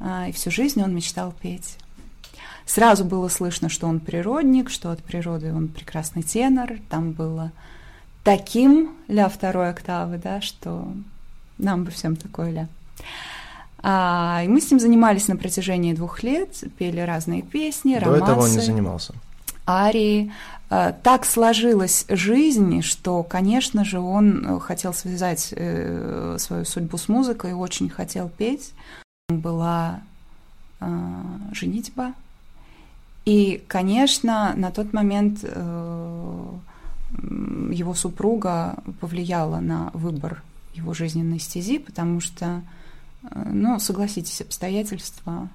а, 0.00 0.28
и 0.28 0.32
всю 0.32 0.50
жизнь 0.50 0.82
он 0.82 0.94
мечтал 0.94 1.32
петь. 1.32 1.76
Сразу 2.64 3.04
было 3.04 3.28
слышно, 3.28 3.68
что 3.68 3.86
он 3.86 4.00
природник, 4.00 4.70
что 4.70 4.90
от 4.90 5.02
природы 5.02 5.52
он 5.52 5.68
прекрасный 5.68 6.22
тенор. 6.22 6.78
Там 6.88 7.12
было 7.12 7.52
таким 8.22 8.96
ля 9.08 9.28
второй 9.28 9.68
октавы, 9.68 10.16
да, 10.16 10.40
что 10.40 10.90
нам 11.58 11.84
бы 11.84 11.90
всем 11.90 12.16
такое 12.16 12.50
ля. 12.50 12.68
А, 13.82 14.40
и 14.42 14.48
мы 14.48 14.62
с 14.62 14.70
ним 14.70 14.80
занимались 14.80 15.28
на 15.28 15.36
протяжении 15.36 15.92
двух 15.92 16.22
лет, 16.22 16.64
пели 16.78 17.00
разные 17.00 17.42
песни, 17.42 17.96
романсы. 17.96 18.20
До 18.20 18.32
этого 18.32 18.44
он 18.44 18.52
не 18.52 18.60
занимался. 18.60 19.14
Арии. 19.66 20.32
Э, 20.70 20.92
так 21.02 21.24
сложилась 21.24 22.06
жизнь, 22.08 22.82
что, 22.82 23.22
конечно 23.22 23.84
же, 23.84 24.00
он 24.00 24.44
э, 24.44 24.60
хотел 24.60 24.94
связать 24.94 25.52
э, 25.52 26.36
свою 26.38 26.64
судьбу 26.64 26.96
с 26.96 27.08
музыкой, 27.08 27.52
очень 27.52 27.88
хотел 27.88 28.28
петь. 28.28 28.72
Была 29.28 30.00
женитьба. 31.52 32.12
И, 33.24 33.64
конечно, 33.68 34.52
на 34.54 34.70
тот 34.70 34.92
момент 34.92 35.42
его 37.22 37.94
супруга 37.94 38.76
повлияла 39.00 39.60
на 39.60 39.90
выбор 39.94 40.42
его 40.74 40.92
жизненной 40.92 41.38
стези, 41.38 41.78
потому 41.78 42.20
что, 42.20 42.60
ну, 43.32 43.78
согласитесь, 43.78 44.42
обстоятельства 44.42 45.48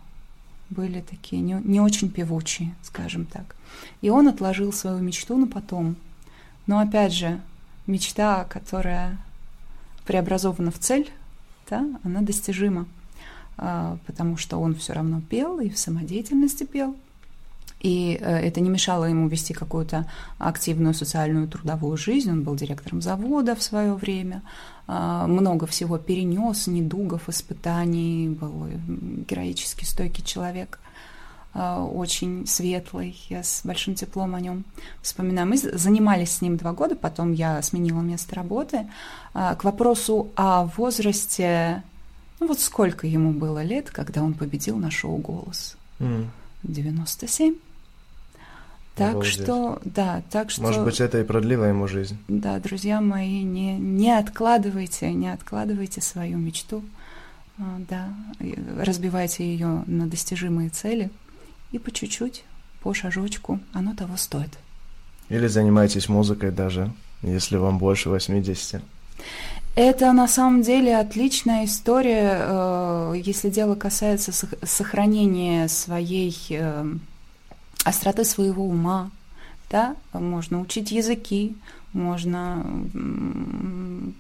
были 0.71 1.01
такие 1.01 1.43
не, 1.43 1.61
не 1.63 1.79
очень 1.79 2.09
певучие, 2.09 2.73
скажем 2.81 3.25
так. 3.25 3.55
И 4.01 4.09
он 4.09 4.27
отложил 4.27 4.71
свою 4.73 4.99
мечту 4.99 5.37
на 5.37 5.47
потом. 5.47 5.95
Но 6.67 6.79
опять 6.79 7.13
же, 7.13 7.39
мечта, 7.87 8.45
которая 8.45 9.17
преобразована 10.05 10.71
в 10.71 10.79
цель, 10.79 11.09
да, 11.69 11.85
она 12.03 12.21
достижима, 12.21 12.87
а, 13.57 13.97
потому 14.05 14.37
что 14.37 14.57
он 14.57 14.75
все 14.75 14.93
равно 14.93 15.21
пел 15.21 15.59
и 15.59 15.69
в 15.69 15.77
самодеятельности 15.77 16.63
пел. 16.63 16.95
И 17.81 18.17
э, 18.19 18.39
это 18.39 18.59
не 18.59 18.69
мешало 18.69 19.05
ему 19.05 19.29
вести 19.29 19.53
какую-то 19.53 20.05
активную 20.37 20.93
социальную 20.93 21.47
трудовую 21.47 21.95
жизнь. 21.95 22.29
Он 22.29 22.43
был 22.43 22.55
директором 22.55 23.01
завода 23.01 23.55
в 23.55 23.63
свое 23.63 23.93
время, 23.93 24.41
а, 24.87 25.27
много 25.27 25.65
всего 25.65 25.97
перенес, 25.97 26.67
недугов, 26.67 27.29
испытаний, 27.29 28.29
был 28.29 28.67
героически 29.29 29.85
стойкий 29.85 30.23
человек 30.23 30.79
очень 31.53 32.45
светлый, 32.45 33.17
я 33.29 33.43
с 33.43 33.61
большим 33.63 33.95
теплом 33.95 34.35
о 34.35 34.39
нем 34.39 34.65
вспоминаю. 35.01 35.47
Мы 35.47 35.57
занимались 35.57 36.31
с 36.31 36.41
ним 36.41 36.57
два 36.57 36.73
года, 36.73 36.95
потом 36.95 37.33
я 37.33 37.61
сменила 37.63 38.01
место 38.01 38.35
работы. 38.35 38.87
А, 39.33 39.55
к 39.55 39.63
вопросу 39.63 40.29
о 40.35 40.65
возрасте, 40.65 41.83
ну 42.39 42.47
вот 42.47 42.59
сколько 42.59 43.07
ему 43.07 43.31
было 43.31 43.63
лет, 43.63 43.89
когда 43.89 44.21
он 44.21 44.35
победил 44.35 44.77
на 44.77 44.91
шоу 44.91 45.17
«Голос»? 45.17 45.75
Mm. 45.99 46.27
97. 46.63 47.55
Так 48.95 49.11
Обалдеть. 49.11 49.33
что, 49.33 49.81
да, 49.85 50.21
так 50.29 50.51
что... 50.51 50.61
Может 50.61 50.83
быть, 50.83 50.99
это 50.99 51.19
и 51.19 51.23
продлило 51.23 51.63
ему 51.65 51.87
жизнь. 51.87 52.17
Да, 52.27 52.59
друзья 52.59 53.01
мои, 53.01 53.43
не, 53.43 53.77
не 53.77 54.11
откладывайте, 54.11 55.13
не 55.13 55.29
откладывайте 55.29 56.01
свою 56.01 56.37
мечту, 56.37 56.83
а, 57.57 57.79
да, 57.89 58.09
разбивайте 58.77 59.45
ее 59.45 59.83
на 59.87 60.05
достижимые 60.05 60.69
цели– 60.69 61.09
и 61.71 61.79
по 61.79 61.91
чуть-чуть, 61.91 62.43
по 62.81 62.93
шажочку, 62.93 63.59
оно 63.73 63.95
того 63.95 64.17
стоит. 64.17 64.57
Или 65.29 65.47
занимайтесь 65.47 66.09
музыкой 66.09 66.51
даже, 66.51 66.91
если 67.21 67.57
вам 67.57 67.77
больше 67.77 68.09
80. 68.09 68.81
Это 69.75 70.11
на 70.11 70.27
самом 70.27 70.61
деле 70.61 70.97
отличная 70.97 71.65
история, 71.65 72.37
э, 72.39 73.13
если 73.23 73.49
дело 73.49 73.75
касается 73.75 74.31
сохранения 74.63 75.67
своей 75.67 76.35
э, 76.49 76.85
остроты 77.85 78.25
своего 78.25 78.65
ума. 78.65 79.11
Да? 79.69 79.95
Можно 80.13 80.61
учить 80.61 80.91
языки, 80.91 81.55
можно 81.93 82.65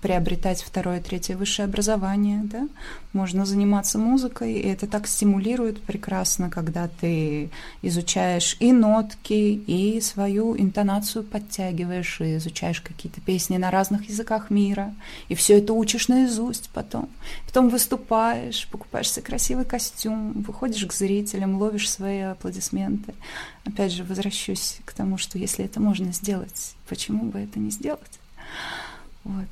приобретать 0.01 0.61
второе, 0.61 1.01
третье 1.01 1.35
высшее 1.35 1.65
образование, 1.65 2.41
да? 2.43 2.67
можно 3.13 3.45
заниматься 3.45 3.97
музыкой, 3.97 4.53
и 4.53 4.67
это 4.67 4.87
так 4.87 5.07
стимулирует 5.07 5.81
прекрасно, 5.81 6.49
когда 6.49 6.87
ты 6.87 7.49
изучаешь 7.81 8.55
и 8.59 8.71
нотки, 8.71 9.33
и 9.33 9.99
свою 10.01 10.55
интонацию 10.57 11.23
подтягиваешь, 11.23 12.21
и 12.21 12.37
изучаешь 12.37 12.81
какие-то 12.81 13.21
песни 13.21 13.57
на 13.57 13.71
разных 13.71 14.09
языках 14.09 14.49
мира, 14.49 14.93
и 15.27 15.35
все 15.35 15.57
это 15.57 15.73
учишь 15.73 16.07
наизусть 16.07 16.69
потом. 16.73 17.09
Потом 17.47 17.69
выступаешь, 17.69 18.67
покупаешь 18.71 19.11
себе 19.11 19.25
красивый 19.25 19.65
костюм, 19.65 20.33
выходишь 20.33 20.85
к 20.85 20.93
зрителям, 20.93 21.57
ловишь 21.57 21.89
свои 21.89 22.19
аплодисменты. 22.19 23.13
Опять 23.65 23.91
же, 23.91 24.03
возвращусь 24.03 24.79
к 24.85 24.93
тому, 24.93 25.17
что 25.17 25.37
если 25.37 25.65
это 25.65 25.79
можно 25.79 26.11
сделать, 26.13 26.75
почему 26.89 27.25
бы 27.25 27.39
это 27.39 27.59
не 27.59 27.71
сделать? 27.71 28.19
Вот. 29.23 29.45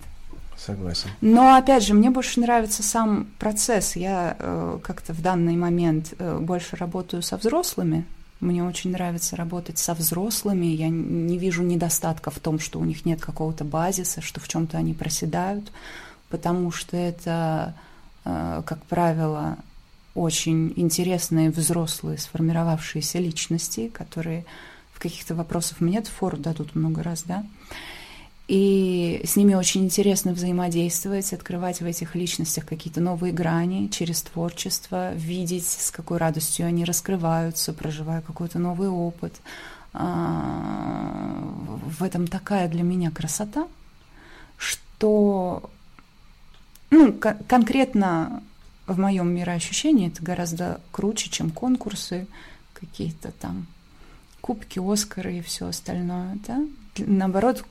Согласен. 0.57 1.09
Но 1.21 1.55
опять 1.55 1.83
же, 1.83 1.93
мне 1.93 2.09
больше 2.09 2.39
нравится 2.39 2.81
сам 2.81 3.27
процесс. 3.37 3.95
Я 3.95 4.35
э, 4.39 4.79
как-то 4.83 5.13
в 5.13 5.21
данный 5.21 5.55
момент 5.55 6.13
э, 6.17 6.39
больше 6.39 6.75
работаю 6.75 7.21
со 7.21 7.37
взрослыми. 7.37 8.05
Мне 8.39 8.63
очень 8.63 8.91
нравится 8.91 9.35
работать 9.35 9.77
со 9.77 9.93
взрослыми. 9.93 10.65
Я 10.65 10.89
не 10.89 11.37
вижу 11.37 11.63
недостатка 11.63 12.31
в 12.31 12.39
том, 12.39 12.59
что 12.59 12.79
у 12.79 12.85
них 12.85 13.05
нет 13.05 13.21
какого-то 13.21 13.65
базиса, 13.65 14.21
что 14.21 14.39
в 14.39 14.47
чем-то 14.47 14.77
они 14.77 14.93
проседают, 14.93 15.71
потому 16.29 16.71
что 16.71 16.97
это, 16.97 17.75
э, 18.25 18.63
как 18.65 18.83
правило, 18.85 19.57
очень 20.15 20.73
интересные 20.75 21.51
взрослые 21.51 22.17
сформировавшиеся 22.17 23.19
личности, 23.19 23.87
которые 23.87 24.45
в 24.97 24.99
каких-то 24.99 25.35
вопросах 25.35 25.79
мне 25.79 26.01
фору 26.01 26.37
дадут 26.37 26.73
много 26.73 27.03
раз, 27.03 27.21
да. 27.21 27.45
И 28.47 29.21
с 29.23 29.35
ними 29.35 29.53
очень 29.53 29.83
интересно 29.83 30.31
взаимодействовать, 30.31 31.33
открывать 31.33 31.81
в 31.81 31.85
этих 31.85 32.15
личностях 32.15 32.65
какие-то 32.65 32.99
новые 32.99 33.31
грани 33.31 33.89
через 33.89 34.23
творчество, 34.23 35.13
видеть, 35.13 35.67
с 35.67 35.91
какой 35.91 36.17
радостью 36.17 36.65
они 36.65 36.83
раскрываются, 36.83 37.73
проживая 37.73 38.21
какой-то 38.21 38.57
новый 38.57 38.89
опыт. 38.89 39.35
А, 39.93 41.43
в 41.85 42.03
этом 42.03 42.25
такая 42.25 42.67
для 42.67 42.81
меня 42.81 43.11
красота, 43.11 43.67
что 44.57 45.69
ну, 46.89 47.13
конкретно 47.13 48.41
в 48.87 48.97
моем 48.97 49.27
мироощущении 49.29 50.07
это 50.07 50.23
гораздо 50.23 50.81
круче, 50.91 51.29
чем 51.29 51.51
конкурсы, 51.51 52.25
какие-то 52.73 53.31
там 53.31 53.67
кубки, 54.47 54.79
Оскары 54.79 55.39
и 55.39 55.41
все 55.41 55.67
остальное, 55.67 56.37
да? 56.47 56.65
Наоборот, 56.99 57.65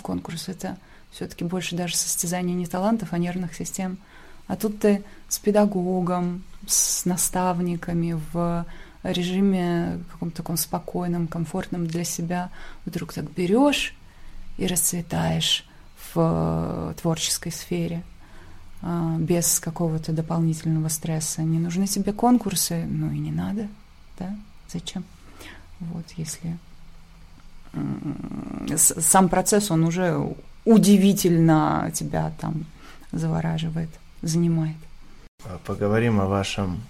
конкурс 0.00 0.48
это 0.48 0.78
все-таки 1.10 1.42
больше 1.42 1.74
даже 1.74 1.96
состязание 1.96 2.54
не 2.54 2.66
талантов, 2.66 3.08
а 3.12 3.18
нервных 3.18 3.52
систем. 3.52 3.98
А 4.46 4.54
тут 4.54 4.78
ты 4.78 5.02
с 5.28 5.40
педагогом, 5.40 6.44
с 6.68 7.04
наставниками 7.04 8.16
в 8.32 8.64
режиме 9.02 10.04
каком-то 10.12 10.36
таком 10.36 10.56
спокойном, 10.56 11.26
комфортном 11.26 11.88
для 11.88 12.04
себя 12.04 12.50
вдруг 12.86 13.12
так 13.12 13.28
берешь 13.28 13.96
и 14.56 14.68
расцветаешь 14.68 15.66
в 16.14 16.94
творческой 17.02 17.50
сфере 17.50 18.04
а, 18.82 19.16
без 19.18 19.58
какого-то 19.58 20.12
дополнительного 20.12 20.88
стресса. 20.88 21.42
Не 21.42 21.58
нужны 21.58 21.88
тебе 21.88 22.12
конкурсы, 22.12 22.84
ну 22.86 23.10
и 23.10 23.18
не 23.18 23.32
надо, 23.32 23.66
да? 24.16 24.36
Зачем? 24.72 25.04
Вот, 25.92 26.04
если 26.16 26.56
сам 28.76 29.28
процесс, 29.28 29.70
он 29.70 29.84
уже 29.84 30.34
удивительно 30.64 31.90
тебя 31.94 32.32
там 32.40 32.66
завораживает, 33.12 33.90
занимает. 34.22 34.76
А 35.44 35.58
поговорим 35.64 36.20
о 36.20 36.26
вашем 36.26 36.80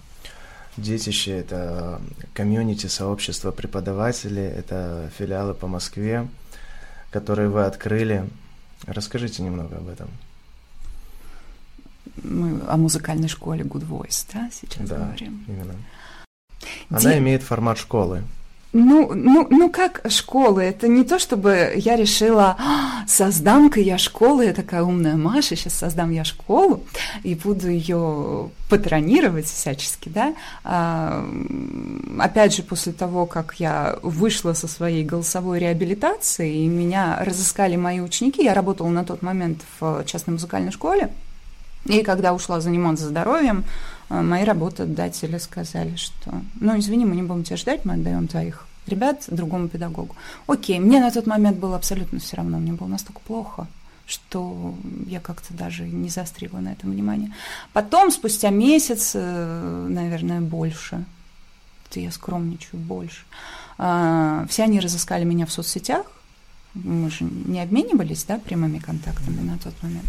детище. 0.77 1.39
Это 1.39 2.01
комьюнити, 2.33 2.87
сообщество 2.87 3.51
преподавателей, 3.51 4.47
это 4.47 5.11
филиалы 5.19 5.55
по 5.55 5.67
Москве, 5.67 6.29
которые 7.11 7.49
вы 7.49 7.65
открыли. 7.65 8.29
Расскажите 8.87 9.43
немного 9.43 9.77
об 9.77 9.89
этом. 9.89 10.09
Мы 12.23 12.61
о 12.69 12.77
музыкальной 12.77 13.29
школе 13.29 13.65
Good 13.65 13.89
Voice, 13.89 14.27
да, 14.33 14.51
сейчас 14.53 14.89
да, 14.89 14.97
говорим? 14.97 15.45
именно. 15.49 15.75
Она 16.91 17.13
Ди... 17.13 17.19
имеет 17.19 17.43
формат 17.43 17.79
школы. 17.79 18.23
Ну, 18.77 19.15
ну, 19.15 19.47
ну 19.51 19.71
как 19.71 20.01
школы? 20.09 20.65
Это 20.65 20.89
не 20.89 21.05
то, 21.05 21.21
чтобы 21.21 21.75
я 21.77 21.95
решила, 21.95 22.57
«А, 22.59 23.07
создам-ка 23.07 23.79
я 23.79 23.99
школу, 23.99 24.43
я 24.43 24.53
такая 24.53 24.83
умная 24.83 25.15
Маша, 25.15 25.55
сейчас 25.55 25.75
создам 25.75 26.11
я 26.11 26.25
школу 26.25 26.83
и 27.23 27.37
буду 27.37 27.69
ее 27.71 28.51
патронировать 28.69 29.47
всячески, 29.47 30.09
да. 30.09 30.35
А, 30.65 31.25
опять 32.19 32.57
же, 32.57 32.65
после 32.65 32.93
того, 32.93 33.27
как 33.27 33.55
я 33.61 33.97
вышла 34.03 34.55
со 34.55 34.67
своей 34.67 35.05
голосовой 35.05 35.61
реабилитации, 35.61 36.65
и 36.65 36.67
меня 36.67 37.19
разыскали 37.21 37.77
мои 37.77 38.01
ученики, 38.01 38.43
я 38.43 38.55
работала 38.55 38.89
на 38.89 39.05
тот 39.05 39.23
момент 39.23 39.63
в 39.79 40.03
частной 40.05 40.33
музыкальной 40.33 40.73
школе, 40.73 41.11
и 41.87 42.03
когда 42.03 42.35
ушла 42.35 42.61
заниматься 42.61 43.07
здоровьем, 43.07 43.65
мои 44.09 44.45
работодатели 44.45 45.39
сказали, 45.39 45.97
что, 45.97 46.43
ну, 46.61 46.79
извини, 46.79 47.05
мы 47.05 47.17
не 47.17 47.23
будем 47.23 47.45
тебя 47.45 47.57
ждать, 47.57 47.85
мы 47.85 47.95
отдаем 47.95 48.29
твоих 48.29 48.67
ребят 48.87 49.25
другому 49.29 49.69
педагогу. 49.69 50.15
Окей, 50.47 50.79
мне 50.79 51.01
на 51.01 51.11
тот 51.11 51.27
момент 51.27 51.59
было 51.59 51.77
абсолютно 51.77 52.19
все 52.19 52.37
равно, 52.37 52.59
мне 52.59 52.73
было 52.73 52.89
настолько 52.89 53.21
плохо, 53.21 53.67
что 54.07 54.75
я 55.07 55.21
как-то 55.21 55.55
даже 55.55 55.85
не 55.85 56.09
заострила 56.09 56.59
на 56.59 56.73
этом 56.73 56.91
внимание. 56.91 57.33
Потом, 57.73 58.11
спустя 58.11 58.51
месяц, 58.51 59.13
э, 59.15 59.87
наверное, 59.89 60.41
больше, 60.41 61.05
я 61.95 62.11
скромничаю, 62.11 62.81
больше, 62.81 63.25
а, 63.79 64.47
все 64.49 64.65
они 64.65 64.81
разыскали 64.81 65.23
меня 65.23 65.47
в 65.47 65.53
соцсетях, 65.53 66.07
мы 66.75 67.11
же 67.11 67.25
не 67.25 67.61
обменивались, 67.61 68.25
да, 68.25 68.39
прямыми 68.39 68.79
контактами 68.79 69.41
на 69.41 69.59
тот 69.59 69.75
момент. 69.83 70.07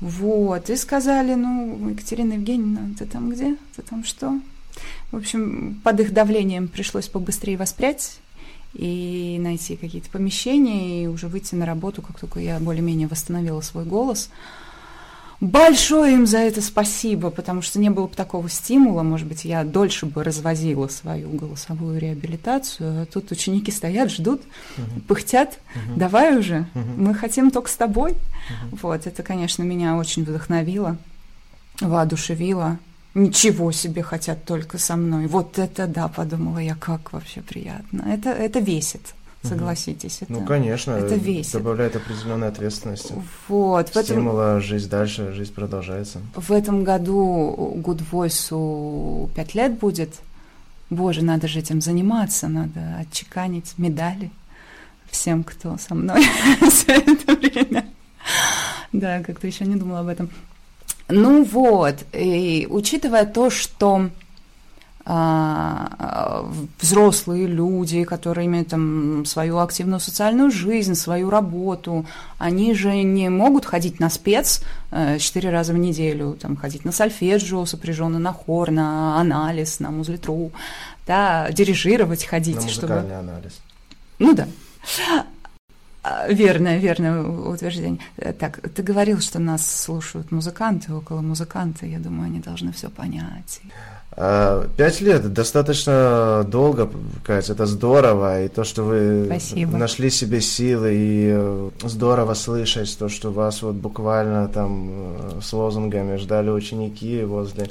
Вот, 0.00 0.68
и 0.70 0.76
сказали, 0.76 1.34
ну, 1.34 1.88
Екатерина 1.88 2.34
Евгеньевна, 2.34 2.94
ты 2.98 3.06
там 3.06 3.30
где? 3.30 3.56
Ты 3.76 3.82
там 3.82 4.04
что? 4.04 4.40
В 5.12 5.16
общем, 5.16 5.80
под 5.84 6.00
их 6.00 6.12
давлением 6.12 6.68
пришлось 6.68 7.08
побыстрее 7.08 7.56
воспрять 7.56 8.18
и 8.74 9.38
найти 9.40 9.76
какие-то 9.76 10.10
помещения, 10.10 11.04
и 11.04 11.06
уже 11.06 11.28
выйти 11.28 11.54
на 11.54 11.64
работу, 11.64 12.02
как 12.02 12.18
только 12.18 12.40
я 12.40 12.58
более-менее 12.58 13.06
восстановила 13.06 13.60
свой 13.60 13.84
голос. 13.84 14.30
Большое 15.40 16.14
им 16.14 16.26
за 16.26 16.38
это 16.38 16.62
спасибо, 16.62 17.30
потому 17.30 17.60
что 17.60 17.78
не 17.78 17.90
было 17.90 18.06
бы 18.06 18.14
такого 18.14 18.48
стимула, 18.48 19.02
может 19.02 19.26
быть, 19.26 19.44
я 19.44 19.64
дольше 19.64 20.06
бы 20.06 20.22
развозила 20.22 20.88
свою 20.88 21.30
голосовую 21.30 21.98
реабилитацию, 21.98 23.02
а 23.02 23.06
тут 23.06 23.30
ученики 23.30 23.70
стоят, 23.72 24.10
ждут, 24.10 24.42
угу. 24.78 25.00
пыхтят, 25.08 25.58
угу. 25.74 25.98
давай 25.98 26.38
уже, 26.38 26.66
угу. 26.74 26.88
мы 26.96 27.14
хотим 27.14 27.50
только 27.50 27.68
с 27.68 27.76
тобой. 27.76 28.12
Угу. 28.12 28.78
Вот, 28.82 29.06
это, 29.06 29.22
конечно, 29.22 29.62
меня 29.62 29.96
очень 29.96 30.24
вдохновило, 30.24 30.96
воодушевило. 31.80 32.78
Ничего 33.14 33.70
себе 33.70 34.02
хотят 34.02 34.44
только 34.44 34.76
со 34.76 34.96
мной. 34.96 35.28
Вот 35.28 35.58
это 35.60 35.86
да, 35.86 36.08
подумала 36.08 36.58
я, 36.58 36.74
как 36.74 37.12
вообще 37.12 37.42
приятно. 37.42 38.02
Это, 38.08 38.30
это 38.30 38.58
весит 38.58 39.14
согласитесь. 39.48 40.18
Это, 40.22 40.32
ну, 40.32 40.44
конечно, 40.44 40.92
это 40.92 41.14
весит. 41.14 41.52
добавляет 41.52 41.96
определенной 41.96 42.48
ответственности. 42.48 43.14
Вот. 43.48 43.88
Стимула, 43.88 44.56
этом, 44.56 44.60
жизнь 44.60 44.88
дальше, 44.88 45.32
жизнь 45.32 45.52
продолжается. 45.52 46.20
В 46.34 46.50
этом 46.52 46.84
году 46.84 47.74
Good 47.76 48.02
Voice 48.10 49.30
пять 49.34 49.54
лет 49.54 49.78
будет. 49.78 50.14
Боже, 50.90 51.22
надо 51.22 51.48
же 51.48 51.60
этим 51.60 51.80
заниматься, 51.80 52.48
надо 52.48 52.98
отчеканить 53.00 53.74
медали 53.78 54.30
всем, 55.10 55.44
кто 55.44 55.76
со 55.78 55.94
мной 55.94 56.22
все 56.70 56.92
это 56.92 57.34
время. 57.34 57.86
Да, 58.92 59.22
как-то 59.22 59.46
еще 59.46 59.64
не 59.64 59.76
думала 59.76 60.00
об 60.00 60.08
этом. 60.08 60.30
Ну 61.08 61.44
вот, 61.44 61.96
и 62.12 62.66
учитывая 62.70 63.26
то, 63.26 63.50
что 63.50 64.10
взрослые 66.80 67.46
люди, 67.46 68.04
которые 68.04 68.46
имеют 68.46 68.68
там 68.68 69.26
свою 69.26 69.58
активную 69.58 70.00
социальную 70.00 70.50
жизнь, 70.50 70.94
свою 70.94 71.28
работу, 71.28 72.06
они 72.38 72.74
же 72.74 73.02
не 73.02 73.28
могут 73.28 73.66
ходить 73.66 74.00
на 74.00 74.08
спец 74.08 74.62
э, 74.90 75.18
четыре 75.18 75.50
раза 75.50 75.74
в 75.74 75.78
неделю, 75.78 76.38
там, 76.40 76.56
ходить 76.56 76.86
на 76.86 76.92
сольфеджио, 76.92 77.66
сопряженно 77.66 78.18
на 78.18 78.32
хор, 78.32 78.70
на 78.70 79.20
анализ, 79.20 79.78
на 79.78 79.90
музлитру, 79.90 80.52
да, 81.06 81.50
дирижировать, 81.50 82.24
ходить, 82.24 82.62
на 82.62 82.68
чтобы... 82.68 82.94
анализ. 82.94 83.60
Ну 84.18 84.34
да. 84.34 84.46
А, 86.04 86.28
верное, 86.28 86.78
верное 86.78 87.22
утверждение. 87.22 87.98
Э, 88.18 88.34
так, 88.34 88.60
ты 88.74 88.82
говорил, 88.82 89.20
что 89.20 89.38
нас 89.38 89.84
слушают 89.84 90.30
музыканты, 90.32 90.92
около 90.92 91.22
музыканта. 91.22 91.86
Я 91.86 91.98
думаю, 91.98 92.26
они 92.26 92.40
должны 92.40 92.72
все 92.72 92.90
понять. 92.90 93.62
А, 94.12 94.68
пять 94.76 95.00
лет 95.00 95.32
достаточно 95.32 96.44
долго, 96.46 96.90
Катя, 97.24 97.54
это 97.54 97.64
здорово, 97.64 98.44
и 98.44 98.48
то, 98.48 98.64
что 98.64 98.82
вы 98.82 99.24
Спасибо. 99.24 99.78
нашли 99.78 100.10
себе 100.10 100.42
силы, 100.42 100.92
и 100.94 101.32
э, 101.34 101.70
здорово 101.82 102.34
слышать 102.34 102.98
то, 102.98 103.08
что 103.08 103.32
вас 103.32 103.62
вот 103.62 103.76
буквально 103.76 104.46
там 104.48 104.90
э, 104.90 105.40
с 105.42 105.54
лозунгами 105.54 106.18
ждали 106.18 106.50
ученики 106.50 107.24
возле 107.24 107.70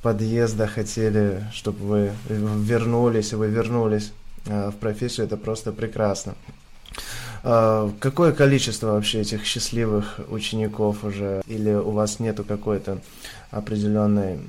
подъезда, 0.00 0.66
хотели, 0.66 1.44
чтобы 1.52 1.78
вы 1.84 2.10
вернулись, 2.30 3.32
и 3.32 3.36
вы 3.36 3.48
вернулись 3.48 4.12
в 4.46 4.74
профессию, 4.80 5.26
это 5.26 5.36
просто 5.36 5.72
прекрасно. 5.72 6.34
А, 7.48 7.92
какое 8.00 8.32
количество 8.32 8.88
вообще 8.88 9.20
этих 9.20 9.44
счастливых 9.44 10.18
учеников 10.28 11.04
уже? 11.04 11.42
Или 11.46 11.70
у 11.70 11.92
вас 11.92 12.18
нету 12.18 12.42
какой-то 12.42 12.98
определенной 13.52 14.40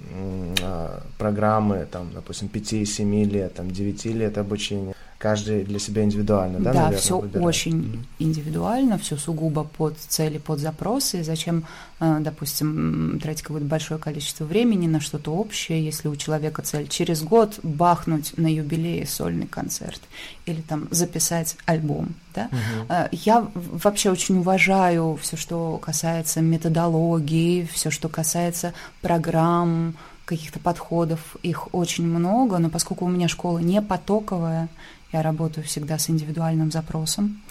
а, 0.64 1.04
программы, 1.20 1.88
там, 1.92 2.10
допустим, 2.12 2.50
5-7 2.52 3.24
лет, 3.26 3.54
там, 3.54 3.70
9 3.70 4.06
лет 4.06 4.40
обучения? 4.40 4.96
Каждый 5.18 5.64
для 5.64 5.80
себя 5.80 6.04
индивидуально, 6.04 6.60
да? 6.60 6.74
Да, 6.74 6.80
наверное, 6.80 7.00
все 7.00 7.20
выбирает? 7.20 7.46
очень 7.46 7.80
mm-hmm. 7.80 8.06
индивидуально, 8.20 8.98
все 8.98 9.18
сугубо 9.18 9.64
под 9.64 9.98
цели, 9.98 10.38
под 10.38 10.60
запросы. 10.60 11.24
Зачем, 11.24 11.66
э, 12.00 12.18
допустим, 12.20 13.20
тратить 13.22 13.42
какое-то 13.42 13.66
большое 13.68 14.00
количество 14.00 14.46
времени 14.46 14.88
на 14.88 15.00
что-то 15.00 15.34
общее, 15.34 15.84
если 15.84 16.08
у 16.08 16.16
человека 16.16 16.62
цель 16.62 16.88
через 16.88 17.24
год 17.24 17.60
бахнуть 17.64 18.38
на 18.38 18.48
юбилее 18.48 19.08
сольный 19.08 19.48
концерт 19.48 20.02
или 20.46 20.62
там 20.62 20.88
записать 20.92 21.58
альбом, 21.66 22.14
да? 22.36 22.50
Mm-hmm. 22.52 23.10
Я 23.12 23.48
вообще 23.56 24.12
очень 24.12 24.40
уважаю 24.40 25.18
все, 25.22 25.36
что 25.36 25.78
касается 25.78 26.42
методологии, 26.42 27.68
все, 27.74 27.90
что 27.90 28.08
касается 28.08 28.74
программ, 29.02 29.96
каких-то 30.28 30.60
подходов, 30.60 31.38
их 31.42 31.74
очень 31.74 32.06
много, 32.06 32.58
но 32.58 32.70
поскольку 32.70 33.06
у 33.06 33.10
меня 33.10 33.30
школа 33.30 33.60
не 33.60 33.82
потоковая, 33.82 34.68
я 35.12 35.22
работаю 35.22 35.66
всегда 35.66 35.98
с 35.98 36.10
индивидуальным 36.10 36.72
запросом. 36.72 37.42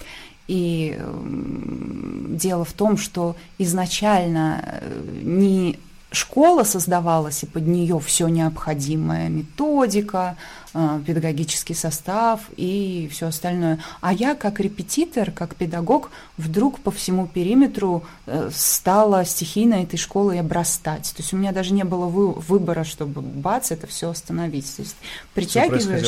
И 0.49 0.97
дело 2.31 2.65
в 2.65 2.73
том, 2.73 2.97
что 2.97 3.37
изначально 3.59 4.81
э, 4.81 5.21
не 5.23 5.79
школа 6.13 6.63
создавалась, 6.65 7.43
и 7.43 7.47
под 7.47 7.67
нее 7.67 7.99
все 7.99 8.29
необходимое, 8.29 9.29
методика, 9.29 10.37
педагогический 11.07 11.75
состав 11.75 12.41
и 12.57 13.09
все 13.13 13.27
остальное. 13.27 13.79
А 14.01 14.13
я 14.13 14.35
как 14.35 14.61
репетитор, 14.61 15.31
как 15.31 15.55
педагог, 15.55 16.11
вдруг 16.37 16.81
по 16.81 16.91
всему 16.91 17.27
периметру 17.27 18.05
э, 18.27 18.51
стала 18.53 19.25
стихийно 19.25 19.75
этой 19.75 19.97
школой 19.97 20.41
обрастать. 20.41 21.13
То 21.17 21.23
есть 21.23 21.33
у 21.33 21.37
меня 21.37 21.53
даже 21.53 21.73
не 21.73 21.85
было 21.85 22.07
вы, 22.07 22.33
выбора, 22.33 22.85
чтобы 22.85 23.21
бац, 23.21 23.71
это 23.71 23.87
все 23.87 24.11
остановить. 24.11 24.75
То 24.77 24.83
есть 24.83 24.97
притягиваешь... 25.35 26.03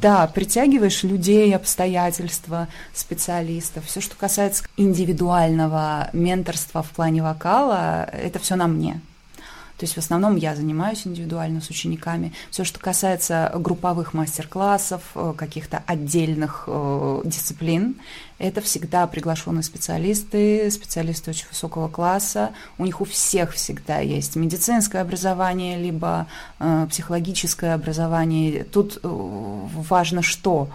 Да, 0.00 0.26
притягиваешь 0.26 1.02
людей, 1.02 1.54
обстоятельства, 1.54 2.68
специалистов. 2.94 3.84
Все, 3.86 4.00
что 4.00 4.16
касается 4.16 4.64
индивидуального 4.76 6.08
менторства 6.12 6.82
в 6.82 6.90
плане 6.90 7.22
вокала, 7.22 8.04
это 8.04 8.38
все 8.38 8.56
на 8.56 8.66
мне. 8.66 9.00
То 9.80 9.84
есть 9.84 9.94
в 9.94 9.98
основном 9.98 10.36
я 10.36 10.54
занимаюсь 10.54 11.06
индивидуально 11.06 11.62
с 11.62 11.70
учениками. 11.70 12.34
Все, 12.50 12.64
что 12.64 12.78
касается 12.78 13.50
групповых 13.54 14.12
мастер-классов, 14.12 15.00
э, 15.14 15.32
каких-то 15.34 15.82
отдельных 15.86 16.64
э, 16.66 17.22
дисциплин, 17.24 17.96
это 18.36 18.60
всегда 18.60 19.06
приглашенные 19.06 19.62
специалисты, 19.62 20.70
специалисты 20.70 21.30
очень 21.30 21.46
высокого 21.48 21.88
класса. 21.88 22.50
У 22.76 22.84
них 22.84 23.00
у 23.00 23.06
всех 23.06 23.54
всегда 23.54 24.00
есть 24.00 24.36
медицинское 24.36 24.98
образование, 24.98 25.78
либо 25.78 26.26
э, 26.58 26.86
психологическое 26.90 27.72
образование. 27.72 28.64
Тут 28.64 28.98
э, 29.02 29.08
важно 29.08 30.20
что? 30.20 30.68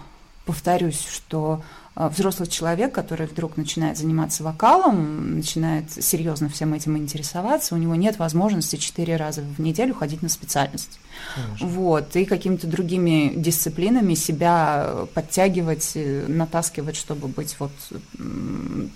Повторюсь, 0.47 1.05
что 1.07 1.61
взрослый 1.95 2.47
человек, 2.49 2.93
который 2.93 3.25
вдруг 3.25 3.55
начинает 3.55 3.97
заниматься 3.97 4.43
вокалом, 4.43 5.37
начинает 5.37 5.91
серьезно 5.91 6.49
всем 6.49 6.73
этим 6.73 6.97
интересоваться, 6.97 7.73
у 7.73 7.77
него 7.77 7.95
нет 7.95 8.19
возможности 8.19 8.75
четыре 8.75 9.15
раза 9.15 9.41
в 9.41 9.61
неделю 9.61 9.93
ходить 9.93 10.21
на 10.21 10.29
специальность. 10.29 10.99
Конечно. 11.33 11.67
Вот, 11.67 12.15
и 12.15 12.25
какими-то 12.25 12.67
другими 12.67 13.33
дисциплинами 13.35 14.13
себя 14.13 15.05
подтягивать, 15.13 15.91
э, 15.95 16.25
натаскивать, 16.27 16.97
чтобы 16.97 17.29
быть 17.29 17.55
вот 17.59 17.71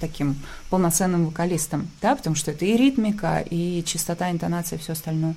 таким 0.01 0.35
полноценным 0.69 1.25
вокалистом, 1.25 1.87
да, 2.01 2.15
потому 2.15 2.35
что 2.35 2.51
это 2.51 2.65
и 2.65 2.75
ритмика, 2.75 3.43
и 3.49 3.81
чистота 3.85 4.29
интонации, 4.29 4.75
и 4.75 4.79
все 4.79 4.91
остальное 4.91 5.35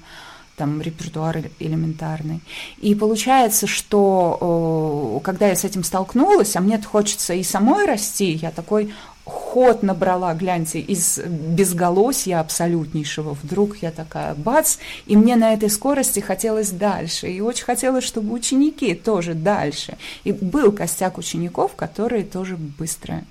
там 0.57 0.81
репертуар 0.83 1.51
элементарный. 1.59 2.41
И 2.81 2.95
получается, 2.95 3.67
что 3.67 5.21
когда 5.25 5.49
я 5.49 5.57
с 5.57 5.65
этим 5.65 5.85
столкнулась, 5.85 6.57
а 6.57 6.61
мне 6.61 6.81
хочется 6.81 7.35
и 7.35 7.43
самой 7.43 7.87
расти, 7.87 8.33
я 8.33 8.51
такой 8.51 8.93
ход 9.25 9.83
набрала, 9.83 10.35
гляньте, 10.35 10.81
из 10.81 11.19
безголосья 11.19 12.41
абсолютнейшего. 12.41 13.37
Вдруг 13.41 13.77
я 13.79 13.91
такая, 13.91 14.35
бац, 14.35 14.79
и 15.07 15.17
мне 15.17 15.37
на 15.37 15.53
этой 15.55 15.71
скорости 15.71 16.21
хотелось 16.21 16.71
дальше. 16.71 17.29
И 17.29 17.41
очень 17.41 17.65
хотелось, 17.65 18.05
чтобы 18.05 18.35
ученики 18.35 18.95
тоже 18.95 19.35
дальше. 19.35 19.97
И 20.25 20.33
был 20.33 20.73
костяк 20.73 21.19
учеников, 21.19 21.75
которые 21.77 22.25
тоже 22.25 22.57
быстрые. 22.57 23.25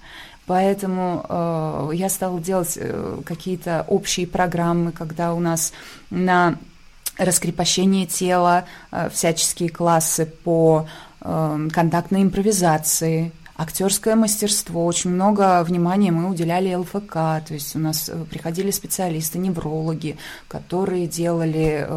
Поэтому 0.47 1.25
э, 1.27 1.91
я 1.93 2.09
стала 2.09 2.39
делать 2.39 2.73
э, 2.75 3.19
какие-то 3.25 3.85
общие 3.87 4.27
программы, 4.27 4.91
когда 4.91 5.33
у 5.33 5.39
нас 5.39 5.71
на 6.09 6.57
раскрепощение 7.25 8.05
тела, 8.05 8.65
э, 8.91 9.09
всяческие 9.09 9.69
классы 9.69 10.25
по 10.25 10.87
э, 11.21 11.67
контактной 11.71 12.23
импровизации, 12.23 13.31
актерское 13.55 14.15
мастерство, 14.15 14.85
очень 14.85 15.11
много 15.11 15.63
внимания 15.63 16.11
мы 16.11 16.29
уделяли 16.29 16.73
ЛФК, 16.73 17.13
то 17.13 17.51
есть 17.51 17.75
у 17.75 17.79
нас 17.79 18.09
э, 18.09 18.25
приходили 18.29 18.71
специалисты, 18.71 19.37
неврологи, 19.37 20.17
которые 20.47 21.07
делали 21.07 21.87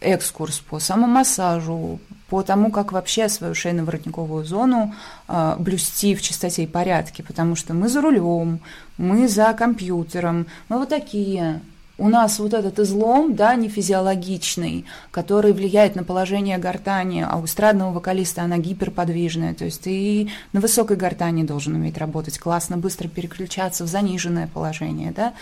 экскурс 0.00 0.58
по 0.60 0.78
самомассажу, 0.78 2.00
по 2.28 2.42
тому, 2.42 2.70
как 2.70 2.92
вообще 2.92 3.28
свою 3.28 3.54
шейно-воротниковую 3.54 4.44
зону 4.44 4.94
э, 5.28 5.56
блюсти 5.58 6.14
в 6.14 6.22
чистоте 6.22 6.62
и 6.62 6.66
порядке, 6.66 7.22
потому 7.22 7.56
что 7.56 7.74
мы 7.74 7.88
за 7.88 8.00
рулем, 8.00 8.60
мы 8.98 9.28
за 9.28 9.52
компьютером, 9.52 10.46
мы 10.68 10.78
вот 10.78 10.88
такие, 10.88 11.60
у 12.00 12.08
нас 12.08 12.38
вот 12.38 12.54
этот 12.54 12.78
излом, 12.78 13.34
да, 13.36 13.54
не 13.54 13.68
физиологичный, 13.68 14.86
который 15.10 15.52
влияет 15.52 15.96
на 15.96 16.02
положение 16.02 16.56
гортани, 16.56 17.24
а 17.28 17.36
у 17.36 17.44
эстрадного 17.44 17.92
вокалиста 17.92 18.42
она 18.42 18.56
гиперподвижная, 18.56 19.54
то 19.54 19.66
есть 19.66 19.82
ты 19.82 20.30
на 20.54 20.60
высокой 20.60 20.96
гортани 20.96 21.42
должен 21.42 21.74
уметь 21.74 21.98
работать, 21.98 22.38
классно, 22.38 22.78
быстро 22.78 23.06
переключаться 23.06 23.84
в 23.84 23.86
заниженное 23.86 24.48
положение, 24.48 25.12
да, 25.12 25.34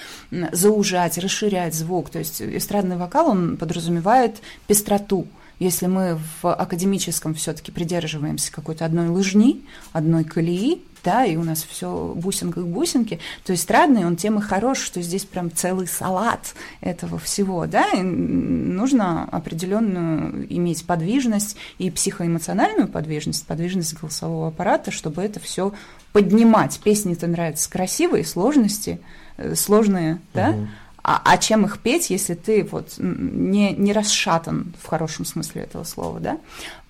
заужать, 0.53 1.17
расширять 1.17 1.75
звук, 1.75 2.11
то 2.11 2.19
есть 2.19 2.43
эстрадный 2.43 2.97
вокал, 2.97 3.29
он 3.29 3.57
подразумевает 3.57 4.39
пестроту, 4.67 5.29
если 5.59 5.87
мы 5.87 6.19
в 6.41 6.53
академическом 6.53 7.35
все-таки 7.35 7.73
придерживаемся 7.73 8.53
какой-то 8.53 8.85
одной 8.85 9.09
лыжни, 9.09 9.65
одной 9.93 10.25
колеи, 10.25 10.83
да, 11.05 11.25
и 11.25 11.37
у 11.37 11.45
нас 11.45 11.65
все 11.65 12.13
бусинка 12.15 12.61
к 12.61 12.67
бусинке, 12.67 13.19
то 13.45 13.53
есть 13.53 13.65
эстрадный, 13.65 14.07
он 14.07 14.17
тем 14.17 14.39
и 14.39 14.43
хорош, 14.43 14.79
что 14.79 15.03
здесь 15.03 15.25
прям 15.25 15.53
целый 15.53 15.87
салат 15.87 16.55
этого 16.81 17.19
всего, 17.19 17.67
да, 17.67 17.91
и 17.93 18.03
нужно 18.03 19.25
определенную 19.25 20.47
иметь 20.55 20.87
подвижность 20.87 21.57
и 21.79 21.91
психоэмоциональную 21.91 22.89
подвижность, 22.89 23.47
подвижность 23.47 23.95
голосового 23.99 24.49
аппарата, 24.49 24.91
чтобы 24.91 25.23
это 25.23 25.41
все 25.41 25.73
поднимать. 26.13 26.81
Песни-то 26.83 27.27
нравятся 27.27 27.71
красивые, 27.71 28.25
сложности, 28.25 29.01
э, 29.37 29.55
сложные, 29.55 30.21
да, 30.33 30.51
угу. 30.51 30.69
А, 31.11 31.23
а 31.25 31.39
чем 31.39 31.65
их 31.65 31.79
петь, 31.79 32.11
если 32.11 32.35
ты 32.35 32.69
вот 32.71 32.97
не, 32.99 33.73
не 33.73 33.95
расшатан 33.95 34.75
в 34.79 34.87
хорошем 34.87 35.25
смысле 35.25 35.63
этого 35.63 35.85
слова, 35.85 36.21
да? 36.21 36.39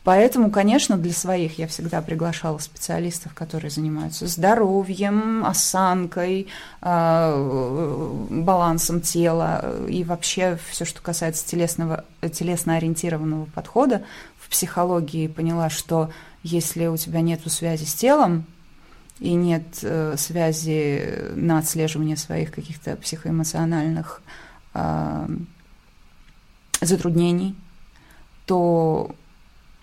Поэтому, 0.09 0.51
конечно, 0.51 0.97
для 0.97 1.13
своих 1.13 1.59
я 1.59 1.67
всегда 1.67 2.01
приглашала 2.01 2.57
специалистов, 2.57 3.35
которые 3.35 3.71
занимаются 3.71 4.27
здоровьем, 4.27 5.45
осанкой, 5.45 6.47
а, 6.81 7.37
балансом 8.31 9.03
тела 9.03 9.71
и 9.87 10.05
вообще 10.05 10.59
все, 10.71 10.87
что 10.87 11.03
касается 11.03 11.47
телесного, 11.47 12.07
телесно-ориентированного 12.23 13.51
подхода 13.55 14.03
в 14.39 14.49
психологии. 14.49 15.27
Поняла, 15.27 15.69
что 15.69 16.11
если 16.43 16.87
у 16.87 16.97
тебя 16.97 17.21
нет 17.21 17.43
связи 17.53 17.85
с 17.85 17.93
телом, 17.93 18.47
и 19.21 19.35
нет 19.35 19.81
э, 19.83 20.15
связи 20.17 21.35
на 21.35 21.59
отслеживание 21.59 22.17
своих 22.17 22.51
каких-то 22.51 22.97
психоэмоциональных 22.97 24.23
э, 24.73 25.29
затруднений, 26.81 27.55
то 28.47 29.15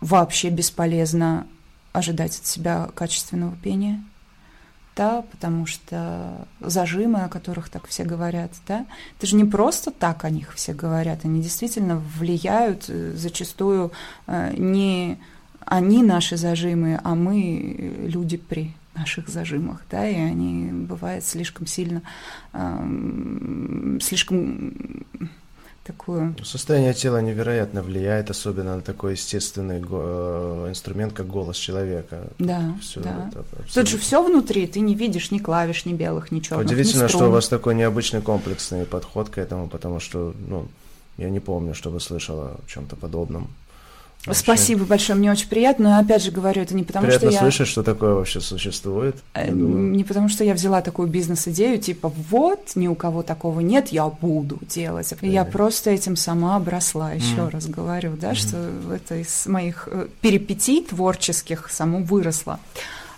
вообще 0.06 0.50
бесполезно 0.50 1.48
ожидать 1.92 2.38
от 2.38 2.46
себя 2.46 2.90
качественного 2.94 3.56
пения. 3.56 4.04
Да, 4.96 5.24
потому 5.32 5.66
что 5.66 6.48
зажимы, 6.62 7.24
о 7.24 7.28
которых 7.28 7.68
так 7.68 7.86
все 7.86 8.06
говорят, 8.06 8.52
да, 8.66 8.86
это 9.18 9.28
же 9.28 9.36
не 9.36 9.44
просто 9.44 9.92
так 9.92 10.24
о 10.24 10.30
них 10.30 10.54
все 10.54 10.74
говорят, 10.74 11.26
они 11.26 11.42
действительно 11.42 11.98
влияют 11.98 12.86
э, 12.88 13.12
зачастую 13.14 13.92
э, 14.28 14.54
не 14.56 15.20
они 15.66 16.02
наши 16.02 16.38
зажимы, 16.38 16.98
а 17.04 17.14
мы 17.14 18.06
люди 18.08 18.38
при 18.38 18.74
наших 18.94 19.28
зажимах, 19.28 19.82
да, 19.92 20.08
и 20.08 20.16
они 20.16 20.72
бывают 20.72 21.26
слишком 21.26 21.68
сильно, 21.68 22.02
э, 22.54 23.98
слишком 24.02 25.06
такую... 25.86 26.36
Состояние 26.44 26.94
тела 26.94 27.22
невероятно 27.22 27.82
влияет, 27.82 28.30
особенно 28.30 28.76
на 28.76 28.82
такой 28.82 29.14
естественный 29.14 29.82
э, 29.88 30.66
инструмент, 30.70 31.14
как 31.14 31.28
голос 31.28 31.58
человека. 31.58 32.28
Да, 32.40 32.76
всё 32.82 33.02
да. 33.02 33.30
Это 33.30 33.46
Тут 33.74 33.88
же 33.88 33.98
все 33.98 34.24
внутри, 34.24 34.68
ты 34.68 34.80
не 34.80 34.96
видишь 34.96 35.32
ни 35.32 35.38
клавиш, 35.38 35.86
ни 35.86 35.94
белых, 35.94 36.32
ни 36.32 36.40
черных, 36.40 36.66
Удивительно, 36.66 37.04
ни 37.04 37.08
что 37.08 37.28
у 37.28 37.32
вас 37.32 37.48
такой 37.48 37.76
необычный 37.76 38.22
комплексный 38.22 38.86
подход 38.86 39.30
к 39.30 39.38
этому, 39.38 39.68
потому 39.68 40.00
что, 40.00 40.34
ну, 40.48 40.68
я 41.18 41.30
не 41.30 41.40
помню, 41.40 41.76
чтобы 41.76 42.00
слышала 42.00 42.58
о 42.66 42.68
чем-то 42.68 42.96
подобном. 42.96 43.48
Вообще. 44.26 44.42
Спасибо 44.42 44.86
большое, 44.86 45.18
мне 45.20 45.32
очень 45.32 45.48
приятно. 45.48 45.90
Но 45.90 46.00
опять 46.00 46.24
же 46.24 46.32
говорю, 46.32 46.62
это 46.62 46.76
не 46.76 46.84
потому, 46.84 47.06
приятно 47.06 47.30
что 47.30 47.36
я... 47.36 47.42
слышать, 47.42 47.68
что 47.68 47.84
такое 47.84 48.16
вообще 48.16 48.42
существует. 48.42 49.16
Э, 49.34 49.52
не 49.52 50.04
потому, 50.04 50.30
что 50.30 50.44
я 50.44 50.54
взяла 50.54 50.82
такую 50.82 51.08
бизнес-идею, 51.08 51.78
типа, 51.78 52.12
вот, 52.30 52.72
ни 52.76 52.88
у 52.88 52.96
кого 52.96 53.22
такого 53.22 53.60
нет, 53.60 53.90
я 53.90 54.08
буду 54.08 54.60
делать. 54.68 55.14
Да. 55.22 55.28
Я 55.28 55.46
просто 55.46 55.92
этим 55.92 56.16
сама 56.16 56.56
обросла, 56.56 57.14
еще 57.14 57.36
mm. 57.36 57.50
раз 57.52 57.68
говорю, 57.68 58.16
да, 58.20 58.32
mm. 58.32 58.36
что 58.36 58.96
это 58.96 59.16
из 59.18 59.46
моих 59.46 59.88
э, 59.92 60.08
перипетий 60.22 60.84
творческих 60.84 61.70
само 61.70 62.00
выросло. 62.00 62.60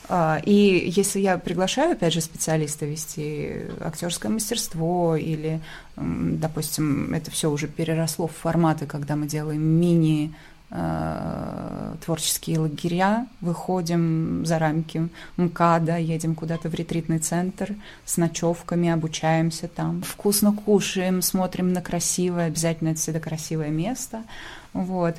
А, 0.10 0.42
и 0.46 0.92
если 0.94 1.20
я 1.20 1.38
приглашаю, 1.38 1.94
опять 1.94 2.14
же, 2.14 2.22
специалиста 2.22 2.86
вести 2.86 3.62
актерское 3.80 4.32
мастерство 4.32 5.16
или, 5.16 5.62
допустим, 5.96 7.14
это 7.14 7.32
все 7.32 7.50
уже 7.50 7.68
переросло 7.68 8.28
в 8.28 8.32
форматы, 8.32 8.86
когда 8.86 9.16
мы 9.16 9.28
делаем 9.28 9.62
мини 9.62 10.34
Э, 10.34 10.57
творческие 10.70 12.60
лагеря, 12.60 13.28
выходим 13.40 14.46
за 14.46 14.60
рамки 14.60 15.08
МКАДа, 15.38 15.98
едем 15.98 16.36
куда-то 16.36 16.70
в 16.70 16.74
ретритный 16.74 17.20
центр 17.20 17.76
с 18.06 18.18
ночевками, 18.18 18.90
обучаемся 18.90 19.70
там, 19.70 20.02
вкусно 20.02 20.54
кушаем, 20.54 21.22
смотрим 21.22 21.72
на 21.72 21.82
красивое, 21.82 22.48
обязательно 22.48 22.90
это 22.90 23.00
всегда 23.00 23.20
красивое 23.20 23.70
место, 23.70 24.24
вот. 24.74 25.16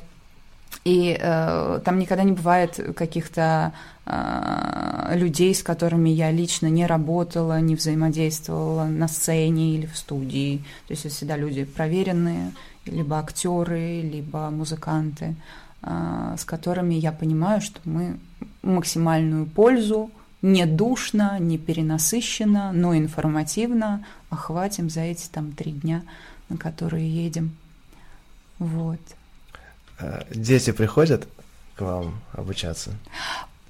И 0.85 1.17
э, 1.19 1.81
там 1.83 1.99
никогда 1.99 2.23
не 2.23 2.31
бывает 2.31 2.79
каких-то 2.95 3.73
э, 4.05 5.11
людей, 5.15 5.53
с 5.53 5.61
которыми 5.61 6.09
я 6.09 6.31
лично 6.31 6.67
не 6.67 6.85
работала, 6.85 7.59
не 7.59 7.75
взаимодействовала 7.75 8.85
на 8.85 9.07
сцене 9.07 9.75
или 9.75 9.85
в 9.85 9.97
студии. 9.97 10.63
То 10.87 10.93
есть 10.93 11.05
это 11.05 11.13
всегда 11.13 11.37
люди 11.37 11.65
проверенные, 11.65 12.51
либо 12.85 13.19
актеры, 13.19 14.01
либо 14.01 14.49
музыканты, 14.49 15.35
а, 15.81 16.35
с 16.37 16.45
которыми 16.45 16.95
я 16.95 17.11
понимаю, 17.11 17.61
что 17.61 17.79
мы 17.85 18.17
максимальную 18.63 19.45
пользу 19.45 20.11
не 20.41 20.65
душно, 20.65 21.37
не 21.39 21.57
перенасыщенно, 21.57 22.71
но 22.71 22.95
информативно 22.95 24.05
охватим 24.29 24.89
за 24.89 25.01
эти 25.01 25.27
там 25.27 25.51
три 25.51 25.71
дня, 25.71 26.03
на 26.47 26.57
которые 26.57 27.09
едем. 27.09 27.51
Вот. 28.57 28.99
А, 29.99 30.25
дети 30.31 30.71
приходят 30.71 31.27
к 31.75 31.81
вам 31.81 32.21
обучаться? 32.33 32.91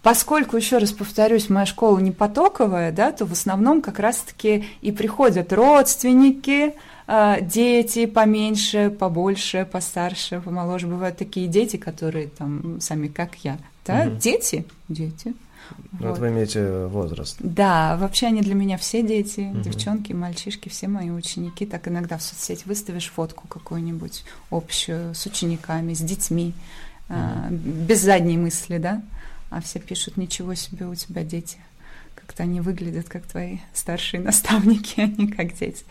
Поскольку, 0.02 0.56
еще 0.56 0.78
раз 0.78 0.92
повторюсь, 0.92 1.50
моя 1.50 1.66
школа 1.66 2.00
не 2.00 2.12
потоковая, 2.12 2.92
да, 2.92 3.12
то 3.12 3.26
в 3.26 3.34
основном 3.34 3.82
как 3.82 4.00
раз-таки 4.00 4.66
и 4.82 4.92
приходят 4.92 5.52
родственники, 5.52 6.74
а, 7.06 7.42
дети 7.42 8.06
поменьше, 8.06 8.90
побольше, 8.92 9.68
постарше, 9.70 10.40
помоложе. 10.40 10.88
Бывают 10.88 11.18
такие 11.18 11.48
дети, 11.48 11.76
которые 11.76 12.28
там 12.28 12.80
сами 12.80 13.08
как 13.08 13.36
я. 13.44 13.58
Да? 13.86 14.04
Угу. 14.04 14.18
Дети, 14.18 14.66
дети. 14.88 15.34
Ну, 16.00 16.10
вот. 16.10 16.20
вы 16.20 16.30
имеете 16.30 16.86
возраст. 16.86 17.38
Да, 17.40 17.98
вообще 17.98 18.28
они 18.28 18.42
для 18.42 18.56
меня 18.56 18.78
все 18.78 19.04
дети, 19.04 19.52
угу. 19.52 19.62
девчонки, 19.62 20.14
мальчишки, 20.14 20.70
все 20.70 20.88
мои 20.88 21.10
ученики. 21.10 21.66
Так 21.66 21.88
иногда 21.88 22.18
в 22.18 22.22
соцсети 22.22 22.64
выставишь 22.66 23.10
фотку 23.10 23.48
какую-нибудь 23.48 24.24
общую 24.50 25.14
с 25.16 25.26
учениками, 25.26 25.94
с 25.94 26.00
детьми, 26.00 26.54
угу. 27.08 27.18
а, 27.18 27.48
без 27.50 28.02
задней 28.02 28.38
мысли, 28.38 28.78
да? 28.78 29.02
А 29.50 29.62
все 29.62 29.80
пишут, 29.80 30.18
ничего 30.18 30.54
себе 30.54 30.86
у 30.86 30.96
тебя 30.96 31.24
дети. 31.24 31.58
Как-то 32.16 32.44
они 32.44 32.62
выглядят 32.62 33.10
как 33.10 33.24
твои 33.26 33.58
старшие 33.74 34.22
наставники, 34.24 35.02
а 35.02 35.08
не 35.08 35.28
как 35.28 35.54
дети. 35.58 35.84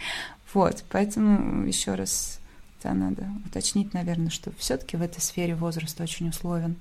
Вот, 0.55 0.85
поэтому 0.89 1.66
еще 1.66 1.95
раз 1.95 2.39
да, 2.83 2.95
надо 2.95 3.26
уточнить, 3.45 3.93
наверное, 3.93 4.31
что 4.31 4.53
все-таки 4.57 4.97
в 4.97 5.03
этой 5.03 5.20
сфере 5.20 5.55
возраст 5.55 6.01
очень 6.01 6.29
условен. 6.29 6.76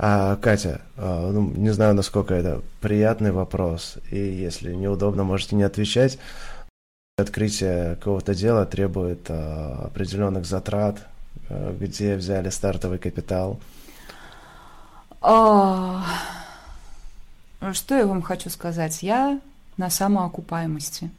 А, 0.00 0.36
Катя, 0.36 0.80
а, 0.96 1.30
ну, 1.32 1.50
не 1.50 1.70
знаю, 1.70 1.94
насколько 1.94 2.32
это 2.32 2.62
приятный 2.80 3.32
вопрос, 3.32 3.98
и 4.10 4.16
если 4.18 4.72
неудобно, 4.72 5.24
можете 5.24 5.56
не 5.56 5.64
отвечать. 5.64 6.18
Открытие 7.16 7.96
какого-то 7.96 8.32
дела 8.32 8.64
требует 8.64 9.26
а, 9.28 9.86
определенных 9.86 10.46
затрат, 10.46 11.04
а, 11.50 11.76
где 11.76 12.14
взяли 12.14 12.48
стартовый 12.50 12.98
капитал. 12.98 13.58
А, 15.20 16.04
что 17.72 17.96
я 17.96 18.06
вам 18.06 18.22
хочу 18.22 18.50
сказать? 18.50 19.02
Я 19.02 19.40
на 19.76 19.90
самоокупаемости. 19.90 21.10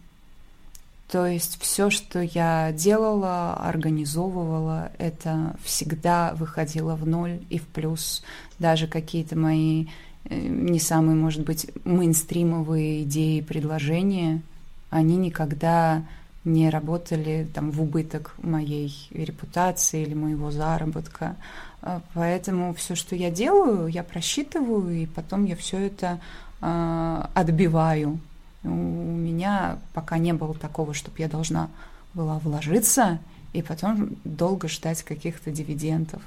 То 1.11 1.25
есть 1.25 1.59
все, 1.59 1.89
что 1.89 2.21
я 2.21 2.71
делала, 2.71 3.55
организовывала, 3.55 4.91
это 4.99 5.55
всегда 5.63 6.33
выходило 6.35 6.95
в 6.95 7.07
ноль 7.07 7.39
и 7.49 7.57
в 7.57 7.65
плюс. 7.65 8.21
Даже 8.59 8.85
какие-то 8.85 9.35
мои 9.35 9.87
э, 10.25 10.39
не 10.39 10.79
самые, 10.79 11.15
может 11.15 11.43
быть, 11.43 11.65
мейнстримовые 11.83 13.03
идеи, 13.03 13.41
предложения, 13.41 14.43
они 14.91 15.17
никогда 15.17 16.03
не 16.45 16.69
работали 16.69 17.47
там 17.55 17.71
в 17.71 17.81
убыток 17.81 18.35
моей 18.43 18.93
репутации 19.09 20.03
или 20.03 20.13
моего 20.13 20.51
заработка. 20.51 21.37
А 21.81 22.03
поэтому 22.13 22.75
все, 22.75 22.93
что 22.93 23.15
я 23.15 23.31
делаю, 23.31 23.87
я 23.87 24.03
просчитываю, 24.03 24.95
и 24.95 25.07
потом 25.07 25.45
я 25.45 25.55
все 25.55 25.87
это 25.87 26.19
э, 26.61 27.23
отбиваю 27.33 28.19
У 28.63 28.67
меня 28.67 29.79
пока 29.93 30.17
не 30.17 30.33
было 30.33 30.53
такого, 30.53 30.93
чтобы 30.93 31.17
я 31.19 31.27
должна 31.27 31.69
была 32.13 32.39
вложиться 32.39 33.19
и 33.53 33.61
потом 33.61 34.17
долго 34.23 34.67
ждать 34.67 35.03
каких-то 35.03 35.51
дивидендов. 35.51 36.21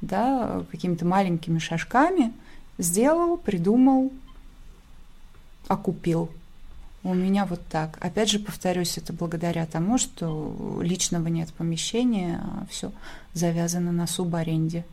Да, 0.00 0.64
какими-то 0.70 1.04
маленькими 1.04 1.58
шажками 1.58 2.32
сделал, 2.78 3.36
придумал, 3.36 4.10
окупил. 5.68 6.30
У 7.02 7.14
меня 7.14 7.46
вот 7.46 7.60
так. 7.70 7.98
Опять 8.00 8.30
же, 8.30 8.38
повторюсь, 8.38 8.98
это 8.98 9.12
благодаря 9.12 9.64
тому, 9.66 9.96
что 9.96 10.80
личного 10.82 11.28
нет 11.28 11.52
помещения, 11.54 12.40
а 12.42 12.66
все 12.68 12.92
завязано 13.32 13.90
на 13.90 14.06
субаренде. 14.06 14.84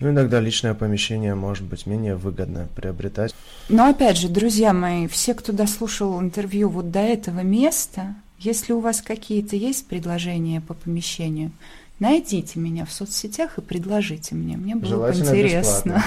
Ну, 0.00 0.10
иногда 0.10 0.40
личное 0.40 0.74
помещение 0.74 1.34
может 1.34 1.64
быть 1.64 1.86
менее 1.86 2.16
выгодно 2.16 2.68
приобретать. 2.74 3.34
Но 3.68 3.88
опять 3.88 4.16
же, 4.16 4.28
друзья 4.28 4.72
мои, 4.72 5.06
все, 5.08 5.34
кто 5.34 5.52
дослушал 5.52 6.20
интервью 6.20 6.68
вот 6.68 6.90
до 6.90 7.00
этого 7.00 7.40
места, 7.40 8.14
если 8.38 8.72
у 8.72 8.80
вас 8.80 9.02
какие-то 9.02 9.56
есть 9.56 9.86
предложения 9.86 10.60
по 10.60 10.74
помещению, 10.74 11.52
найдите 11.98 12.58
меня 12.58 12.86
в 12.86 12.92
соцсетях 12.92 13.58
и 13.58 13.60
предложите 13.60 14.34
мне. 14.34 14.56
Мне 14.56 14.74
было 14.74 14.88
Желательно 14.88 15.30
бы 15.30 15.30
интересно. 15.30 16.04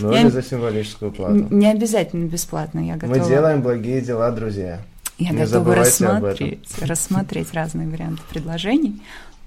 Ну 0.00 0.12
или 0.12 0.28
за 0.30 0.42
символическую 0.42 1.12
плату. 1.12 1.46
Не 1.50 1.70
обязательно 1.70 2.26
бесплатно, 2.26 2.80
я 2.80 2.96
готова. 2.96 3.18
Мы 3.18 3.28
делаем 3.28 3.62
благие 3.62 4.00
дела, 4.00 4.30
друзья. 4.32 4.80
Я 5.18 5.30
Не 5.30 5.38
готова 5.44 5.76
рассмотреть, 5.76 6.68
рассмотреть 6.80 7.54
разные 7.54 7.88
варианты 7.88 8.22
предложений. 8.28 9.00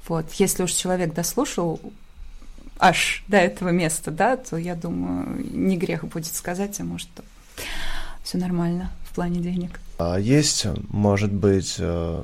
Вот, 0.07 0.31
если 0.33 0.63
уж 0.63 0.71
человек 0.71 1.13
дослушал 1.13 1.79
аж 2.79 3.23
до 3.27 3.37
этого 3.37 3.69
места, 3.69 4.09
да, 4.09 4.37
то 4.37 4.57
я 4.57 4.75
думаю, 4.75 5.45
не 5.51 5.77
грех 5.77 6.05
будет 6.05 6.33
сказать 6.33 6.79
ему, 6.79 6.97
что 6.97 7.23
все 8.23 8.37
нормально 8.37 8.91
в 9.09 9.15
плане 9.15 9.39
денег. 9.39 9.79
А 9.97 10.17
есть, 10.17 10.65
может 10.89 11.31
быть, 11.31 11.75
э, 11.77 12.23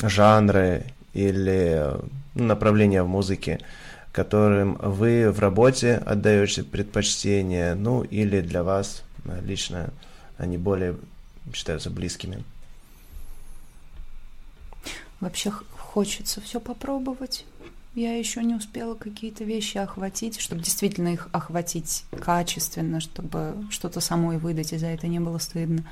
жанры 0.00 0.84
или 1.12 1.72
э, 1.74 2.00
направления 2.34 3.02
в 3.02 3.08
музыке, 3.08 3.60
которым 4.12 4.74
вы 4.76 5.30
в 5.30 5.40
работе 5.40 5.96
отдаете 5.96 6.62
предпочтение, 6.62 7.74
ну 7.74 8.02
или 8.02 8.40
для 8.40 8.62
вас 8.62 9.02
э, 9.24 9.40
лично 9.42 9.90
они 10.38 10.58
более 10.58 10.96
считаются 11.52 11.90
близкими? 11.90 12.44
Вообще 15.20 15.50
хочется 15.76 16.40
все 16.40 16.60
попробовать. 16.60 17.44
Я 17.98 18.16
еще 18.16 18.44
не 18.44 18.54
успела 18.54 18.94
какие-то 18.94 19.42
вещи 19.42 19.76
охватить, 19.76 20.38
чтобы 20.38 20.62
действительно 20.62 21.08
их 21.08 21.28
охватить 21.32 22.04
качественно, 22.22 23.00
чтобы 23.00 23.56
что-то 23.70 23.98
самой 23.98 24.38
выдать, 24.38 24.72
и 24.72 24.78
за 24.78 24.86
это 24.86 25.08
не 25.08 25.18
было 25.18 25.38
стыдно. 25.38 25.82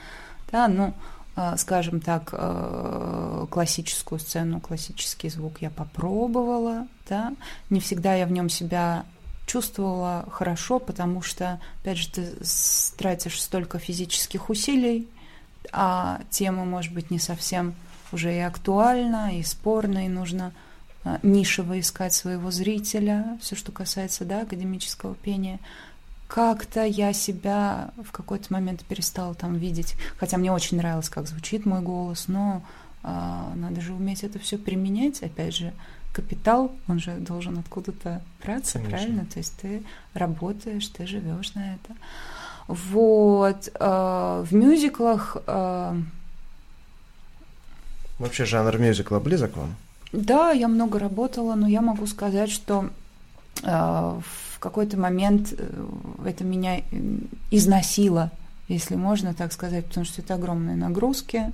Да, 0.52 0.68
ну, 0.68 0.94
э, 1.34 1.56
скажем 1.56 2.00
так, 2.00 2.28
э, 2.30 3.46
классическую 3.50 4.20
сцену, 4.20 4.60
классический 4.60 5.28
звук 5.30 5.62
я 5.62 5.70
попробовала, 5.70 6.86
да. 7.08 7.34
Не 7.70 7.80
всегда 7.80 8.14
я 8.14 8.26
в 8.26 8.30
нем 8.30 8.50
себя 8.50 9.04
чувствовала 9.44 10.28
хорошо, 10.30 10.78
потому 10.78 11.22
что, 11.22 11.58
опять 11.82 11.98
же, 11.98 12.08
ты 12.08 12.32
тратишь 12.96 13.42
столько 13.42 13.80
физических 13.80 14.48
усилий, 14.48 15.08
а 15.72 16.20
тема, 16.30 16.64
может 16.64 16.94
быть, 16.94 17.10
не 17.10 17.18
совсем 17.18 17.74
уже 18.12 18.32
и 18.32 18.38
актуальна, 18.38 19.36
и 19.36 19.42
спорна, 19.42 20.06
и 20.06 20.08
нужно 20.08 20.52
нишево 21.22 21.78
искать 21.80 22.12
своего 22.12 22.50
зрителя, 22.50 23.38
все, 23.40 23.56
что 23.56 23.72
касается 23.72 24.24
да, 24.24 24.42
академического 24.42 25.14
пения. 25.14 25.58
Как-то 26.28 26.84
я 26.84 27.12
себя 27.12 27.90
в 28.02 28.10
какой-то 28.10 28.52
момент 28.52 28.84
перестала 28.84 29.34
там 29.34 29.56
видеть, 29.56 29.94
хотя 30.18 30.38
мне 30.38 30.50
очень 30.50 30.76
нравилось, 30.76 31.08
как 31.08 31.28
звучит 31.28 31.66
мой 31.66 31.80
голос, 31.80 32.26
но 32.26 32.62
а, 33.02 33.52
надо 33.54 33.80
же 33.80 33.92
уметь 33.92 34.24
это 34.24 34.38
все 34.40 34.58
применять, 34.58 35.22
опять 35.22 35.54
же, 35.54 35.72
капитал, 36.12 36.72
он 36.88 36.98
же 36.98 37.14
должен 37.18 37.58
откуда-то 37.58 38.22
браться, 38.42 38.78
Конечно. 38.78 38.96
правильно? 38.96 39.26
То 39.26 39.38
есть 39.38 39.54
ты 39.60 39.82
работаешь, 40.14 40.88
ты 40.88 41.06
живешь 41.06 41.54
на 41.54 41.74
это. 41.74 41.94
Вот. 42.66 43.68
а, 43.78 44.42
в 44.42 44.52
мюзиклах 44.52 45.36
а, 45.46 45.96
Вообще 48.18 48.46
жанр 48.46 48.78
мюзикла 48.78 49.20
близок 49.20 49.56
вам? 49.56 49.76
Да, 50.12 50.52
я 50.52 50.68
много 50.68 50.98
работала, 50.98 51.54
но 51.54 51.66
я 51.66 51.80
могу 51.80 52.06
сказать, 52.06 52.50
что 52.50 52.90
э, 53.62 54.20
в 54.56 54.58
какой-то 54.58 54.98
момент 54.98 55.52
э, 55.56 55.86
это 56.24 56.44
меня 56.44 56.78
э, 56.78 56.82
износило, 57.50 58.30
если 58.68 58.94
можно 58.94 59.34
так 59.34 59.52
сказать, 59.52 59.86
потому 59.86 60.06
что 60.06 60.22
это 60.22 60.34
огромные 60.34 60.76
нагрузки, 60.76 61.52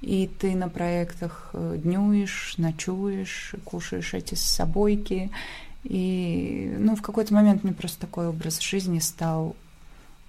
и 0.00 0.28
ты 0.40 0.54
на 0.56 0.68
проектах 0.68 1.50
э, 1.52 1.78
днюешь, 1.82 2.54
ночуешь, 2.56 3.54
кушаешь 3.64 4.14
эти 4.14 4.34
собойки, 4.34 5.30
и 5.84 6.74
ну, 6.78 6.96
в 6.96 7.02
какой-то 7.02 7.34
момент 7.34 7.64
мне 7.64 7.72
просто 7.72 8.00
такой 8.00 8.28
образ 8.28 8.60
жизни 8.60 8.98
стал 8.98 9.54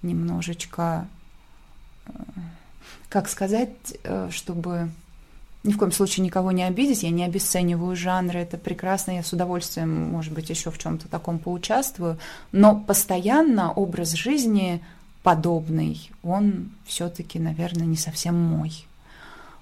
немножечко, 0.02 1.06
как 3.08 3.28
сказать, 3.28 3.70
чтобы 4.30 4.90
ни 5.64 5.72
в 5.72 5.78
коем 5.78 5.92
случае 5.92 6.24
никого 6.24 6.52
не 6.52 6.64
обидеть, 6.64 7.02
я 7.02 7.10
не 7.10 7.24
обесцениваю 7.24 7.94
жанры, 7.96 8.40
это 8.40 8.58
прекрасно, 8.58 9.12
я 9.12 9.22
с 9.22 9.32
удовольствием, 9.32 10.10
может 10.10 10.32
быть, 10.32 10.50
еще 10.50 10.70
в 10.70 10.78
чем-то 10.78 11.08
таком 11.08 11.38
поучаствую, 11.38 12.18
но 12.50 12.76
постоянно 12.76 13.72
образ 13.72 14.12
жизни 14.12 14.82
подобный, 15.22 16.10
он 16.22 16.70
все-таки, 16.84 17.38
наверное, 17.38 17.86
не 17.86 17.96
совсем 17.96 18.34
мой. 18.34 18.86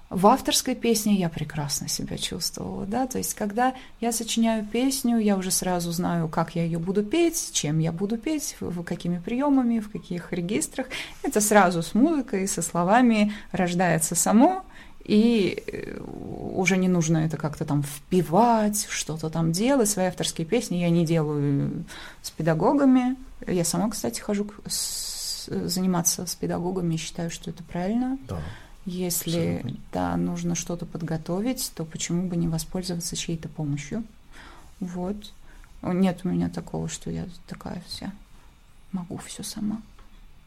В 0.09 0.27
авторской 0.27 0.75
песне 0.75 1.13
я 1.15 1.29
прекрасно 1.29 1.87
себя 1.87 2.17
чувствовала, 2.17 2.85
да, 2.85 3.07
то 3.07 3.17
есть 3.17 3.33
когда 3.33 3.73
я 4.01 4.11
сочиняю 4.11 4.65
песню, 4.65 5.17
я 5.19 5.37
уже 5.37 5.51
сразу 5.51 5.91
знаю, 5.93 6.27
как 6.27 6.53
я 6.55 6.65
ее 6.65 6.79
буду 6.79 7.01
петь, 7.01 7.51
чем 7.53 7.79
я 7.79 7.93
буду 7.93 8.17
петь, 8.17 8.57
в- 8.59 8.83
какими 8.83 9.19
приемами, 9.19 9.79
в 9.79 9.89
каких 9.89 10.33
регистрах. 10.33 10.87
Это 11.23 11.39
сразу 11.39 11.81
с 11.81 11.93
музыкой, 11.93 12.45
со 12.49 12.61
словами 12.61 13.31
рождается 13.53 14.15
само, 14.15 14.65
и 15.03 15.63
э, 15.67 15.99
уже 16.01 16.77
не 16.77 16.87
нужно 16.87 17.17
это 17.19 17.37
как-то 17.37 17.65
там 17.65 17.83
впивать, 17.83 18.87
что-то 18.89 19.29
там 19.29 19.51
делать. 19.51 19.89
Свои 19.89 20.05
авторские 20.07 20.45
песни 20.47 20.77
я 20.77 20.89
не 20.89 21.05
делаю 21.05 21.83
с 22.21 22.31
педагогами. 22.31 23.15
Я 23.47 23.63
сама, 23.65 23.89
кстати, 23.89 24.19
хожу 24.19 24.47
с- 24.67 25.47
заниматься 25.67 26.25
с 26.25 26.35
педагогами, 26.35 26.95
считаю, 26.97 27.31
что 27.31 27.49
это 27.49 27.63
правильно. 27.63 28.17
Да. 28.27 28.39
Если 28.85 29.55
Абсолютно. 29.57 29.79
да, 29.93 30.17
нужно 30.17 30.55
что-то 30.55 30.85
подготовить, 30.85 31.71
то 31.75 31.85
почему 31.85 32.27
бы 32.27 32.35
не 32.35 32.47
воспользоваться 32.47 33.15
чьей-то 33.15 33.47
помощью? 33.49 34.03
Вот. 34.79 35.33
Нет 35.83 36.21
у 36.23 36.29
меня 36.29 36.49
такого, 36.49 36.87
что 36.89 37.09
я 37.11 37.25
такая 37.47 37.81
вся 37.87 38.11
могу 38.91 39.17
все 39.17 39.43
сама. 39.43 39.81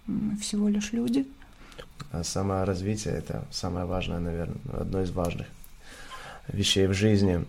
Мы 0.07 0.36
всего 0.36 0.68
лишь 0.68 0.92
люди. 0.92 1.26
А 2.12 2.22
саморазвитие– 2.22 3.14
это 3.16 3.45
самое 3.51 3.86
важное, 3.86 4.20
наверное, 4.20 4.57
одно 4.72 5.03
из 5.03 5.11
важных 5.11 5.47
вещей 6.49 6.86
в 6.86 6.92
жизни. 6.92 7.45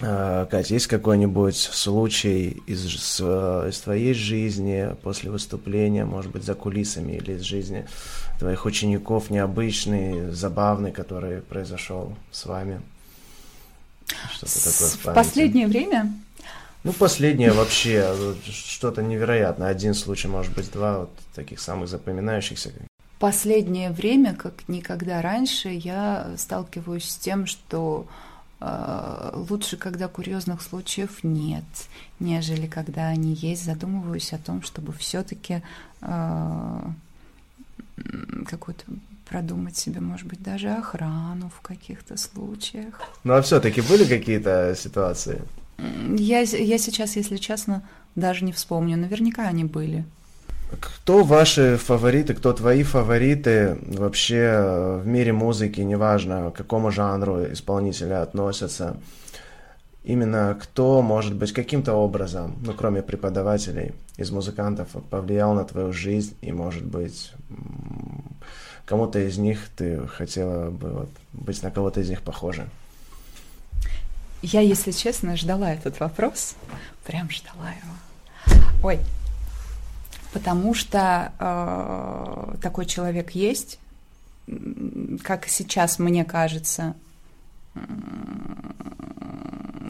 А, 0.00 0.46
Катя, 0.46 0.74
есть 0.74 0.88
какой-нибудь 0.88 1.56
случай 1.56 2.62
из, 2.66 2.84
из 3.20 3.80
твоей 3.80 4.12
жизни 4.12 4.94
после 5.02 5.30
выступления, 5.30 6.04
может 6.04 6.32
быть, 6.32 6.44
за 6.44 6.54
кулисами 6.54 7.12
или 7.12 7.32
из 7.32 7.42
жизни 7.42 7.86
твоих 8.38 8.66
учеников 8.66 9.30
необычный, 9.30 10.30
забавный, 10.32 10.90
который 10.90 11.40
произошел 11.40 12.16
с 12.32 12.46
вами? 12.46 12.80
Что-то 14.32 14.64
такое 14.64 14.88
в 14.88 14.96
в 14.96 15.14
последнее 15.14 15.66
время 15.66 16.12
Ну, 16.82 16.92
последнее 16.92 17.52
вообще, 17.52 18.14
что-то 18.50 19.02
невероятное. 19.02 19.68
Один 19.68 19.94
случай, 19.94 20.28
может 20.28 20.54
быть, 20.54 20.70
два 20.72 21.00
вот 21.00 21.10
таких 21.34 21.60
самых 21.60 21.88
запоминающихся. 21.88 22.70
Последнее 23.18 23.90
время, 23.90 24.34
как 24.34 24.68
никогда 24.68 25.22
раньше, 25.22 25.68
я 25.68 26.32
сталкиваюсь 26.36 27.08
с 27.08 27.16
тем, 27.16 27.46
что 27.46 28.06
э, 28.60 29.30
лучше, 29.48 29.76
когда 29.76 30.08
курьезных 30.08 30.62
случаев 30.62 31.22
нет, 31.22 31.64
нежели 32.20 32.66
когда 32.66 33.08
они 33.08 33.34
есть. 33.34 33.64
Задумываюсь 33.64 34.32
о 34.32 34.38
том, 34.38 34.62
чтобы 34.62 34.92
все-таки 34.92 35.62
какую-то 38.46 38.84
продумать 39.28 39.76
себе, 39.76 40.00
может 40.00 40.26
быть, 40.26 40.42
даже 40.42 40.70
охрану 40.70 41.50
в 41.56 41.60
каких-то 41.60 42.16
случаях. 42.16 43.00
Ну, 43.24 43.34
а 43.34 43.42
все-таки 43.42 43.80
были 43.80 44.04
какие-то 44.04 44.74
ситуации? 44.76 45.42
Я, 45.78 46.40
я 46.40 46.78
сейчас, 46.78 47.16
если 47.16 47.36
честно, 47.36 47.82
даже 48.14 48.44
не 48.44 48.52
вспомню. 48.52 48.96
Наверняка 48.96 49.48
они 49.48 49.64
были. 49.64 50.04
Кто 50.80 51.24
ваши 51.24 51.76
фавориты, 51.76 52.34
кто 52.34 52.52
твои 52.52 52.82
фавориты 52.82 53.78
вообще 53.82 54.36
э, 54.36 55.00
в 55.02 55.06
мире 55.06 55.32
музыки, 55.32 55.80
неважно, 55.80 56.50
к 56.50 56.56
какому 56.56 56.90
жанру 56.90 57.52
исполнители 57.52 58.12
относятся? 58.12 58.96
Именно 60.04 60.58
кто, 60.60 61.00
может 61.00 61.34
быть, 61.34 61.52
каким-то 61.52 61.94
образом, 61.94 62.56
ну, 62.64 62.74
кроме 62.74 63.02
преподавателей, 63.02 63.92
из 64.18 64.30
музыкантов 64.30 64.88
повлиял 65.10 65.54
на 65.54 65.64
твою 65.64 65.92
жизнь 65.92 66.36
и, 66.42 66.52
может 66.52 66.84
быть, 66.84 67.32
кому-то 68.84 69.18
из 69.18 69.38
них 69.38 69.58
ты 69.76 70.06
хотела 70.06 70.70
бы 70.70 70.90
вот, 70.90 71.08
быть 71.32 71.62
на 71.62 71.70
кого-то 71.70 72.00
из 72.00 72.10
них 72.10 72.20
похожа? 72.20 72.68
Я, 74.42 74.60
если 74.60 74.90
честно, 74.90 75.36
ждала 75.38 75.72
этот 75.72 76.00
вопрос, 76.00 76.54
прям 77.06 77.30
ждала 77.30 77.70
его. 77.70 78.60
Ой, 78.82 78.98
потому 80.34 80.74
что 80.74 81.32
э, 81.38 82.56
такой 82.60 82.86
человек 82.86 83.30
есть, 83.30 83.78
как 85.22 85.46
сейчас 85.46 85.98
мне 86.00 86.24
кажется, 86.24 86.94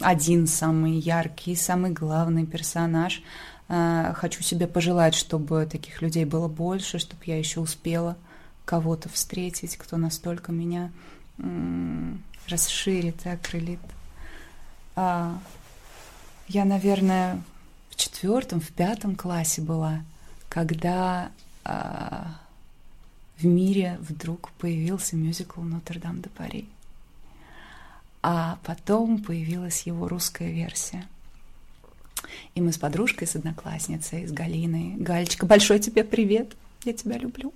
один 0.01 0.45
самый 0.45 0.93
яркий, 0.93 1.55
самый 1.55 1.89
главный 1.91 2.45
персонаж. 2.45 3.23
Э, 3.67 4.13
хочу 4.15 4.43
себе 4.43 4.67
пожелать, 4.67 5.15
чтобы 5.15 5.65
таких 5.65 6.03
людей 6.03 6.25
было 6.25 6.47
больше, 6.47 6.99
чтобы 6.99 7.23
я 7.25 7.39
еще 7.39 7.59
успела 7.59 8.15
кого-то 8.65 9.09
встретить, 9.09 9.77
кто 9.77 9.97
настолько 9.97 10.51
меня 10.51 10.91
расширит 12.47 13.25
и 13.25 13.29
окрылит. 13.29 13.79
А, 14.95 15.37
я, 16.47 16.65
наверное, 16.65 17.41
в 17.89 17.95
четвертом, 17.95 18.61
в 18.61 18.69
пятом 18.69 19.15
классе 19.15 19.61
была, 19.61 20.01
когда 20.55 21.31
а, 21.65 22.39
в 23.37 23.45
мире 23.45 23.97
вдруг 23.99 24.51
появился 24.51 25.17
мюзикл 25.17 25.59
«Нотр-Дам 25.59 26.21
де 26.21 26.29
Пари». 26.29 26.69
А 28.23 28.57
потом 28.63 29.21
появилась 29.21 29.81
его 29.81 30.07
русская 30.07 30.49
версия. 30.49 31.05
И 32.55 32.61
мы 32.61 32.71
с 32.71 32.77
подружкой, 32.77 33.27
с 33.27 33.35
одноклассницей, 33.35 34.25
с 34.25 34.31
Галиной. 34.31 34.93
Галечка, 34.95 35.45
большой 35.45 35.79
тебе 35.79 36.05
привет, 36.05 36.55
я 36.85 36.93
тебя 36.93 37.17
люблю. 37.17 37.53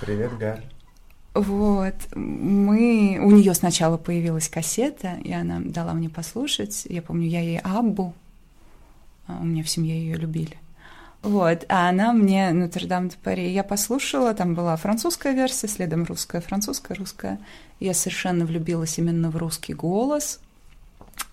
Привет, 0.00 0.36
Галь. 0.38 0.64
Вот, 1.34 1.94
мы... 2.16 3.20
У 3.22 3.30
нее 3.30 3.54
сначала 3.54 3.96
появилась 3.96 4.48
кассета, 4.48 5.20
и 5.22 5.32
она 5.32 5.60
дала 5.60 5.92
мне 5.92 6.10
послушать. 6.10 6.84
Я 6.86 7.00
помню, 7.00 7.28
я 7.28 7.42
ей 7.42 7.60
Аббу, 7.60 8.12
а 9.28 9.38
у 9.40 9.44
меня 9.44 9.62
в 9.62 9.68
семье 9.68 9.96
ее 9.96 10.16
любили. 10.16 10.58
Вот, 11.22 11.64
а 11.68 11.88
она 11.88 12.12
мне 12.12 12.52
Нотр-Дам 12.52 13.08
де 13.08 13.16
Пари. 13.22 13.50
Я 13.50 13.64
послушала, 13.64 14.34
там 14.34 14.54
была 14.54 14.76
французская 14.76 15.32
версия, 15.32 15.68
следом 15.68 16.04
русская, 16.04 16.40
французская, 16.40 16.94
русская. 16.94 17.38
Я 17.80 17.92
совершенно 17.92 18.44
влюбилась 18.44 18.98
именно 18.98 19.30
в 19.30 19.36
русский 19.36 19.74
голос. 19.74 20.40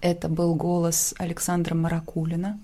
Это 0.02 0.28
был 0.28 0.56
голос 0.56 1.14
Александра 1.20 1.76
Маракулина. 1.76 2.60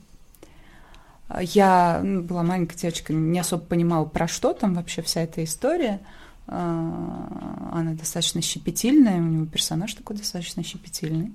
Я 1.40 2.02
ну, 2.04 2.22
была 2.22 2.44
маленькая 2.44 2.78
девочка, 2.78 3.14
не 3.14 3.40
особо 3.40 3.64
понимала, 3.64 4.06
про 4.06 4.28
что 4.28 4.54
там 4.54 4.74
вообще 4.74 5.02
вся 5.02 5.22
эта 5.22 5.44
история– 5.44 6.00
а, 6.48 7.70
она 7.72 7.94
достаточно 7.94 8.42
щепетильная, 8.42 9.18
у 9.18 9.24
него 9.24 9.46
персонаж 9.46 9.94
такой 9.94 10.18
достаточно 10.18 10.64
щепетильный. 10.64 11.32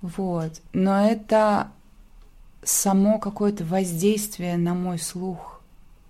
Вот. 0.00 0.62
Но 0.72 1.06
это 1.06 1.68
само 2.62 3.18
какое-то 3.18 3.64
воздействие 3.64 4.56
на 4.56 4.74
мой 4.74 4.98
слух 4.98 5.60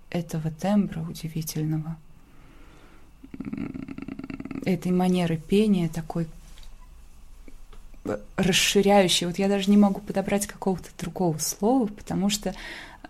этого 0.09 0.51
тембра 0.51 1.01
удивительного, 1.01 1.97
этой 4.65 4.91
манеры 4.91 5.37
пения 5.37 5.89
такой 5.89 6.27
расширяющей. 8.35 9.27
Вот 9.27 9.37
я 9.37 9.47
даже 9.47 9.69
не 9.69 9.77
могу 9.77 10.01
подобрать 10.01 10.47
какого-то 10.47 10.89
другого 10.99 11.37
слова, 11.37 11.87
потому 11.87 12.29
что 12.29 12.53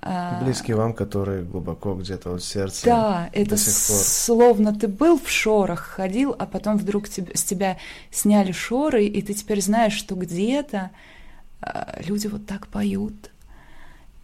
а, 0.04 0.44
Близкий 0.44 0.74
вам, 0.74 0.94
который 0.94 1.44
глубоко 1.44 1.94
где-то 1.94 2.32
вот 2.32 2.42
в 2.42 2.46
сердце. 2.46 2.86
Да, 2.86 3.30
это 3.34 3.56
словно 3.56 4.74
ты 4.74 4.88
был 4.88 5.20
в 5.20 5.30
шорах, 5.30 5.80
ходил, 5.80 6.36
а 6.38 6.48
потом 6.48 6.78
вдруг 6.78 7.08
тебе, 7.08 7.36
с 7.36 7.44
тебя 7.44 7.78
сняли 8.10 8.52
шоры, 8.52 9.06
и 9.06 9.22
ты 9.22 9.34
теперь 9.34 9.62
знаешь, 9.62 9.94
что 9.94 10.16
где-то 10.16 10.90
а, 11.62 12.00
люди 12.04 12.28
вот 12.28 12.48
так 12.48 12.68
поют. 12.68 13.31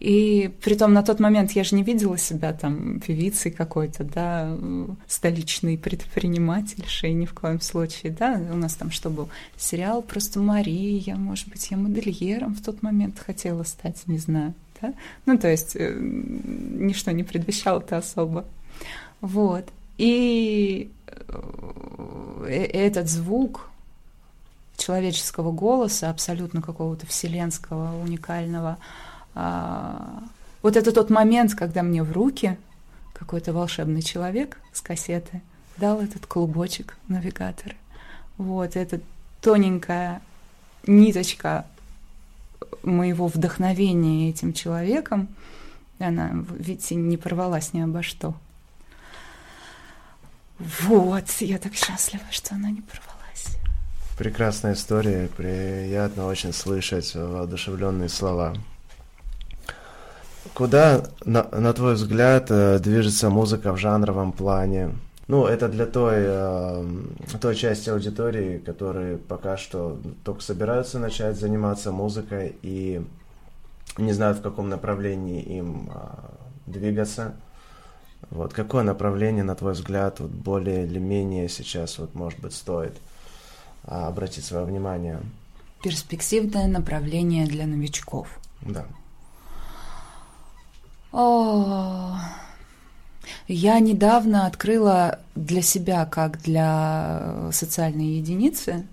И 0.00 0.50
притом 0.62 0.92
на 0.92 1.02
тот 1.02 1.18
момент 1.18 1.52
я 1.52 1.64
же 1.64 1.74
не 1.74 1.82
видела 1.82 2.16
себя 2.18 2.52
там 2.52 3.00
певицей 3.00 3.50
какой-то, 3.50 4.04
да, 4.04 4.56
столичной 5.08 5.76
предпринимательшей 5.76 7.12
ни 7.14 7.26
в 7.26 7.34
коем 7.34 7.60
случае, 7.60 8.12
да. 8.12 8.40
У 8.52 8.56
нас 8.56 8.74
там 8.74 8.92
что 8.92 9.10
был? 9.10 9.28
Сериал 9.56 10.02
просто 10.02 10.38
Мария, 10.38 11.16
может 11.16 11.48
быть, 11.48 11.70
я 11.70 11.76
модельером 11.76 12.54
в 12.54 12.62
тот 12.62 12.82
момент 12.82 13.18
хотела 13.18 13.64
стать, 13.64 14.06
не 14.06 14.18
знаю. 14.18 14.54
Да? 14.80 14.94
Ну, 15.26 15.36
то 15.36 15.48
есть 15.48 15.74
э, 15.74 15.92
ничто 15.98 17.10
не 17.10 17.24
предвещало 17.24 17.80
это 17.80 17.96
особо. 17.96 18.44
Вот. 19.20 19.64
И 19.96 20.90
э, 21.08 21.12
э, 22.46 22.64
этот 22.66 23.08
звук 23.08 23.68
человеческого 24.76 25.50
голоса, 25.50 26.08
абсолютно 26.08 26.62
какого-то 26.62 27.04
вселенского, 27.06 28.00
уникального, 28.00 28.78
а, 29.40 30.24
вот 30.62 30.76
это 30.76 30.90
тот 30.90 31.10
момент, 31.10 31.54
когда 31.54 31.84
мне 31.84 32.02
в 32.02 32.10
руки 32.10 32.58
какой-то 33.12 33.52
волшебный 33.52 34.02
человек 34.02 34.58
с 34.72 34.80
кассеты 34.80 35.42
дал 35.76 36.00
этот 36.00 36.26
клубочек 36.26 36.96
навигатора. 37.06 37.76
Вот, 38.36 38.74
эта 38.74 39.00
тоненькая 39.40 40.22
ниточка 40.88 41.66
моего 42.82 43.28
вдохновения 43.28 44.28
этим 44.28 44.52
человеком, 44.52 45.28
она 46.00 46.32
ведь 46.58 46.90
не 46.90 47.16
порвалась 47.16 47.72
ни 47.72 47.80
обо 47.80 48.02
что. 48.02 48.34
Вот, 50.58 51.30
я 51.38 51.58
так 51.58 51.74
счастлива, 51.74 52.24
что 52.32 52.56
она 52.56 52.72
не 52.72 52.80
порвалась. 52.80 53.56
Прекрасная 54.18 54.74
история, 54.74 55.28
приятно 55.28 56.26
очень 56.26 56.52
слышать 56.52 57.14
воодушевленные 57.14 58.08
слова. 58.08 58.56
Куда, 60.54 61.04
на, 61.24 61.44
на 61.52 61.72
твой 61.72 61.94
взгляд, 61.94 62.50
э, 62.50 62.78
движется 62.78 63.30
музыка 63.30 63.72
в 63.72 63.78
жанровом 63.78 64.32
плане? 64.32 64.90
Ну, 65.28 65.44
это 65.44 65.68
для 65.68 65.84
той, 65.84 66.16
э, 66.16 66.84
той 67.40 67.54
части 67.54 67.90
аудитории, 67.90 68.58
которые 68.58 69.18
пока 69.18 69.58
что 69.58 70.00
только 70.24 70.42
собираются 70.42 70.98
начать 70.98 71.38
заниматься 71.38 71.92
музыкой 71.92 72.56
и 72.62 73.04
не 73.98 74.12
знают, 74.12 74.38
в 74.38 74.42
каком 74.42 74.70
направлении 74.70 75.42
им 75.42 75.90
э, 75.92 75.98
двигаться. 76.66 77.34
Вот 78.30 78.54
какое 78.54 78.82
направление, 78.82 79.44
на 79.44 79.54
твой 79.54 79.74
взгляд, 79.74 80.18
вот 80.20 80.30
более 80.30 80.86
или 80.86 80.98
менее 80.98 81.48
сейчас, 81.48 81.98
вот, 81.98 82.14
может 82.14 82.40
быть, 82.40 82.54
стоит 82.54 82.96
э, 83.84 83.90
обратить 83.90 84.44
свое 84.44 84.64
внимание? 84.64 85.20
Перспективное 85.82 86.66
направление 86.66 87.46
для 87.46 87.66
новичков. 87.66 88.28
Да. 88.62 88.86
О, 91.12 92.18
я 93.46 93.80
недавно 93.80 94.46
открыла 94.46 95.20
для 95.34 95.62
себя, 95.62 96.04
как 96.06 96.40
для 96.42 97.50
социальной 97.52 98.18
единицы, 98.18 98.86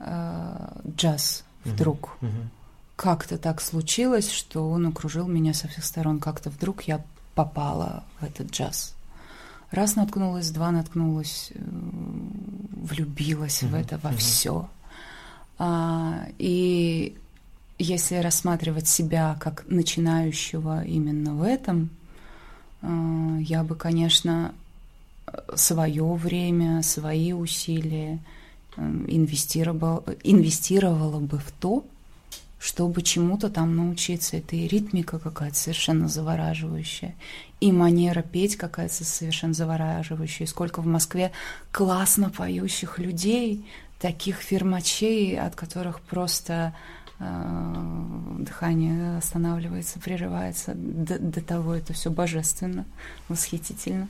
э, 0.00 0.68
джаз 0.96 1.44
вдруг. 1.64 2.16
Uh-huh. 2.20 2.30
Как-то 2.96 3.38
так 3.38 3.60
случилось, 3.60 4.30
что 4.30 4.70
он 4.70 4.86
окружил 4.86 5.28
меня 5.28 5.54
со 5.54 5.68
всех 5.68 5.84
сторон. 5.84 6.18
Как-то 6.18 6.50
вдруг 6.50 6.82
я 6.82 7.04
попала 7.34 8.04
в 8.20 8.24
этот 8.24 8.50
джаз. 8.50 8.94
Раз 9.70 9.96
наткнулась, 9.96 10.50
два 10.50 10.70
наткнулась, 10.70 11.52
э, 11.54 11.58
влюбилась 11.60 13.62
uh-huh. 13.62 13.68
в 13.68 13.74
это 13.74 13.98
во 13.98 14.10
uh-huh. 14.10 14.16
все. 14.16 14.68
А, 15.58 16.26
и 16.38 17.16
если 17.78 18.16
рассматривать 18.16 18.88
себя 18.88 19.36
как 19.40 19.64
начинающего 19.68 20.84
именно 20.84 21.34
в 21.34 21.42
этом, 21.42 21.90
Э, 22.82 23.38
я 23.40 23.62
бы, 23.62 23.74
конечно, 23.74 24.54
свое 25.54 26.14
время, 26.14 26.82
свои 26.82 27.32
усилия 27.32 28.20
э, 28.76 28.82
инвестировала, 29.08 30.04
инвестировала 30.22 31.18
бы 31.20 31.38
в 31.38 31.50
то, 31.52 31.84
чтобы 32.58 33.02
чему-то 33.02 33.50
там 33.50 33.76
научиться. 33.76 34.36
Это 34.36 34.56
и 34.56 34.68
ритмика 34.68 35.18
какая-то 35.18 35.56
совершенно 35.56 36.08
завораживающая, 36.08 37.14
и 37.60 37.72
манера 37.72 38.22
петь 38.22 38.56
какая-то 38.56 39.04
совершенно 39.04 39.54
завораживающая. 39.54 40.46
И 40.46 40.48
сколько 40.48 40.80
в 40.80 40.86
Москве 40.86 41.32
классно 41.72 42.30
поющих 42.30 42.98
людей, 42.98 43.66
таких 44.00 44.36
фирмачей, 44.36 45.38
от 45.38 45.54
которых 45.54 46.00
просто 46.00 46.74
дыхание 47.18 49.16
останавливается, 49.16 49.98
прерывается. 49.98 50.72
До, 50.74 51.18
до 51.18 51.40
того 51.40 51.74
это 51.74 51.92
все 51.92 52.10
божественно, 52.10 52.84
восхитительно. 53.28 54.08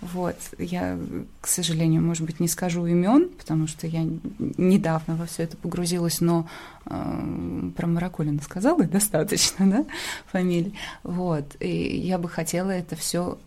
Вот, 0.00 0.36
я, 0.58 0.96
к 1.40 1.48
сожалению, 1.48 2.02
может 2.02 2.24
быть, 2.24 2.38
не 2.38 2.46
скажу 2.46 2.86
имен, 2.86 3.30
потому 3.36 3.66
что 3.66 3.88
я 3.88 4.06
недавно 4.38 5.16
во 5.16 5.26
все 5.26 5.42
это 5.42 5.56
погрузилась, 5.56 6.20
но 6.20 6.48
э, 6.86 7.70
про 7.76 7.86
Маракулина 7.86 8.40
сказала 8.40 8.84
достаточно, 8.84 9.68
да, 9.68 9.84
фамилии. 10.26 10.72
Вот, 11.02 11.56
и 11.58 11.98
я 11.98 12.18
бы 12.18 12.28
хотела 12.28 12.70
это 12.70 12.94
все 12.94 13.38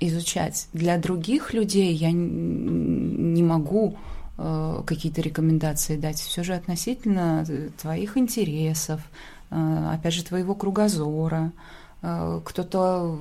изучать. 0.00 0.68
Для 0.72 0.96
других 0.96 1.52
людей 1.52 1.92
я 1.94 2.10
не 2.10 3.42
могу 3.42 3.90
э, 3.90 4.12
какие-то 4.36 5.20
рекомендации 5.20 5.96
дать. 5.96 6.18
Все 6.18 6.42
же 6.42 6.54
относительно 6.54 7.44
твоих 7.80 8.16
интересов, 8.16 9.00
э, 9.50 9.90
опять 9.92 10.14
же, 10.14 10.24
твоего 10.24 10.54
кругозора. 10.54 11.52
Э, 12.04 12.40
кто-то 12.44 13.18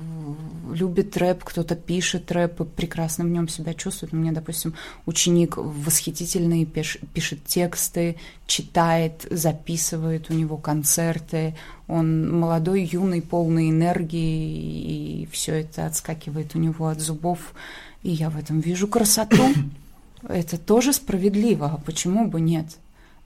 любит 0.73 1.15
рэп, 1.15 1.43
кто-то 1.43 1.75
пишет 1.75 2.31
рэп 2.31 2.67
прекрасно 2.75 3.25
в 3.25 3.29
нем 3.29 3.47
себя 3.47 3.73
чувствует. 3.73 4.13
У 4.13 4.15
меня, 4.15 4.31
допустим, 4.31 4.73
ученик 5.05 5.57
восхитительный, 5.57 6.65
пишет 6.65 7.45
тексты, 7.45 8.17
читает, 8.47 9.27
записывает, 9.29 10.31
у 10.31 10.33
него 10.33 10.57
концерты. 10.57 11.55
Он 11.87 12.39
молодой, 12.39 12.83
юный, 12.83 13.21
полный 13.21 13.69
энергии, 13.69 15.23
и 15.23 15.29
все 15.31 15.59
это 15.59 15.85
отскакивает 15.85 16.55
у 16.55 16.59
него 16.59 16.87
от 16.87 16.99
зубов. 16.99 17.53
И 18.01 18.09
я 18.09 18.29
в 18.31 18.37
этом 18.37 18.61
вижу 18.61 18.87
красоту. 18.87 19.43
Это 20.27 20.57
тоже 20.57 20.93
справедливо, 20.93 21.67
а 21.67 21.77
почему 21.77 22.27
бы 22.27 22.41
нет? 22.41 22.65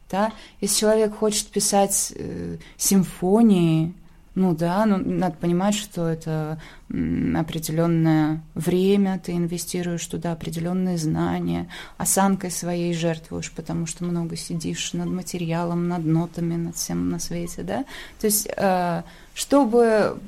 Да? 0.09 0.31
Если 0.61 0.79
человек 0.79 1.15
хочет 1.15 1.47
писать 1.47 2.13
э, 2.15 2.57
симфонии, 2.77 3.93
ну 4.35 4.53
да, 4.53 4.85
но 4.85 4.97
надо 4.97 5.37
понимать, 5.37 5.75
что 5.75 6.07
это 6.07 6.59
определенное 6.89 8.41
время, 8.53 9.19
ты 9.23 9.31
инвестируешь 9.31 10.05
туда 10.05 10.33
определенные 10.33 10.97
знания, 10.97 11.69
осанкой 11.97 12.51
своей 12.51 12.93
жертвуешь, 12.93 13.51
потому 13.51 13.85
что 13.87 14.03
много 14.03 14.35
сидишь 14.35 14.91
над 14.91 15.07
материалом, 15.07 15.87
над 15.87 16.05
нотами, 16.05 16.55
над 16.55 16.75
всем 16.75 17.09
на 17.09 17.19
свете, 17.19 17.63
да. 17.63 17.85
То 18.19 18.27
есть, 18.27 18.49
э, 18.55 19.03
чтобы 19.33 20.19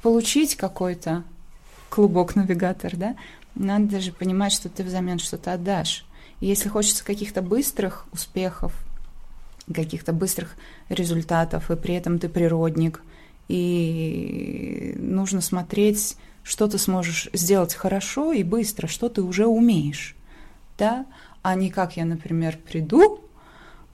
получить 0.00 0.54
какой-то 0.54 1.24
клубок-навигатор, 1.90 2.96
да, 2.96 3.16
надо 3.56 3.86
даже 3.86 4.12
понимать, 4.12 4.52
что 4.52 4.68
ты 4.68 4.84
взамен 4.84 5.18
что-то 5.18 5.54
отдашь. 5.54 6.04
Если 6.40 6.68
хочется 6.68 7.04
каких-то 7.04 7.42
быстрых 7.42 8.06
успехов, 8.12 8.72
каких-то 9.72 10.12
быстрых 10.12 10.54
результатов, 10.88 11.70
и 11.70 11.76
при 11.76 11.94
этом 11.94 12.18
ты 12.18 12.28
природник– 12.28 13.02
и 13.48 14.94
нужно 14.98 15.40
смотреть, 15.40 16.16
что 16.42 16.66
ты 16.68 16.78
сможешь 16.78 17.28
сделать 17.32 17.74
хорошо 17.74 18.32
и 18.32 18.42
быстро, 18.42 18.86
что 18.86 19.08
ты 19.08 19.22
уже 19.22 19.46
умеешь, 19.46 20.16
да, 20.78 21.06
а 21.42 21.54
не 21.54 21.70
как 21.70 21.96
я, 21.96 22.04
например, 22.04 22.58
приду 22.58 23.20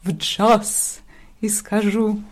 в 0.03 0.11
джаз 0.11 1.01
и 1.41 1.49
скажу 1.49 2.23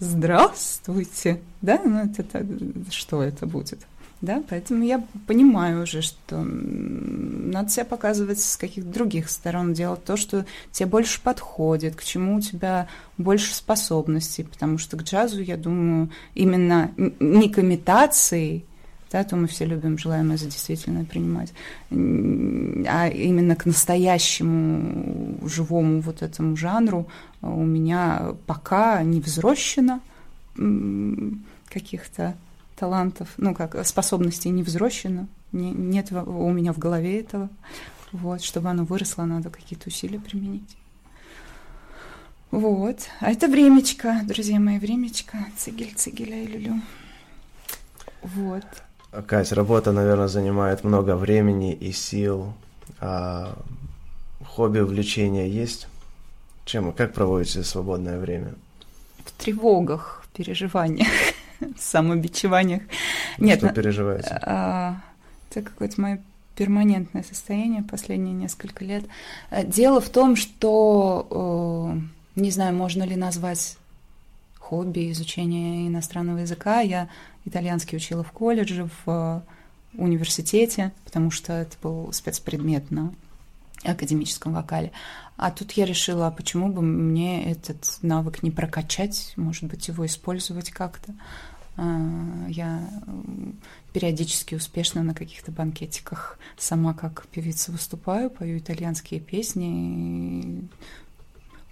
«Здравствуйте», 0.00 1.40
да, 1.62 1.80
ну 1.84 2.04
это, 2.04 2.22
это 2.22 2.46
что 2.90 3.22
это 3.22 3.46
будет? 3.46 3.86
Да, 4.24 4.42
поэтому 4.48 4.84
я 4.84 5.04
понимаю 5.26 5.82
уже, 5.82 6.00
что 6.00 6.42
надо 6.42 7.68
себя 7.68 7.84
показывать 7.84 8.40
с 8.40 8.56
каких-то 8.56 8.88
других 8.88 9.28
сторон, 9.28 9.74
делать 9.74 10.02
то, 10.02 10.16
что 10.16 10.46
тебе 10.72 10.86
больше 10.86 11.20
подходит, 11.20 11.94
к 11.94 12.02
чему 12.02 12.36
у 12.36 12.40
тебя 12.40 12.88
больше 13.18 13.54
способностей, 13.54 14.44
потому 14.44 14.78
что 14.78 14.96
к 14.96 15.02
джазу, 15.02 15.42
я 15.42 15.58
думаю, 15.58 16.08
именно 16.34 16.90
не 16.96 17.50
к 17.50 17.58
имитации, 17.58 18.64
да, 19.12 19.24
то 19.24 19.36
мы 19.36 19.46
все 19.46 19.66
любим 19.66 19.98
желаемое 19.98 20.38
за 20.38 20.46
действительно 20.46 21.04
принимать, 21.04 21.52
а 21.90 23.08
именно 23.08 23.56
к 23.56 23.66
настоящему 23.66 25.36
живому 25.46 26.00
вот 26.00 26.22
этому 26.22 26.56
жанру 26.56 27.08
у 27.42 27.62
меня 27.62 28.34
пока 28.46 29.02
не 29.02 29.20
взрощено 29.20 30.00
каких-то 31.68 32.34
талантов, 32.76 33.28
ну 33.36 33.54
как, 33.54 33.86
способностей 33.86 34.50
не 34.50 34.62
взрощено, 34.62 35.28
не, 35.52 35.70
нет 35.70 36.10
у 36.12 36.50
меня 36.50 36.72
в 36.72 36.78
голове 36.78 37.20
этого. 37.20 37.48
Вот, 38.12 38.42
чтобы 38.42 38.68
оно 38.68 38.84
выросло, 38.84 39.24
надо 39.24 39.50
какие-то 39.50 39.88
усилия 39.88 40.20
применить. 40.20 40.76
Вот. 42.52 43.08
А 43.18 43.32
это 43.32 43.48
времечко, 43.48 44.20
друзья 44.22 44.60
мои, 44.60 44.78
времечко. 44.78 45.38
Цигель, 45.56 45.92
цигеля 45.96 46.40
и 46.40 46.46
люлю. 46.46 46.74
Вот. 48.22 48.64
Кать, 49.26 49.50
работа, 49.50 49.90
наверное, 49.90 50.28
занимает 50.28 50.84
много 50.84 51.16
времени 51.16 51.72
и 51.74 51.90
сил. 51.90 52.52
А 53.00 53.58
хобби, 54.46 54.78
увлечения 54.78 55.48
есть? 55.48 55.88
Чем, 56.64 56.92
как 56.92 57.12
проводите 57.12 57.64
свободное 57.64 58.20
время? 58.20 58.54
В 59.24 59.32
тревогах, 59.32 60.24
переживаниях. 60.32 61.08
самобичеваниях. 61.78 62.82
Нет, 63.38 63.58
Что 63.58 63.68
переживаете? 63.70 64.38
А, 64.42 64.96
это 65.50 65.62
какое-то 65.62 66.00
мое 66.00 66.22
перманентное 66.56 67.22
состояние 67.22 67.82
последние 67.82 68.34
несколько 68.34 68.84
лет. 68.84 69.04
Э, 69.50 69.64
дело 69.66 70.00
в 70.00 70.08
том, 70.08 70.36
что, 70.36 71.96
э, 72.36 72.40
не 72.40 72.50
знаю, 72.50 72.74
можно 72.74 73.02
ли 73.02 73.16
назвать 73.16 73.76
хобби 74.58 75.10
изучение 75.12 75.88
иностранного 75.88 76.38
языка. 76.38 76.80
Я 76.80 77.08
итальянский 77.44 77.96
учила 77.96 78.24
в 78.24 78.32
колледже, 78.32 78.88
в 79.04 79.42
университете, 79.96 80.92
потому 81.04 81.30
что 81.30 81.52
это 81.52 81.76
был 81.82 82.12
спецпредмет 82.12 82.90
на 82.90 83.12
академическом 83.84 84.54
вокале. 84.54 84.92
А 85.36 85.50
тут 85.50 85.72
я 85.72 85.84
решила, 85.84 86.28
а 86.28 86.30
почему 86.30 86.68
бы 86.68 86.80
мне 86.80 87.50
этот 87.50 87.98
навык 88.02 88.42
не 88.42 88.50
прокачать, 88.50 89.32
может 89.36 89.64
быть, 89.64 89.88
его 89.88 90.06
использовать 90.06 90.70
как-то. 90.70 91.12
А, 91.76 92.46
я 92.48 92.88
периодически 93.92 94.54
успешно 94.54 95.02
на 95.02 95.14
каких-то 95.14 95.52
банкетиках 95.52 96.38
сама 96.56 96.94
как 96.94 97.26
певица 97.28 97.72
выступаю, 97.72 98.30
пою 98.30 98.58
итальянские 98.58 99.20
песни. 99.20 100.68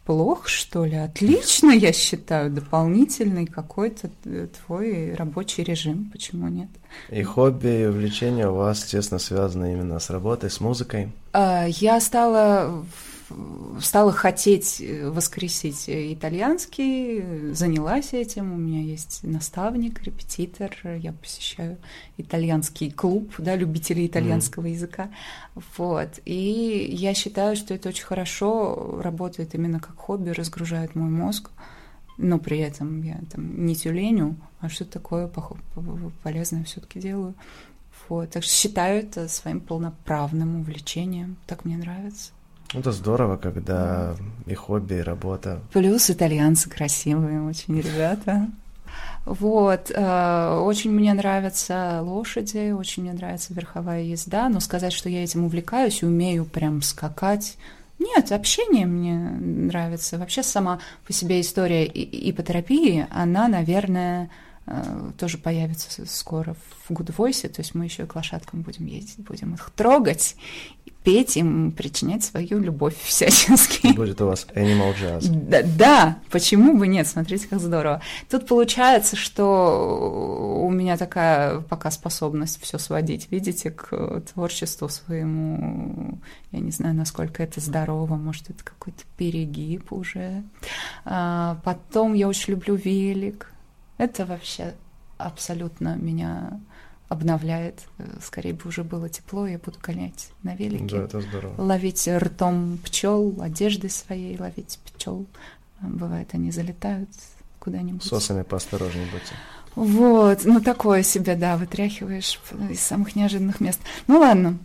Плохо, 0.04 0.48
что 0.48 0.84
ли? 0.84 0.96
Отлично, 0.96 1.70
я 1.70 1.92
считаю. 1.92 2.50
Дополнительный 2.50 3.46
какой-то 3.46 4.10
твой 4.66 5.14
рабочий 5.14 5.62
режим. 5.62 6.10
Почему 6.10 6.48
нет? 6.48 6.68
И 7.10 7.22
хобби, 7.22 7.82
и 7.82 7.86
увлечения 7.86 8.48
у 8.48 8.56
вас 8.56 8.82
тесно 8.82 9.20
связаны 9.20 9.72
именно 9.72 10.00
с 10.00 10.10
работой, 10.10 10.50
с 10.50 10.60
музыкой? 10.60 11.12
А, 11.32 11.66
я 11.68 12.00
стала 12.00 12.84
стала 13.80 14.12
хотеть 14.12 14.80
э, 14.80 15.08
воскресить 15.08 15.84
итальянский, 15.86 17.52
занялась 17.52 18.12
этим. 18.12 18.52
У 18.52 18.56
меня 18.56 18.80
есть 18.80 19.20
наставник, 19.22 20.02
репетитор, 20.02 20.72
я 20.98 21.12
посещаю 21.12 21.78
итальянский 22.18 22.90
клуб, 22.90 23.34
да, 23.38 23.56
любителей 23.56 24.06
итальянского 24.06 24.66
mm. 24.66 24.70
языка. 24.70 25.10
Вот. 25.76 26.20
И 26.24 26.88
я 26.92 27.14
считаю, 27.14 27.56
что 27.56 27.74
это 27.74 27.88
очень 27.88 28.04
хорошо 28.04 29.00
работает 29.02 29.54
именно 29.54 29.80
как 29.80 29.96
хобби, 29.96 30.30
разгружает 30.30 30.94
мой 30.94 31.10
мозг. 31.10 31.50
Но 32.18 32.38
при 32.38 32.58
этом 32.58 33.02
я 33.02 33.18
там 33.32 33.64
не 33.64 33.74
тюленю, 33.74 34.36
а 34.60 34.68
что-то 34.68 34.92
такое 34.92 35.30
полезное 36.22 36.64
все-таки 36.64 37.00
делаю. 37.00 37.34
Вот. 38.08 38.30
Так 38.30 38.42
что 38.42 38.52
считаю 38.52 39.00
это 39.00 39.28
своим 39.28 39.60
полноправным 39.60 40.60
увлечением. 40.60 41.36
Так 41.46 41.64
мне 41.64 41.76
нравится. 41.76 42.32
Это 42.74 42.92
здорово, 42.92 43.36
когда 43.36 44.14
и 44.46 44.54
хобби, 44.54 44.94
и 44.94 45.02
работа. 45.02 45.60
Плюс 45.72 46.10
итальянцы 46.10 46.70
красивые 46.70 47.42
очень 47.42 47.78
ребята. 47.80 48.48
Вот, 49.24 49.90
э, 49.94 50.58
очень 50.64 50.90
мне 50.90 51.14
нравятся 51.14 52.00
лошади, 52.02 52.72
очень 52.72 53.04
мне 53.04 53.12
нравится 53.12 53.54
верховая 53.54 54.02
езда, 54.02 54.48
но 54.48 54.58
сказать, 54.58 54.92
что 54.92 55.08
я 55.08 55.22
этим 55.22 55.44
увлекаюсь 55.44 56.02
и 56.02 56.06
умею 56.06 56.44
прям 56.44 56.82
скакать, 56.82 57.56
нет, 58.02 58.32
общение 58.32 58.84
мне 58.84 59.14
нравится. 59.14 60.18
Вообще 60.18 60.42
сама 60.42 60.80
по 61.06 61.12
себе 61.12 61.40
история 61.40 61.86
ипотерапии, 61.86 63.06
она, 63.10 63.46
наверное, 63.46 64.28
тоже 65.18 65.38
появится 65.38 66.06
скоро 66.06 66.54
в 66.84 66.90
Good 66.92 67.14
Voice, 67.16 67.48
то 67.48 67.60
есть 67.60 67.74
мы 67.74 67.84
еще 67.84 68.06
к 68.06 68.14
лошадкам 68.14 68.62
будем 68.62 68.86
ездить, 68.86 69.24
будем 69.24 69.54
их 69.54 69.70
трогать 69.70 70.36
петь 71.04 71.36
им, 71.36 71.72
причинять 71.72 72.24
свою 72.24 72.58
любовь 72.58 72.94
всячески. 73.02 73.92
Будет 73.92 74.20
у 74.20 74.26
вас 74.26 74.46
Animal 74.54 74.94
Jazz. 74.94 75.28
Да, 75.28 75.62
да, 75.62 76.18
почему 76.30 76.76
бы 76.76 76.86
нет, 76.86 77.06
смотрите, 77.06 77.48
как 77.48 77.60
здорово. 77.60 78.00
Тут 78.30 78.46
получается, 78.46 79.16
что 79.16 80.60
у 80.64 80.70
меня 80.70 80.96
такая 80.96 81.60
пока 81.60 81.90
способность 81.90 82.60
все 82.62 82.78
сводить, 82.78 83.28
видите, 83.30 83.70
к 83.70 84.22
творчеству 84.32 84.88
своему. 84.88 86.18
Я 86.52 86.60
не 86.60 86.70
знаю, 86.70 86.94
насколько 86.94 87.42
это 87.42 87.60
здорово, 87.60 88.16
может, 88.16 88.50
это 88.50 88.62
какой-то 88.62 89.02
перегиб 89.16 89.92
уже. 89.92 90.42
А, 91.04 91.58
потом 91.64 92.14
я 92.14 92.28
очень 92.28 92.52
люблю 92.52 92.74
велик. 92.74 93.48
Это 93.98 94.26
вообще 94.26 94.74
абсолютно 95.18 95.96
меня 95.96 96.60
обновляет. 97.08 97.80
Скорее 98.22 98.54
бы 98.54 98.68
уже 98.68 98.84
было 98.84 99.08
тепло, 99.08 99.46
я 99.46 99.58
буду 99.58 99.78
гонять 99.82 100.30
на 100.42 100.54
велике. 100.54 100.96
Да, 100.96 101.04
это 101.04 101.20
здорово. 101.20 101.60
Ловить 101.60 102.08
ртом 102.08 102.78
пчел, 102.84 103.36
одеждой 103.40 103.90
своей 103.90 104.38
ловить 104.38 104.78
пчел. 104.84 105.26
Бывает, 105.80 106.28
они 106.32 106.50
залетают 106.50 107.10
куда-нибудь. 107.58 108.02
Сосами 108.02 108.42
поосторожнее 108.42 109.06
будьте. 109.12 109.34
Вот, 109.74 110.44
ну 110.44 110.60
такое 110.60 111.02
себе, 111.02 111.34
да, 111.34 111.56
вытряхиваешь 111.56 112.40
из 112.70 112.80
самых 112.80 113.16
неожиданных 113.16 113.60
мест. 113.60 113.80
Ну 114.06 114.18
ладно. 114.18 114.58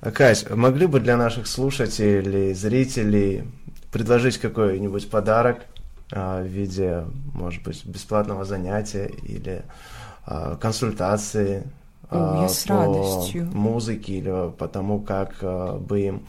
Кать, 0.00 0.48
могли 0.50 0.86
бы 0.86 1.00
для 1.00 1.16
наших 1.16 1.46
слушателей, 1.46 2.54
зрителей 2.54 3.44
предложить 3.92 4.38
какой-нибудь 4.38 5.10
подарок 5.10 5.64
в 6.12 6.46
виде, 6.46 7.04
может 7.34 7.62
быть, 7.62 7.84
бесплатного 7.84 8.44
занятия 8.44 9.06
или 9.06 9.62
а, 10.26 10.56
консультации 10.56 11.64
О, 12.10 12.46
а, 12.46 12.48
по 12.66 13.56
музыке 13.56 14.14
или 14.14 14.50
по 14.50 14.68
тому, 14.68 15.00
как 15.00 15.36
а, 15.42 15.78
бы 15.78 16.00
им 16.00 16.26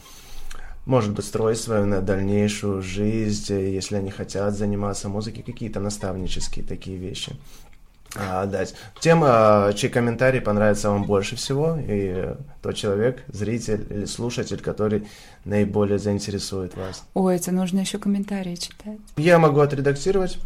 может 0.84 1.12
быть, 1.12 1.24
строить 1.24 1.60
свою 1.60 1.86
на 1.86 2.00
дальнейшую 2.00 2.82
жизнь, 2.82 3.54
если 3.54 3.96
они 3.96 4.10
хотят 4.10 4.54
заниматься 4.54 5.08
музыкой, 5.08 5.44
какие-то 5.44 5.78
наставнические 5.78 6.64
такие 6.64 6.96
вещи. 6.96 7.36
а, 7.36 7.71
дать. 8.14 8.74
Тем, 9.00 9.22
а, 9.24 9.72
чей 9.72 9.88
комментарий 9.88 10.40
понравится 10.40 10.90
вам 10.90 11.04
больше 11.04 11.36
всего, 11.36 11.78
и 11.78 12.34
тот 12.60 12.76
человек, 12.76 13.22
зритель 13.28 13.86
или 13.90 14.04
слушатель, 14.04 14.60
который 14.60 15.08
наиболее 15.44 15.98
заинтересует 15.98 16.76
вас. 16.76 17.04
Ой, 17.14 17.36
это 17.36 17.52
нужно 17.52 17.80
еще 17.80 17.98
комментарии 17.98 18.54
читать. 18.54 18.98
Я 19.16 19.38
могу 19.38 19.60
отредактировать 19.60 20.38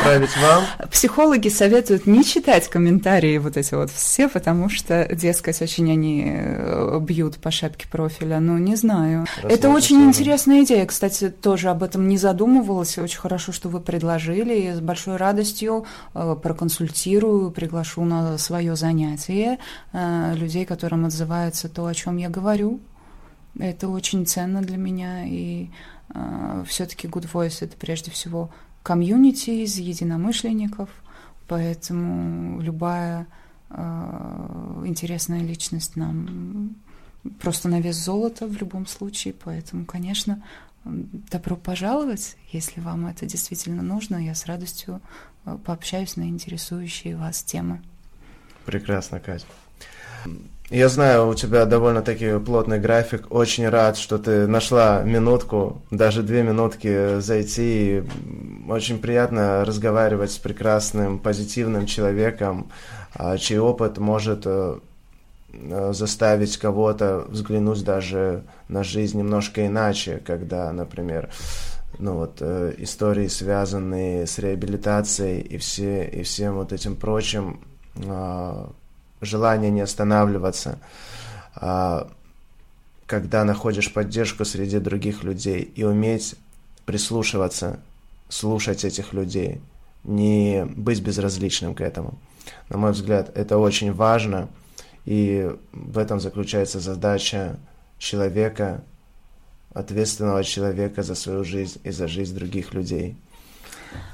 отправить 0.00 0.36
вам. 0.36 0.64
Психологи 0.90 1.48
советуют 1.48 2.06
не 2.06 2.24
читать 2.24 2.68
комментарии 2.68 3.38
вот 3.38 3.56
эти 3.56 3.74
вот 3.74 3.90
все, 3.90 4.28
потому 4.28 4.68
что, 4.68 5.08
дескать, 5.14 5.60
очень 5.62 5.90
они 5.90 6.24
э, 6.26 6.98
бьют 7.00 7.36
по 7.36 7.50
шапке 7.50 7.86
профиля. 7.88 8.40
Ну, 8.40 8.58
не 8.58 8.76
знаю. 8.76 9.26
Рассмотрим 9.36 9.58
Это 9.58 9.68
очень 9.70 9.96
тоже. 9.96 10.08
интересная 10.08 10.64
идея. 10.64 10.86
Кстати, 10.86 11.30
тоже 11.30 11.68
об 11.68 11.82
этом 11.82 12.08
не 12.08 12.16
задумывалась. 12.16 12.98
Очень 12.98 13.20
хорошо, 13.20 13.52
что 13.52 13.68
вы 13.68 13.80
предложили. 13.80 14.54
И 14.54 14.72
с 14.72 14.80
большой 14.80 15.16
радостью 15.16 15.84
э, 16.14 16.36
проконсультирую, 16.42 17.50
приглашу 17.50 18.04
на 18.04 18.38
свое 18.38 18.76
занятие 18.76 19.58
э, 19.92 20.34
людей, 20.34 20.64
которым 20.64 21.06
отзывается 21.06 21.68
то, 21.68 21.86
о 21.86 21.94
чем 21.94 22.16
я 22.16 22.28
говорю. 22.28 22.80
Это 23.58 23.88
очень 23.88 24.26
ценно 24.26 24.62
для 24.62 24.76
меня, 24.76 25.24
и 25.26 25.70
э, 26.14 26.64
все-таки 26.68 27.08
Good 27.08 27.28
Voice 27.32 27.58
это 27.62 27.76
прежде 27.76 28.12
всего 28.12 28.50
комьюнити 28.82 29.50
из 29.50 29.78
единомышленников, 29.78 30.88
поэтому 31.46 32.60
любая 32.60 33.26
э, 33.70 34.82
интересная 34.86 35.42
личность 35.42 35.96
нам 35.96 36.76
просто 37.40 37.68
на 37.68 37.80
вес 37.80 37.96
золота 37.96 38.46
в 38.46 38.56
любом 38.56 38.86
случае, 38.86 39.34
поэтому, 39.34 39.84
конечно, 39.84 40.42
добро 40.84 41.56
пожаловать, 41.56 42.36
если 42.52 42.80
вам 42.80 43.06
это 43.06 43.26
действительно 43.26 43.82
нужно, 43.82 44.16
я 44.16 44.34
с 44.34 44.46
радостью 44.46 45.00
э, 45.44 45.58
пообщаюсь 45.64 46.16
на 46.16 46.22
интересующие 46.28 47.16
вас 47.16 47.42
темы. 47.42 47.82
Прекрасно, 48.64 49.20
Катя. 49.20 49.46
Я 50.70 50.88
знаю, 50.88 51.26
у 51.26 51.34
тебя 51.34 51.66
довольно-таки 51.66 52.38
плотный 52.38 52.78
график. 52.78 53.26
Очень 53.30 53.68
рад, 53.68 53.96
что 53.96 54.18
ты 54.18 54.46
нашла 54.46 55.02
минутку, 55.02 55.82
даже 55.90 56.22
две 56.22 56.44
минутки 56.44 57.18
зайти. 57.18 58.04
Очень 58.68 59.00
приятно 59.00 59.64
разговаривать 59.64 60.30
с 60.30 60.38
прекрасным, 60.38 61.18
позитивным 61.18 61.86
человеком, 61.86 62.70
а, 63.14 63.36
чей 63.36 63.58
опыт 63.58 63.98
может 63.98 64.42
э, 64.44 64.78
э, 65.52 65.92
заставить 65.92 66.56
кого-то 66.56 67.24
взглянуть 67.28 67.82
даже 67.82 68.44
на 68.68 68.84
жизнь 68.84 69.18
немножко 69.18 69.66
иначе, 69.66 70.22
когда, 70.24 70.72
например, 70.72 71.30
ну 71.98 72.14
вот 72.14 72.36
э, 72.42 72.74
истории, 72.78 73.26
связанные 73.26 74.24
с 74.24 74.38
реабилитацией 74.38 75.40
и 75.40 75.58
все 75.58 76.04
и 76.04 76.22
всем 76.22 76.54
вот 76.54 76.72
этим 76.72 76.94
прочим, 76.94 77.58
а, 78.06 78.70
желание 79.20 79.70
не 79.70 79.80
останавливаться, 79.80 80.78
а, 81.54 82.10
когда 83.06 83.44
находишь 83.44 83.92
поддержку 83.92 84.44
среди 84.44 84.78
других 84.78 85.24
людей 85.24 85.62
и 85.62 85.84
уметь 85.84 86.36
прислушиваться, 86.86 87.80
слушать 88.28 88.84
этих 88.84 89.12
людей, 89.12 89.60
не 90.04 90.64
быть 90.64 91.02
безразличным 91.02 91.74
к 91.74 91.80
этому. 91.80 92.18
На 92.68 92.78
мой 92.78 92.92
взгляд, 92.92 93.36
это 93.36 93.58
очень 93.58 93.92
важно, 93.92 94.48
и 95.04 95.50
в 95.72 95.98
этом 95.98 96.20
заключается 96.20 96.80
задача 96.80 97.58
человека, 97.98 98.82
ответственного 99.74 100.42
человека 100.42 101.02
за 101.02 101.14
свою 101.14 101.44
жизнь 101.44 101.80
и 101.84 101.90
за 101.90 102.08
жизнь 102.08 102.34
других 102.34 102.74
людей. 102.74 103.16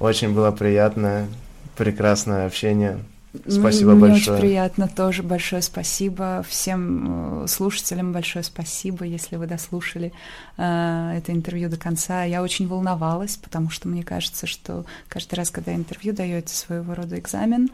Очень 0.01 0.35
было 0.35 0.51
приятно, 0.51 1.29
прекрасное 1.77 2.47
общение. 2.47 3.05
Спасибо 3.47 3.93
Мне 3.93 4.01
большое. 4.01 4.37
очень 4.37 4.47
приятно 4.47 4.89
тоже. 4.89 5.23
Большое 5.23 5.63
спасибо 5.63 6.45
всем 6.49 7.45
э, 7.45 7.47
слушателям. 7.49 8.13
Большое 8.13 8.45
спасибо, 8.45 9.05
если 9.05 9.37
вы 9.37 9.47
дослушали 9.47 10.13
э, 10.57 11.13
это 11.17 11.33
интервью 11.33 11.69
до 11.69 11.77
конца. 11.77 12.25
Я 12.25 12.43
очень 12.43 12.69
волновалась, 12.69 13.37
потому 13.37 13.71
что 13.71 13.89
мне 13.89 14.03
кажется, 14.03 14.47
что 14.47 14.85
каждый 15.09 15.35
раз, 15.35 15.51
когда 15.51 15.75
интервью 15.75 16.13
даете 16.13 16.55
своего 16.55 16.95
рода 16.95 17.19
экзамен, 17.19 17.71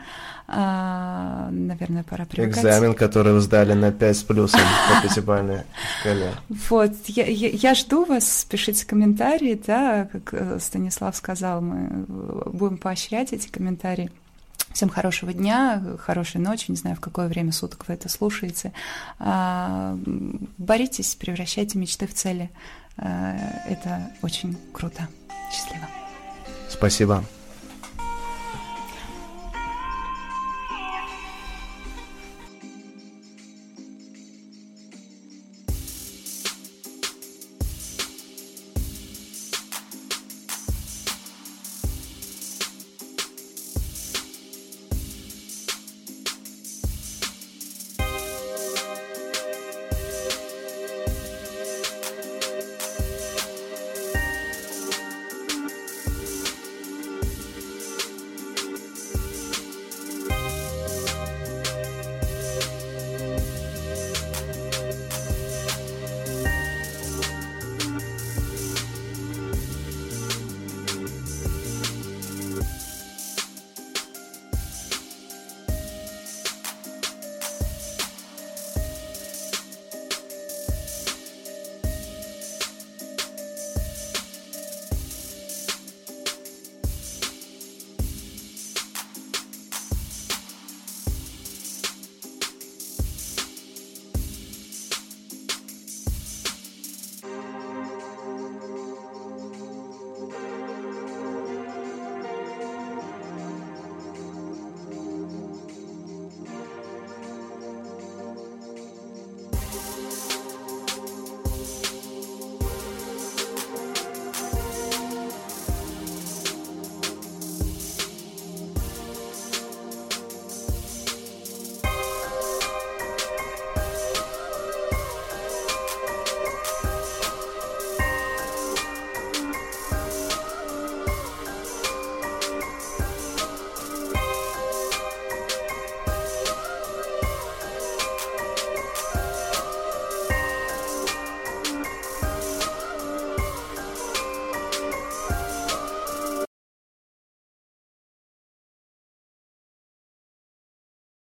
э, 0.48 1.48
наверное, 1.50 2.02
пора 2.02 2.24
привыкать. 2.24 2.58
Экзамен, 2.58 2.94
который 2.94 3.32
вы 3.32 3.40
сдали 3.40 3.72
на 3.72 3.92
5 3.92 4.16
с 4.16 4.22
плюсом 4.22 4.60
по 4.88 5.06
пятибалльной 5.06 5.62
шкале. 6.00 6.32
Вот, 6.48 6.92
я, 7.06 7.26
я, 7.26 7.48
я 7.48 7.74
жду 7.74 8.04
вас, 8.04 8.46
пишите 8.48 8.86
комментарии, 8.86 9.60
да, 9.66 10.08
как 10.10 10.34
э, 10.34 10.58
Станислав 10.60 11.16
сказал, 11.16 11.60
мы 11.60 12.04
будем 12.46 12.78
поощрять 12.78 13.32
эти 13.32 13.48
комментарии. 13.48 14.10
Всем 14.74 14.88
хорошего 14.88 15.32
дня, 15.32 15.82
хорошей 15.98 16.40
ночи, 16.40 16.70
не 16.70 16.76
знаю, 16.76 16.96
в 16.96 17.00
какое 17.00 17.28
время 17.28 17.52
суток 17.52 17.86
вы 17.88 17.94
это 17.94 18.08
слушаете. 18.08 18.72
А, 19.18 19.98
боритесь, 20.58 21.14
превращайте 21.14 21.78
мечты 21.78 22.06
в 22.06 22.14
цели. 22.14 22.50
А, 22.96 23.36
это 23.68 24.10
очень 24.22 24.56
круто. 24.72 25.08
Счастливо. 25.52 25.86
Спасибо. 26.68 27.24